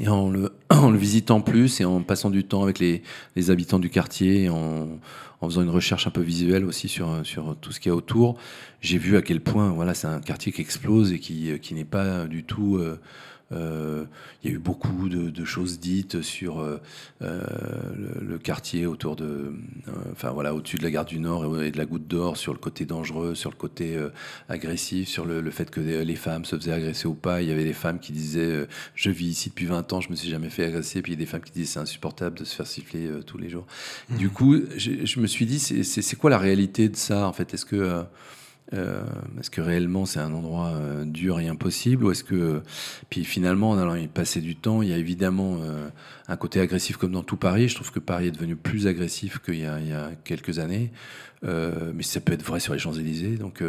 Et 0.00 0.08
en 0.08 0.30
le, 0.30 0.50
visitant 0.96 1.40
plus 1.40 1.80
et 1.80 1.84
en 1.84 2.00
passant 2.02 2.30
du 2.30 2.44
temps 2.44 2.62
avec 2.62 2.78
les, 2.78 3.02
habitants 3.50 3.80
du 3.80 3.90
quartier, 3.90 4.44
et 4.44 4.48
en, 4.48 5.00
faisant 5.42 5.62
une 5.62 5.70
recherche 5.70 6.06
un 6.06 6.10
peu 6.10 6.20
visuelle 6.20 6.64
aussi 6.64 6.88
sur, 6.88 7.24
tout 7.60 7.72
ce 7.72 7.80
qu'il 7.80 7.90
y 7.90 7.92
a 7.92 7.96
autour, 7.96 8.36
j'ai 8.80 8.98
vu 8.98 9.16
à 9.16 9.22
quel 9.22 9.40
point 9.40 9.70
voilà, 9.70 9.94
c'est 9.94 10.06
un 10.06 10.20
quartier 10.20 10.52
qui 10.52 10.60
explose 10.60 11.12
et 11.12 11.18
qui, 11.18 11.58
qui 11.60 11.74
n'est 11.74 11.84
pas 11.84 12.26
du 12.26 12.44
tout 12.44 12.76
euh, 12.76 13.00
euh, 13.52 14.04
il 14.42 14.50
y 14.50 14.52
a 14.52 14.56
eu 14.56 14.58
beaucoup 14.58 15.08
de, 15.08 15.44
choses 15.44 15.80
dites 15.80 16.22
sur 16.22 16.60
euh, 16.60 16.80
euh, 17.22 17.42
le, 18.20 18.38
quartier 18.38 18.86
autour 18.86 19.16
de, 19.16 19.52
enfin 20.12 20.30
voilà, 20.30 20.54
au-dessus 20.54 20.78
de 20.78 20.82
la 20.82 20.90
gare 20.90 21.04
du 21.04 21.18
Nord 21.18 21.62
et 21.62 21.70
de 21.70 21.78
la 21.78 21.84
Goutte 21.84 22.06
d'Or, 22.06 22.36
sur 22.36 22.52
le 22.52 22.58
côté 22.58 22.84
dangereux, 22.84 23.34
sur 23.34 23.50
le 23.50 23.56
côté 23.56 23.96
agressif, 24.48 25.08
sur 25.08 25.24
le, 25.24 25.50
fait 25.50 25.70
que 25.70 25.80
les 25.80 26.16
femmes 26.16 26.44
se 26.44 26.56
faisaient 26.56 26.72
agresser 26.72 27.06
ou 27.06 27.14
pas. 27.14 27.42
Il 27.42 27.48
y 27.48 27.52
avait 27.52 27.64
des 27.64 27.72
femmes 27.72 27.98
qui 27.98 28.12
disaient 28.12 28.66
Je 28.94 29.10
vis 29.10 29.26
ici 29.26 29.50
depuis 29.50 29.66
20 29.66 29.92
ans, 29.92 30.00
je 30.00 30.10
me 30.10 30.14
suis 30.14 30.28
jamais 30.28 30.50
fait 30.50 30.64
agresser. 30.64 31.02
Puis 31.02 31.12
il 31.12 31.16
y 31.16 31.18
a 31.18 31.24
des 31.24 31.26
femmes 31.26 31.42
qui 31.42 31.52
disaient 31.52 31.72
C'est 31.72 31.80
insupportable 31.80 32.38
de 32.38 32.44
se 32.44 32.54
faire 32.54 32.66
siffler 32.66 33.08
tous 33.26 33.38
les 33.38 33.48
jours. 33.48 33.66
Mmh. 34.08 34.16
Du 34.16 34.30
coup, 34.30 34.56
je, 34.76 35.20
me 35.20 35.26
suis 35.26 35.46
dit 35.46 35.58
C'est 35.58 36.16
quoi 36.16 36.30
la 36.30 36.38
réalité 36.38 36.88
de 36.88 36.96
ça 36.96 37.26
en 37.26 37.32
fait? 37.32 37.54
Est-ce 37.54 37.66
que 37.66 38.04
est-ce 38.72 39.50
que 39.50 39.60
réellement 39.60 40.06
c'est 40.06 40.20
un 40.20 40.32
endroit 40.32 40.74
dur 41.04 41.40
et 41.40 41.48
impossible 41.48 42.04
ou 42.04 42.10
est-ce 42.10 42.24
que 42.24 42.62
puis 43.10 43.24
finalement 43.24 43.70
en 43.70 43.78
allant 43.78 43.94
y 43.94 44.08
passer 44.08 44.40
du 44.40 44.56
temps 44.56 44.82
il 44.82 44.88
y 44.88 44.92
a 44.92 44.96
évidemment 44.96 45.58
un 46.28 46.36
côté 46.36 46.60
agressif 46.60 46.96
comme 46.96 47.12
dans 47.12 47.22
tout 47.22 47.36
Paris 47.36 47.68
je 47.68 47.74
trouve 47.74 47.92
que 47.92 47.98
Paris 47.98 48.28
est 48.28 48.30
devenu 48.32 48.56
plus 48.56 48.86
agressif 48.86 49.40
qu'il 49.40 49.60
y, 49.60 49.66
a, 49.66 50.10
quelques 50.24 50.58
années 50.58 50.90
mais 51.42 52.02
ça 52.02 52.20
peut 52.20 52.32
être 52.32 52.44
vrai 52.44 52.60
sur 52.60 52.72
les 52.72 52.78
Champs-Élysées 52.78 53.36
donc 53.36 53.62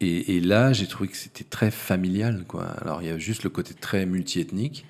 et, 0.00 0.40
là, 0.40 0.72
j'ai 0.72 0.86
trouvé 0.86 1.08
que 1.08 1.16
c'était 1.16 1.44
très 1.44 1.70
familial. 1.70 2.44
Quoi. 2.46 2.66
Alors, 2.80 3.02
il 3.02 3.08
y 3.08 3.10
a 3.10 3.18
juste 3.18 3.42
le 3.42 3.50
côté 3.50 3.74
très 3.74 4.06
multiethnique. 4.06 4.86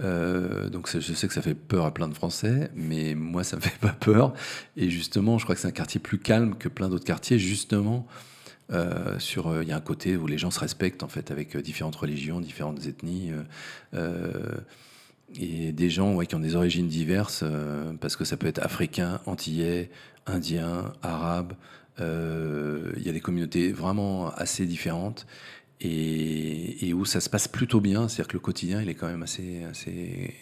Euh, 0.00 0.68
donc, 0.68 0.88
je 0.90 1.12
sais 1.12 1.28
que 1.28 1.34
ça 1.34 1.42
fait 1.42 1.54
peur 1.54 1.84
à 1.84 1.92
plein 1.92 2.08
de 2.08 2.14
Français, 2.14 2.70
mais 2.74 3.14
moi, 3.14 3.44
ça 3.44 3.56
me 3.56 3.60
fait 3.62 3.78
pas 3.78 3.92
peur. 3.92 4.32
Et 4.76 4.90
justement, 4.90 5.38
je 5.38 5.44
crois 5.44 5.54
que 5.54 5.60
c'est 5.60 5.68
un 5.68 5.72
quartier 5.72 6.00
plus 6.00 6.18
calme 6.18 6.56
que 6.56 6.68
plein 6.68 6.88
d'autres 6.88 7.04
quartiers, 7.04 7.38
justement. 7.38 8.06
Euh, 8.70 9.18
sur, 9.18 9.48
euh, 9.48 9.62
il 9.62 9.68
y 9.68 9.72
a 9.72 9.76
un 9.76 9.80
côté 9.80 10.16
où 10.16 10.26
les 10.26 10.38
gens 10.38 10.50
se 10.50 10.60
respectent 10.60 11.02
en 11.02 11.08
fait 11.08 11.30
avec 11.30 11.56
différentes 11.58 11.96
religions, 11.96 12.40
différentes 12.40 12.86
ethnies 12.86 13.32
et 15.34 15.72
des 15.72 15.90
gens 15.90 16.18
qui 16.20 16.34
ont 16.34 16.40
des 16.40 16.56
origines 16.56 16.88
diverses 16.88 17.44
parce 18.00 18.16
que 18.16 18.24
ça 18.24 18.36
peut 18.36 18.46
être 18.46 18.62
africain, 18.62 19.20
antillais, 19.26 19.90
indien, 20.26 20.92
arabe, 21.02 21.54
il 21.98 23.02
y 23.02 23.08
a 23.08 23.12
des 23.12 23.20
communautés 23.20 23.72
vraiment 23.72 24.30
assez 24.30 24.64
différentes 24.64 25.26
et, 25.82 26.92
où 26.94 27.04
ça 27.04 27.20
se 27.20 27.28
passe 27.28 27.48
plutôt 27.48 27.80
bien. 27.80 28.08
C'est-à-dire 28.08 28.28
que 28.28 28.34
le 28.34 28.40
quotidien, 28.40 28.80
il 28.80 28.88
est 28.88 28.94
quand 28.94 29.08
même 29.08 29.22
assez, 29.22 29.64
assez 29.64 30.34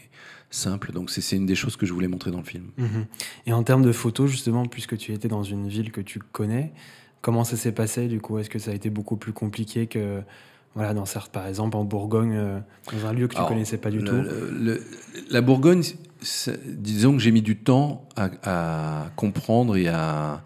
simple. 0.50 0.92
Donc 0.92 1.10
c'est 1.10 1.36
une 1.36 1.46
des 1.46 1.54
choses 1.54 1.76
que 1.76 1.86
je 1.86 1.92
voulais 1.92 2.08
montrer 2.08 2.30
dans 2.30 2.38
le 2.38 2.44
film. 2.44 2.70
Mhm. 2.76 3.06
Et 3.46 3.52
en 3.52 3.62
termes 3.62 3.82
de 3.82 3.92
photos, 3.92 4.30
justement, 4.30 4.66
puisque 4.66 4.96
tu 4.96 5.12
étais 5.12 5.28
dans 5.28 5.42
une 5.42 5.68
ville 5.68 5.92
que 5.92 6.00
tu 6.00 6.18
connais, 6.18 6.72
comment 7.22 7.44
ça 7.44 7.56
s'est 7.56 7.72
passé 7.72 8.08
du 8.08 8.20
coup? 8.20 8.38
Est-ce 8.38 8.50
que 8.50 8.58
ça 8.58 8.70
a 8.70 8.74
été 8.74 8.90
beaucoup 8.90 9.16
plus 9.16 9.32
compliqué 9.32 9.86
que 9.86 10.22
voilà, 10.74 10.94
dans 10.94 11.04
certes, 11.06 11.32
par 11.32 11.48
exemple, 11.48 11.76
en 11.76 11.84
Bourgogne, 11.84 12.36
euh, 12.36 12.60
dans 12.92 13.06
un 13.06 13.12
lieu 13.12 13.26
que 13.26 13.34
tu 13.34 13.40
ne 13.40 13.46
connaissais 13.46 13.78
pas 13.78 13.90
du 13.90 14.04
tout? 14.04 14.22
La 15.30 15.40
Bourgogne, 15.40 15.82
disons 16.66 17.12
que 17.12 17.18
j'ai 17.18 17.32
mis 17.32 17.42
du 17.42 17.56
temps 17.56 18.08
à 18.16 19.10
comprendre 19.16 19.76
et 19.76 19.88
à, 19.88 20.44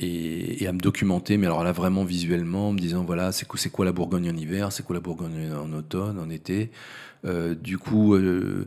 et, 0.00 0.66
à 0.66 0.72
me 0.72 0.80
documenter, 0.80 1.36
mais 1.36 1.46
alors 1.46 1.62
là 1.62 1.72
vraiment 1.72 2.04
visuellement, 2.04 2.68
en 2.68 2.72
me 2.72 2.78
disant 2.78 3.04
voilà, 3.04 3.32
c'est 3.32 3.46
quoi, 3.46 3.84
la 3.84 3.92
Bourgogne 3.92 4.30
en 4.30 4.36
hiver, 4.36 4.72
c'est 4.72 4.84
quoi 4.84 4.94
la 4.94 5.00
Bourgogne 5.00 5.52
en 5.52 5.72
automne, 5.72 6.18
en 6.18 6.30
été. 6.30 6.70
Euh, 7.24 7.54
du 7.54 7.78
coup, 7.78 8.14
euh, 8.14 8.66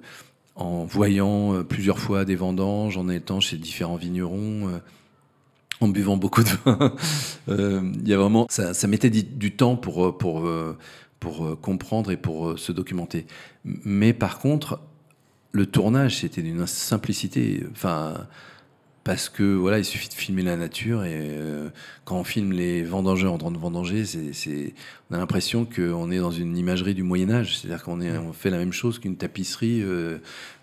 en 0.56 0.86
voyant 0.86 1.54
euh, 1.54 1.64
plusieurs 1.64 2.00
fois 2.00 2.26
des 2.26 2.36
vendanges, 2.36 2.98
en 2.98 3.10
étant 3.10 3.40
chez 3.40 3.58
différents 3.58 3.98
vignerons, 3.98 4.80
en 5.80 5.88
buvant 5.90 6.18
beaucoup 6.18 6.44
de 6.44 6.50
vin, 6.66 6.96
il 7.48 8.08
y 8.08 8.14
a 8.14 8.18
vraiment, 8.18 8.48
ça, 8.50 8.74
ça 8.74 8.88
mettait 8.88 9.10
du 9.10 9.56
temps 9.56 9.76
pour, 9.76 10.18
pour, 10.18 10.50
pour 11.20 11.62
comprendre 11.62 12.12
et 12.12 12.18
pour 12.18 12.58
se 12.58 12.72
documenter. 12.72 13.28
Mais 13.66 14.14
par 14.14 14.40
contre, 14.40 14.80
le 15.52 15.66
tournage, 15.66 16.20
c'était 16.20 16.42
d'une 16.42 16.66
simplicité. 16.68 17.64
Enfin, 17.72 18.28
parce 19.08 19.30
que 19.30 19.56
voilà, 19.56 19.80
il 19.80 19.86
suffit 19.86 20.10
de 20.10 20.14
filmer 20.14 20.42
la 20.42 20.58
nature 20.58 21.06
et 21.06 21.14
euh, 21.16 21.70
quand 22.04 22.20
on 22.20 22.26
filme 22.26 22.52
les 22.52 22.84
vendangeurs 22.84 23.32
en 23.32 23.38
train 23.38 23.52
de 23.52 23.58
vendanger, 23.58 24.04
c'est, 24.04 24.74
on 25.10 25.16
a 25.16 25.18
l'impression 25.18 25.64
qu'on 25.66 26.12
est 26.12 26.18
dans 26.18 26.32
une 26.32 26.58
imagerie 26.58 26.94
du 26.94 27.04
Moyen 27.04 27.30
Âge, 27.30 27.58
c'est-à-dire 27.58 27.84
qu'on 27.84 28.02
est, 28.02 28.18
on 28.18 28.34
fait 28.34 28.50
la 28.50 28.58
même 28.58 28.74
chose 28.74 29.00
qu'une 29.00 29.16
tapisserie, 29.16 29.82
euh, 29.82 30.18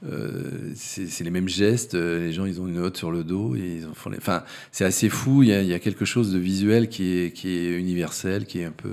euh, 0.06 0.72
c'est, 0.76 1.24
les 1.24 1.30
mêmes 1.30 1.48
gestes, 1.48 1.94
les 1.94 2.34
gens 2.34 2.44
ils 2.44 2.60
ont 2.60 2.68
une 2.68 2.80
hotte 2.80 2.98
sur 2.98 3.10
le 3.10 3.24
dos 3.24 3.56
et 3.56 3.80
ils 3.80 3.94
font 3.94 4.10
les... 4.10 4.18
enfin 4.18 4.44
c'est 4.72 4.84
assez 4.84 5.08
fou, 5.08 5.42
il 5.42 5.48
y, 5.48 5.54
a, 5.54 5.62
il 5.62 5.68
y, 5.68 5.74
a, 5.74 5.78
quelque 5.78 6.04
chose 6.04 6.30
de 6.30 6.38
visuel 6.38 6.90
qui 6.90 7.16
est, 7.16 7.32
qui 7.32 7.48
est 7.48 7.70
universel, 7.70 8.44
qui 8.44 8.58
est 8.58 8.66
un 8.66 8.72
peu 8.72 8.90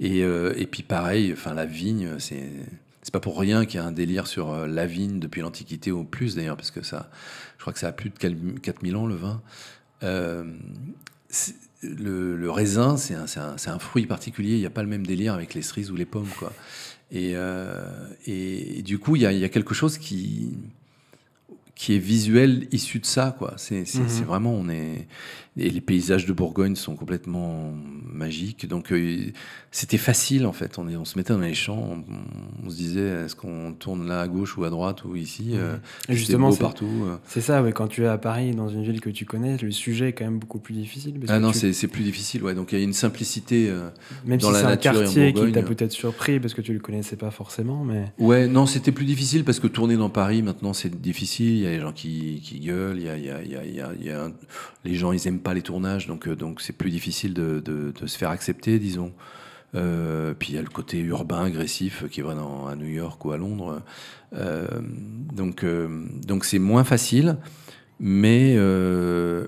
et, 0.00 0.18
et 0.18 0.66
puis 0.66 0.82
pareil, 0.82 1.32
enfin 1.32 1.54
la 1.54 1.64
vigne, 1.64 2.18
c'est 2.18 2.50
c'est 3.02 3.12
pas 3.12 3.20
pour 3.20 3.38
rien 3.38 3.66
qu'il 3.66 3.78
y 3.78 3.82
a 3.82 3.86
un 3.86 3.92
délire 3.92 4.26
sur 4.26 4.66
la 4.66 4.86
vigne 4.86 5.20
depuis 5.20 5.42
l'Antiquité 5.42 5.92
au 5.92 6.04
plus 6.04 6.36
d'ailleurs, 6.36 6.56
parce 6.56 6.70
que 6.70 6.82
ça, 6.82 7.10
crois 7.64 7.72
que 7.72 7.78
ça 7.78 7.88
a 7.88 7.92
plus 7.92 8.10
de 8.10 8.58
4000 8.58 8.94
ans, 8.94 9.06
le 9.06 9.14
vin. 9.14 9.40
Euh, 10.02 10.44
le, 11.82 12.50
raisin, 12.50 12.98
c'est 12.98 13.14
un, 13.14 13.56
un, 13.66 13.78
fruit 13.78 14.04
particulier. 14.04 14.52
Il 14.52 14.60
n'y 14.60 14.66
a 14.66 14.70
pas 14.70 14.82
le 14.82 14.88
même 14.88 15.06
délire 15.06 15.32
avec 15.32 15.54
les 15.54 15.62
cerises 15.62 15.90
ou 15.90 15.96
les 15.96 16.04
pommes. 16.04 16.28
Quoi. 16.38 16.52
Et, 17.10 17.32
euh, 17.36 17.86
et, 18.26 18.82
du 18.82 18.98
coup, 18.98 19.16
il 19.16 19.22
y, 19.22 19.26
a, 19.26 19.32
il 19.32 19.38
y, 19.38 19.44
a, 19.44 19.48
quelque 19.48 19.72
chose 19.72 19.96
qui, 19.96 20.58
qui 21.74 21.94
est 21.94 21.98
visuel 21.98 22.68
issu 22.70 22.98
de 22.98 23.06
ça. 23.06 23.34
Quoi. 23.38 23.54
C'est, 23.56 23.84
mhm. 23.94 24.24
vraiment, 24.26 24.52
on 24.52 24.68
est, 24.68 25.08
et 25.56 25.70
les 25.70 25.80
paysages 25.80 26.26
de 26.26 26.32
Bourgogne 26.32 26.74
sont 26.74 26.96
complètement 26.96 27.72
magiques. 28.04 28.66
Donc 28.66 28.92
euh, 28.92 29.30
c'était 29.70 29.98
facile 29.98 30.46
en 30.46 30.52
fait. 30.52 30.78
On, 30.78 30.88
on, 30.88 31.04
se 31.04 31.16
mettait 31.16 31.32
dans 31.32 31.38
les 31.38 31.54
champs, 31.54 32.02
on, 32.64 32.70
se 32.70 32.76
disait 32.76 33.24
est-ce 33.24 33.36
qu'on 33.36 33.72
tourne 33.72 34.08
là 34.08 34.22
à 34.22 34.28
gauche 34.28 34.56
ou 34.58 34.64
à 34.64 34.70
droite 34.70 35.04
ou 35.04 35.14
ici. 35.14 35.52
Euh, 35.54 35.76
et 36.08 36.16
justement, 36.16 36.50
c'est 36.50 36.58
partout. 36.58 36.88
Euh. 37.04 37.16
C'est 37.26 37.40
ça. 37.40 37.62
Ouais, 37.62 37.72
quand 37.72 37.86
tu 37.86 38.02
es 38.02 38.06
à 38.06 38.18
Paris, 38.18 38.52
dans 38.52 38.68
une 38.68 38.82
ville 38.82 39.00
que 39.00 39.10
tu 39.10 39.26
connais, 39.26 39.56
le 39.56 39.70
sujet 39.70 40.08
est 40.08 40.12
quand 40.12 40.24
même 40.24 40.38
beaucoup 40.38 40.58
plus 40.58 40.74
difficile. 40.74 41.20
ah 41.28 41.38
non, 41.38 41.52
c'est 41.52 41.88
plus 41.88 42.02
difficile. 42.02 42.42
Ouais. 42.42 42.54
Donc 42.54 42.72
il 42.72 42.78
y 42.78 42.80
a 42.80 42.84
une 42.84 42.92
simplicité 42.92 43.72
même 44.24 44.40
dans 44.40 44.52
si 44.52 44.58
c'est 44.58 44.66
un 44.66 44.76
quartier 44.76 45.32
qui 45.32 45.52
t'a 45.52 45.62
peut-être 45.62 45.92
surpris 45.92 46.40
parce 46.40 46.54
que 46.54 46.62
tu 46.62 46.72
le 46.72 46.80
connaissais 46.80 47.16
pas 47.16 47.30
forcément, 47.30 47.84
mais. 47.84 48.12
Ouais, 48.18 48.48
non, 48.48 48.66
c'était 48.66 48.92
plus 48.92 49.04
difficile 49.04 49.44
parce 49.44 49.60
que 49.60 49.68
tourner 49.68 49.96
dans 49.96 50.10
Paris 50.10 50.42
maintenant 50.42 50.72
c'est 50.72 51.00
difficile. 51.00 51.54
Il 51.54 51.62
y 51.62 51.66
a 51.66 51.70
les 51.70 51.80
gens 51.80 51.92
qui, 51.92 52.40
qui 52.42 52.58
gueulent, 52.58 52.98
il 52.98 53.04
y 53.04 53.08
a, 53.08 53.16
il 53.16 53.24
y 53.24 53.30
a, 53.30 53.42
il 53.42 53.50
y 53.50 53.56
a, 53.80 53.92
il 54.00 54.04
y 54.04 54.10
a 54.10 54.30
les 54.84 54.94
gens 54.94 55.12
ils 55.12 55.26
aiment 55.26 55.40
pas 55.44 55.54
les 55.54 55.62
tournages, 55.62 56.08
donc 56.08 56.26
euh, 56.26 56.34
donc 56.34 56.60
c'est 56.60 56.72
plus 56.72 56.90
difficile 56.90 57.34
de, 57.34 57.92
se 58.04 58.18
faire 58.18 58.30
accepter, 58.30 58.80
disons. 58.80 59.12
Euh, 59.76 60.34
puis 60.36 60.50
il 60.50 60.54
y 60.54 60.58
a 60.58 60.62
le 60.62 60.68
côté 60.68 60.98
urbain 60.98 61.44
agressif 61.44 62.04
qui 62.08 62.20
va 62.20 62.34
dans, 62.34 62.66
à 62.66 62.76
New 62.76 62.88
York 62.88 63.24
ou 63.24 63.32
à 63.32 63.36
Londres. 63.36 63.82
Euh, 64.34 64.66
donc 65.32 65.64
donc 66.26 66.44
c'est 66.44 66.58
moins 66.58 66.84
facile, 66.84 67.36
mais 68.00 68.56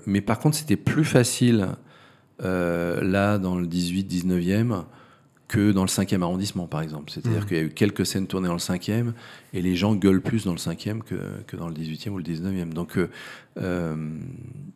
mais 0.05 0.21
par 0.21 0.39
contre 0.39 0.55
c'était 0.57 0.77
plus 0.77 1.05
facile 1.05 1.69
là 2.39 3.37
dans 3.37 3.57
le 3.57 3.67
18-19e 3.67 4.83
que 5.47 5.71
dans 5.71 5.83
le 5.83 5.87
5e 5.87 6.21
arrondissement, 6.21 6.67
par 6.67 6.81
exemple. 6.81 7.11
C'est-à-dire 7.11 7.43
mmh. 7.43 7.45
qu'il 7.45 7.57
y 7.57 7.59
a 7.59 7.63
eu 7.63 7.69
quelques 7.69 8.05
scènes 8.05 8.27
tournées 8.27 8.47
dans 8.47 8.53
le 8.53 8.59
5e, 8.59 9.13
et 9.53 9.61
les 9.61 9.75
gens 9.75 9.95
gueulent 9.95 10.21
plus 10.21 10.43
dans 10.45 10.51
le 10.51 10.57
5e 10.57 10.99
que, 10.99 11.15
que 11.47 11.55
dans 11.55 11.69
le 11.69 11.73
18e 11.73 12.09
ou 12.09 12.17
le 12.17 12.23
19e. 12.23 12.73
Donc, 12.73 12.97
euh, 12.97 13.09
euh, 13.57 13.95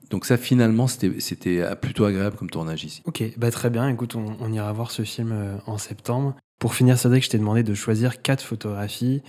donc 0.10 0.26
ça, 0.26 0.38
finalement, 0.38 0.88
c'était 0.88 1.76
plutôt 1.76 2.06
agréable 2.06 2.38
comme 2.38 2.50
tournage 2.50 2.86
ici. 2.86 3.02
Ok, 3.06 3.24
bah 3.38 3.52
très 3.52 3.70
bien. 3.70 3.90
Écoute, 3.90 4.16
on, 4.16 4.54
ira 4.54 4.72
voir 4.72 4.92
ce 4.92 5.04
film 5.04 5.32
euh, 5.34 5.58
en 5.66 5.78
septembre. 5.78 6.36
Pour 6.60 6.74
finir, 6.74 6.98
Cédric, 6.98 7.26
je 7.26 7.30
t'ai 7.30 7.38
demandé 7.38 7.64
de 7.64 7.74
choisir 7.74 8.22
quatre 8.22 8.44
photographies. 8.44 9.24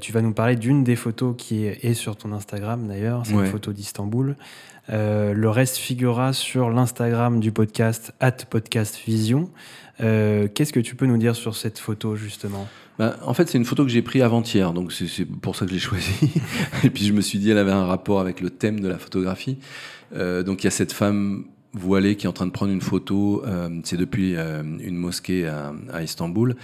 tu 0.00 0.12
vas 0.12 0.22
nous 0.22 0.32
parler 0.32 0.56
d'une 0.56 0.84
des 0.84 0.96
photos 0.96 1.34
qui 1.36 1.66
est, 1.66 1.94
sur 1.94 2.16
ton 2.16 2.32
Instagram, 2.32 2.88
d'ailleurs. 2.88 3.24
C'est 3.24 3.34
une 3.34 3.46
photo 3.46 3.72
d'Istanbul. 3.74 4.36
le 4.88 5.48
reste 5.48 5.76
figurera 5.76 6.32
sur 6.32 6.70
l'Instagram 6.70 7.40
du 7.40 7.52
podcast, 7.52 8.14
at 8.20 8.46
Podcast 8.48 8.98
Vision. 9.04 9.50
Euh, 10.00 10.48
qu'est-ce 10.52 10.72
que 10.72 10.80
tu 10.80 10.94
peux 10.94 11.06
nous 11.06 11.16
dire 11.16 11.34
sur 11.34 11.56
cette 11.56 11.78
photo 11.78 12.16
justement? 12.16 12.68
Bah, 12.98 13.16
En 13.22 13.34
fait, 13.34 13.48
c'est 13.48 13.58
une 13.58 13.64
photo 13.64 13.84
que 13.84 13.90
j'ai 13.90 14.02
prise 14.02 14.22
avant-hier, 14.22 14.72
donc 14.72 14.92
c'est 14.92 15.24
pour 15.24 15.56
ça 15.56 15.64
que 15.64 15.70
je 15.70 15.74
l'ai 15.74 15.80
choisie. 15.80 16.32
Et 16.84 16.90
puis 16.90 17.04
je 17.04 17.12
me 17.12 17.20
suis 17.20 17.38
dit, 17.38 17.50
elle 17.50 17.58
avait 17.58 17.72
un 17.72 17.86
rapport 17.86 18.20
avec 18.20 18.40
le 18.40 18.50
thème 18.50 18.80
de 18.80 18.88
la 18.88 18.98
photographie. 18.98 19.58
Euh, 20.14 20.42
donc 20.42 20.62
il 20.62 20.66
y 20.66 20.68
a 20.68 20.72
cette 20.72 20.92
femme 20.92 21.44
voilée 21.78 22.16
qui 22.16 22.26
est 22.26 22.28
en 22.28 22.32
train 22.32 22.46
de 22.46 22.52
prendre 22.52 22.72
une 22.72 22.80
photo. 22.80 23.42
Euh, 23.46 23.68
c'est 23.84 23.96
depuis 23.96 24.34
une 24.34 24.96
mosquée 24.96 25.46
à, 25.46 26.02
Istanbul. 26.02 26.56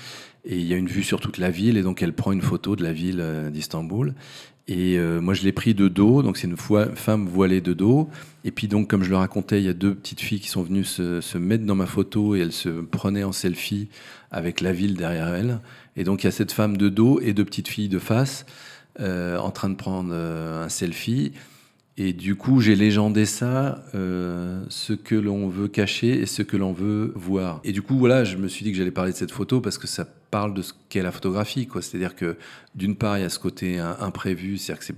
Et 0.45 0.59
il 0.59 0.67
y 0.67 0.75
a 0.75 0.77
une 0.77 0.89
vue 0.89 1.05
sur 1.05 1.21
toute 1.21 1.39
la 1.39 1.51
ville, 1.51 1.77
et 1.77 1.83
donc 1.83 2.03
elle 2.03 2.15
prend 2.15 2.33
une 2.33 2.43
photo 2.43 2.75
de 2.75 2.83
la 2.83 2.93
ville 2.93 3.25
d'Istanbul. 3.53 4.15
Et 4.69 4.97
euh, 4.97 5.21
moi, 5.21 5.35
je 5.35 5.43
l'ai 5.43 5.53
pris 5.53 5.75
de 5.75 5.89
dos, 5.89 6.23
donc 6.23 6.37
c'est 6.37 6.47
une 6.47 6.57
femme 6.57 7.27
voilée 7.27 7.61
de 7.61 7.73
dos. 7.73 8.09
Et 8.45 8.53
puis 8.53 8.69
donc, 8.69 8.89
comme 8.89 9.03
je 9.03 9.11
le 9.11 9.17
racontais, 9.17 9.61
il 9.61 9.65
y 9.65 9.69
a 9.69 9.75
deux 9.75 9.95
petites 9.95 10.21
filles 10.21 10.41
qui 10.41 10.49
sont 10.49 10.63
venues 10.63 10.85
se, 10.85 11.39
mettre 11.39 11.65
dans 11.67 11.75
ma 11.75 11.87
photo 11.87 12.37
et 12.37 12.41
elles 12.41 12.53
se 12.53 12.69
prenaient 12.69 13.25
en 13.25 13.33
selfie 13.33 13.89
avec 14.31 14.61
la 14.61 14.73
ville 14.73 14.95
derrière 14.95 15.29
elles. 15.35 15.61
Et 15.97 16.05
donc, 16.05 16.23
il 16.23 16.27
y 16.27 16.29
a 16.29 16.33
cette 16.33 16.53
femme 16.53 16.77
de 16.77 16.89
dos 16.89 17.21
et 17.21 17.33
deux 17.33 17.45
petites 17.45 17.69
filles 17.69 17.89
de 17.89 17.99
face 17.99 18.47
euh, 19.01 19.37
en 19.39 19.51
train 19.51 19.69
de 19.69 19.75
prendre 19.75 20.11
euh, 20.13 20.65
un 20.65 20.69
selfie. 20.69 21.33
Et 21.99 22.15
du 22.15 22.37
coup, 22.37 22.61
j'ai 22.61 22.75
légendé 22.75 23.27
ça, 23.27 23.85
euh, 23.95 24.65
ce 24.71 24.95
que 24.95 25.15
l'on 25.15 25.49
veut 25.49 25.69
cacher 25.69 26.21
et 26.21 26.27
ce 26.27 26.43
que 26.43 26.57
l'on 26.57 26.73
veut 26.73 27.13
voir. 27.15 27.61
Et 27.65 27.73
du 27.73 27.83
coup, 27.83 27.99
voilà, 27.99 28.25
je 28.25 28.39
me 28.39 28.49
suis 28.49 28.65
dit 28.65 28.73
que 28.73 28.79
j'allais 28.79 28.91
parler 28.91 29.13
de 29.13 29.17
cette 29.17 29.31
photo 29.31 29.61
parce 29.61 29.77
que 29.77 29.87
ça 29.87 30.07
parle 30.31 30.55
de 30.55 30.63
ce 30.63 30.73
qu'est 30.89 31.03
la 31.03 31.13
photographie. 31.13 31.69
C'est-à-dire 31.81 32.17
que 32.17 32.37
d'une 32.75 32.97
part, 32.97 33.19
il 33.19 33.23
y 33.23 33.25
a 33.25 33.29
ce 33.29 33.39
côté 33.39 33.79
imprévu, 33.79 34.57
c'est-à-dire 34.57 34.87
que 34.87 34.95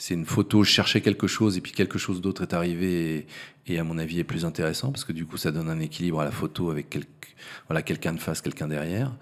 c'est 0.00 0.14
une 0.14 0.24
photo, 0.24 0.64
je 0.64 0.70
cherchais 0.70 1.02
quelque 1.02 1.26
chose 1.26 1.58
et 1.58 1.60
puis 1.60 1.72
quelque 1.72 1.98
chose 1.98 2.22
d'autre 2.22 2.40
est 2.40 2.54
arrivé 2.54 3.26
et, 3.66 3.78
à 3.78 3.84
mon 3.84 3.98
avis 3.98 4.18
est 4.18 4.24
plus 4.24 4.46
intéressant 4.46 4.90
parce 4.90 5.04
que 5.04 5.12
du 5.12 5.26
coup 5.26 5.36
ça 5.36 5.52
donne 5.52 5.68
un 5.68 5.78
équilibre 5.78 6.20
à 6.20 6.24
la 6.24 6.30
photo 6.30 6.70
avec 6.70 6.98
voilà, 7.68 7.82
quelqu'un 7.82 8.14
de 8.14 8.18
face, 8.18 8.40
quelqu'un 8.40 8.66
derrière. 8.66 9.12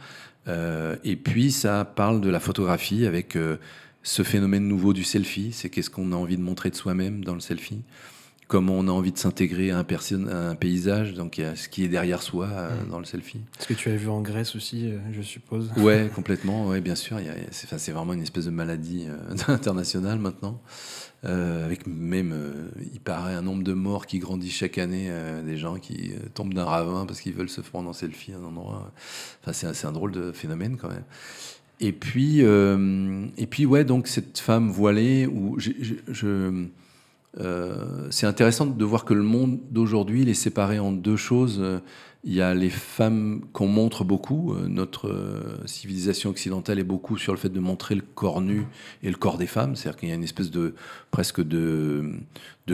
Euh, 0.46 0.96
et 1.02 1.16
puis 1.16 1.50
ça 1.50 1.84
parle 1.84 2.20
de 2.20 2.30
la 2.30 2.38
photographie 2.38 3.06
avec 3.06 3.34
euh, 3.34 3.56
ce 4.08 4.22
phénomène 4.22 4.66
nouveau 4.66 4.94
du 4.94 5.04
selfie, 5.04 5.52
c'est 5.52 5.68
qu'est-ce 5.68 5.90
qu'on 5.90 6.12
a 6.12 6.16
envie 6.16 6.38
de 6.38 6.42
montrer 6.42 6.70
de 6.70 6.74
soi-même 6.74 7.24
dans 7.24 7.34
le 7.34 7.40
selfie? 7.40 7.82
comment 8.46 8.72
on 8.72 8.88
a 8.88 8.90
envie 8.90 9.12
de 9.12 9.18
s'intégrer 9.18 9.72
à, 9.72 9.76
un, 9.76 10.54
paysage, 10.54 11.12
donc 11.12 11.38
a 11.38 11.54
ce 11.54 11.68
qui 11.68 11.84
est 11.84 11.88
derrière 11.88 12.22
soi 12.22 12.46
mm. 12.46 12.88
dans 12.88 12.98
le 12.98 13.04
selfie? 13.04 13.40
Ce 13.58 13.66
que 13.66 13.74
tu 13.74 13.90
as 13.90 13.96
vu 13.96 14.08
en 14.08 14.22
Grèce 14.22 14.56
aussi, 14.56 14.90
je 15.12 15.20
suppose? 15.20 15.70
Ouais, 15.76 16.10
complètement, 16.14 16.66
ouais, 16.66 16.80
bien 16.80 16.94
sûr. 16.94 17.20
C'est 17.50 17.92
vraiment 17.92 18.14
une 18.14 18.22
espèce 18.22 18.46
de 18.46 18.50
maladie 18.50 19.06
internationale 19.48 20.18
maintenant. 20.18 20.62
Euh, 21.24 21.64
avec 21.64 21.86
même, 21.88 22.32
euh, 22.32 22.68
il 22.92 23.00
paraît, 23.00 23.34
un 23.34 23.42
nombre 23.42 23.64
de 23.64 23.72
morts 23.72 24.06
qui 24.06 24.20
grandit 24.20 24.50
chaque 24.50 24.78
année, 24.78 25.08
euh, 25.10 25.42
des 25.42 25.56
gens 25.56 25.76
qui 25.76 26.12
tombent 26.34 26.54
d'un 26.54 26.64
ravin 26.64 27.06
parce 27.06 27.20
qu'ils 27.20 27.32
veulent 27.34 27.48
se 27.48 27.60
prendre 27.60 27.88
en 27.88 27.92
selfie 27.92 28.32
à 28.32 28.36
un 28.36 28.44
endroit. 28.44 28.92
Enfin, 29.42 29.52
c'est 29.74 29.86
un, 29.86 29.92
drôle 29.92 30.12
de 30.12 30.30
phénomène 30.30 30.76
quand 30.76 30.88
même. 30.88 31.04
Et 31.80 31.92
puis, 31.92 32.40
et 32.40 33.46
puis 33.46 33.66
ouais, 33.66 33.84
donc 33.84 34.08
cette 34.08 34.38
femme 34.38 34.70
voilée, 34.70 35.26
où 35.26 35.56
je, 35.58 36.66
c'est 38.10 38.26
intéressant 38.26 38.66
de 38.66 38.84
voir 38.84 39.04
que 39.04 39.14
le 39.14 39.22
monde 39.22 39.60
d'aujourd'hui, 39.70 40.22
il 40.22 40.28
est 40.28 40.34
séparé 40.34 40.78
en 40.78 40.92
deux 40.92 41.16
choses. 41.16 41.62
Il 42.24 42.34
y 42.34 42.42
a 42.42 42.52
les 42.52 42.70
femmes 42.70 43.42
qu'on 43.52 43.68
montre 43.68 44.02
beaucoup. 44.02 44.52
Euh, 44.52 44.66
notre 44.66 45.08
euh, 45.08 45.64
civilisation 45.66 46.30
occidentale 46.30 46.80
est 46.80 46.84
beaucoup 46.84 47.16
sur 47.16 47.32
le 47.32 47.38
fait 47.38 47.48
de 47.48 47.60
montrer 47.60 47.94
le 47.94 48.02
corps 48.02 48.40
nu 48.40 48.66
et 49.04 49.08
le 49.08 49.16
corps 49.16 49.38
des 49.38 49.46
femmes. 49.46 49.76
C'est-à-dire 49.76 50.00
qu'il 50.00 50.08
y 50.08 50.12
a 50.12 50.16
une 50.16 50.24
espèce 50.24 50.50
de 50.50 50.74
presque 51.12 51.40
de, 51.40 52.10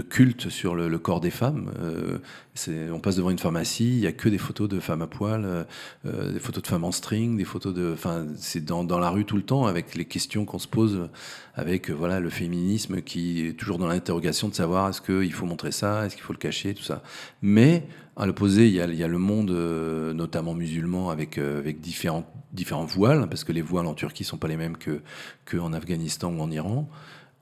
culte 0.09 0.49
sur 0.49 0.75
le, 0.75 0.99
corps 0.99 1.21
des 1.21 1.31
femmes. 1.31 1.71
Euh, 1.79 2.91
on 2.91 3.01
passe 3.01 3.17
devant 3.17 3.31
une 3.31 3.39
pharmacie, 3.39 3.97
il 3.97 4.01
n'y 4.01 4.07
a 4.07 4.13
que 4.13 4.31
des 4.31 4.39
photos 4.39 4.69
de 4.69 4.81
femmes 4.81 5.03
à 5.03 5.07
poil, 5.07 5.67
des 6.05 6.41
photos 6.41 6.63
de 6.63 6.69
femmes 6.69 6.85
en 6.85 6.93
string, 6.93 7.37
des 7.37 7.45
photos 7.45 7.75
de. 7.75 7.93
Enfin, 7.93 8.27
c'est 8.37 8.65
dans, 8.65 8.83
dans, 8.83 8.99
la 8.99 9.11
rue 9.11 9.25
tout 9.25 9.37
le 9.37 9.43
temps 9.43 9.67
avec 9.67 9.95
les 9.95 10.05
questions 10.05 10.45
qu'on 10.45 10.59
se 10.59 10.69
pose, 10.69 11.09
avec 11.55 11.91
voilà 11.91 12.19
le 12.19 12.31
féminisme 12.31 13.03
qui 13.03 13.47
est 13.47 13.53
toujours 13.53 13.79
dans 13.79 13.87
l'interrogation 13.87 14.49
de 14.49 14.55
savoir 14.55 14.89
est-ce 14.89 15.01
qu'il 15.01 15.33
faut 15.33 15.47
montrer 15.47 15.71
ça, 15.71 16.07
est-ce 16.07 16.17
qu'il 16.17 16.25
faut 16.25 16.33
le 16.33 16.39
cacher, 16.39 16.75
tout 16.75 16.83
ça. 16.83 17.03
Mais 17.43 17.87
à 18.17 18.27
l'opposé, 18.27 18.69
il, 18.69 18.75
y 18.75 18.81
a, 18.81 19.09
le 19.09 19.19
monde, 19.19 19.51
euh, 19.51 20.13
notamment 20.13 20.55
musulman, 20.55 21.11
avec, 21.11 21.39
euh, 21.39 21.59
avec 21.59 21.81
différents, 21.81 22.25
différents 22.53 22.85
voiles, 22.85 23.29
parce 23.29 23.43
que 23.43 23.53
les 23.53 23.63
voiles 23.63 23.87
en 23.87 23.95
Turquie 23.95 24.23
ne 24.23 24.29
sont 24.29 24.37
pas 24.37 24.49
les 24.49 24.57
mêmes 24.57 24.77
qu'en 25.45 25.73
Afghanistan 25.73 26.33
ou 26.33 26.41
en 26.41 26.51
Iran. 26.51 26.89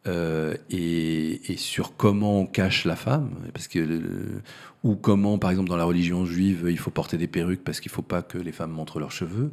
Euh, 0.09 0.57
et, 0.71 1.53
et, 1.53 1.57
sur 1.57 1.97
comment 1.97 2.41
on 2.41 2.47
cache 2.47 2.87
la 2.87 2.97
femme, 2.97 3.31
parce 3.53 3.69
que, 3.69 4.41
ou 4.83 4.97
comment, 4.97 5.39
par 5.39 5.51
exemple, 5.51 5.69
dans 5.69 5.77
la 5.77 5.85
religion 5.85 6.25
juive, 6.25 6.67
il 6.69 6.79
faut 6.79 6.91
porter 6.91 7.19
des 7.19 7.29
perruques 7.29 7.63
parce 7.63 7.79
qu'il 7.79 7.91
ne 7.91 7.95
faut 7.95 8.03
pas 8.03 8.23
que 8.23 8.39
les 8.39 8.51
femmes 8.51 8.73
montrent 8.73 8.99
leurs 8.99 9.13
cheveux. 9.13 9.53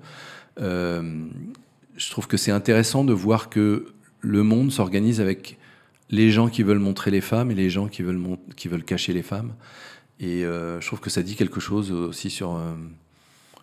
je 0.58 2.10
trouve 2.10 2.28
que 2.28 2.38
c'est 2.38 2.52
intéressant 2.52 3.04
de 3.04 3.14
voir 3.14 3.50
que 3.50 3.94
le 4.22 4.44
monde 4.44 4.72
s'organise 4.72 5.22
avec 5.22 5.60
les 6.10 6.32
gens 6.32 6.50
qui 6.50 6.64
veulent 6.64 6.80
montrer 6.80 7.12
les 7.12 7.22
femmes 7.22 7.52
et 7.52 7.56
les 7.56 7.70
gens 7.70 7.88
qui 7.88 8.02
veulent, 8.02 8.38
qui 8.56 8.70
veulent 8.70 8.84
cacher 8.84 9.14
les 9.14 9.22
femmes. 9.22 9.54
Et 10.20 10.44
euh, 10.44 10.82
je 10.82 10.88
trouve 10.88 11.00
que 11.00 11.10
ça 11.10 11.24
dit 11.24 11.36
quelque 11.36 11.60
chose 11.60 11.92
aussi 11.92 12.30
sur 12.30 12.56
euh, 12.56 12.74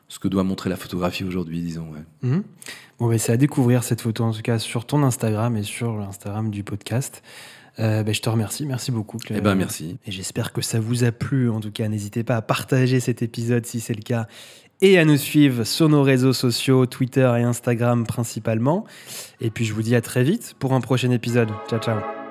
ce 0.08 0.18
que 0.18 0.28
doit 0.28 0.44
montrer 0.44 0.70
la 0.70 0.76
photographie 0.76 1.24
aujourd'hui, 1.24 1.60
disons. 1.60 1.88
Mhm. 2.22 2.42
Bon, 2.98 3.08
mais 3.08 3.18
c'est 3.18 3.32
à 3.32 3.36
découvrir 3.36 3.84
cette 3.84 4.00
photo, 4.00 4.24
en 4.24 4.32
tout 4.32 4.42
cas, 4.42 4.58
sur 4.58 4.86
ton 4.86 5.02
Instagram 5.02 5.56
et 5.56 5.62
sur 5.62 5.96
l'Instagram 5.96 6.50
du 6.50 6.64
podcast. 6.64 7.22
Euh, 7.78 8.02
ben, 8.02 8.14
je 8.14 8.22
te 8.22 8.30
remercie, 8.30 8.64
merci 8.64 8.90
beaucoup. 8.90 9.18
Claire. 9.18 9.38
Eh 9.38 9.42
ben, 9.42 9.54
merci. 9.54 9.98
Et 10.06 10.12
j'espère 10.12 10.52
que 10.52 10.62
ça 10.62 10.80
vous 10.80 11.04
a 11.04 11.12
plu. 11.12 11.50
En 11.50 11.60
tout 11.60 11.70
cas, 11.70 11.88
n'hésitez 11.88 12.24
pas 12.24 12.36
à 12.36 12.42
partager 12.42 13.00
cet 13.00 13.20
épisode 13.20 13.66
si 13.66 13.80
c'est 13.80 13.94
le 13.94 14.02
cas 14.02 14.26
et 14.82 14.98
à 14.98 15.04
nous 15.04 15.16
suivre 15.16 15.64
sur 15.64 15.88
nos 15.88 16.02
réseaux 16.02 16.32
sociaux, 16.32 16.86
Twitter 16.86 17.30
et 17.38 17.42
Instagram 17.42 18.06
principalement. 18.06 18.84
Et 19.40 19.50
puis 19.50 19.64
je 19.64 19.72
vous 19.72 19.82
dis 19.82 19.94
à 19.94 20.00
très 20.00 20.24
vite 20.24 20.54
pour 20.58 20.72
un 20.72 20.80
prochain 20.80 21.10
épisode. 21.10 21.50
Ciao, 21.68 21.80
ciao. 21.80 22.25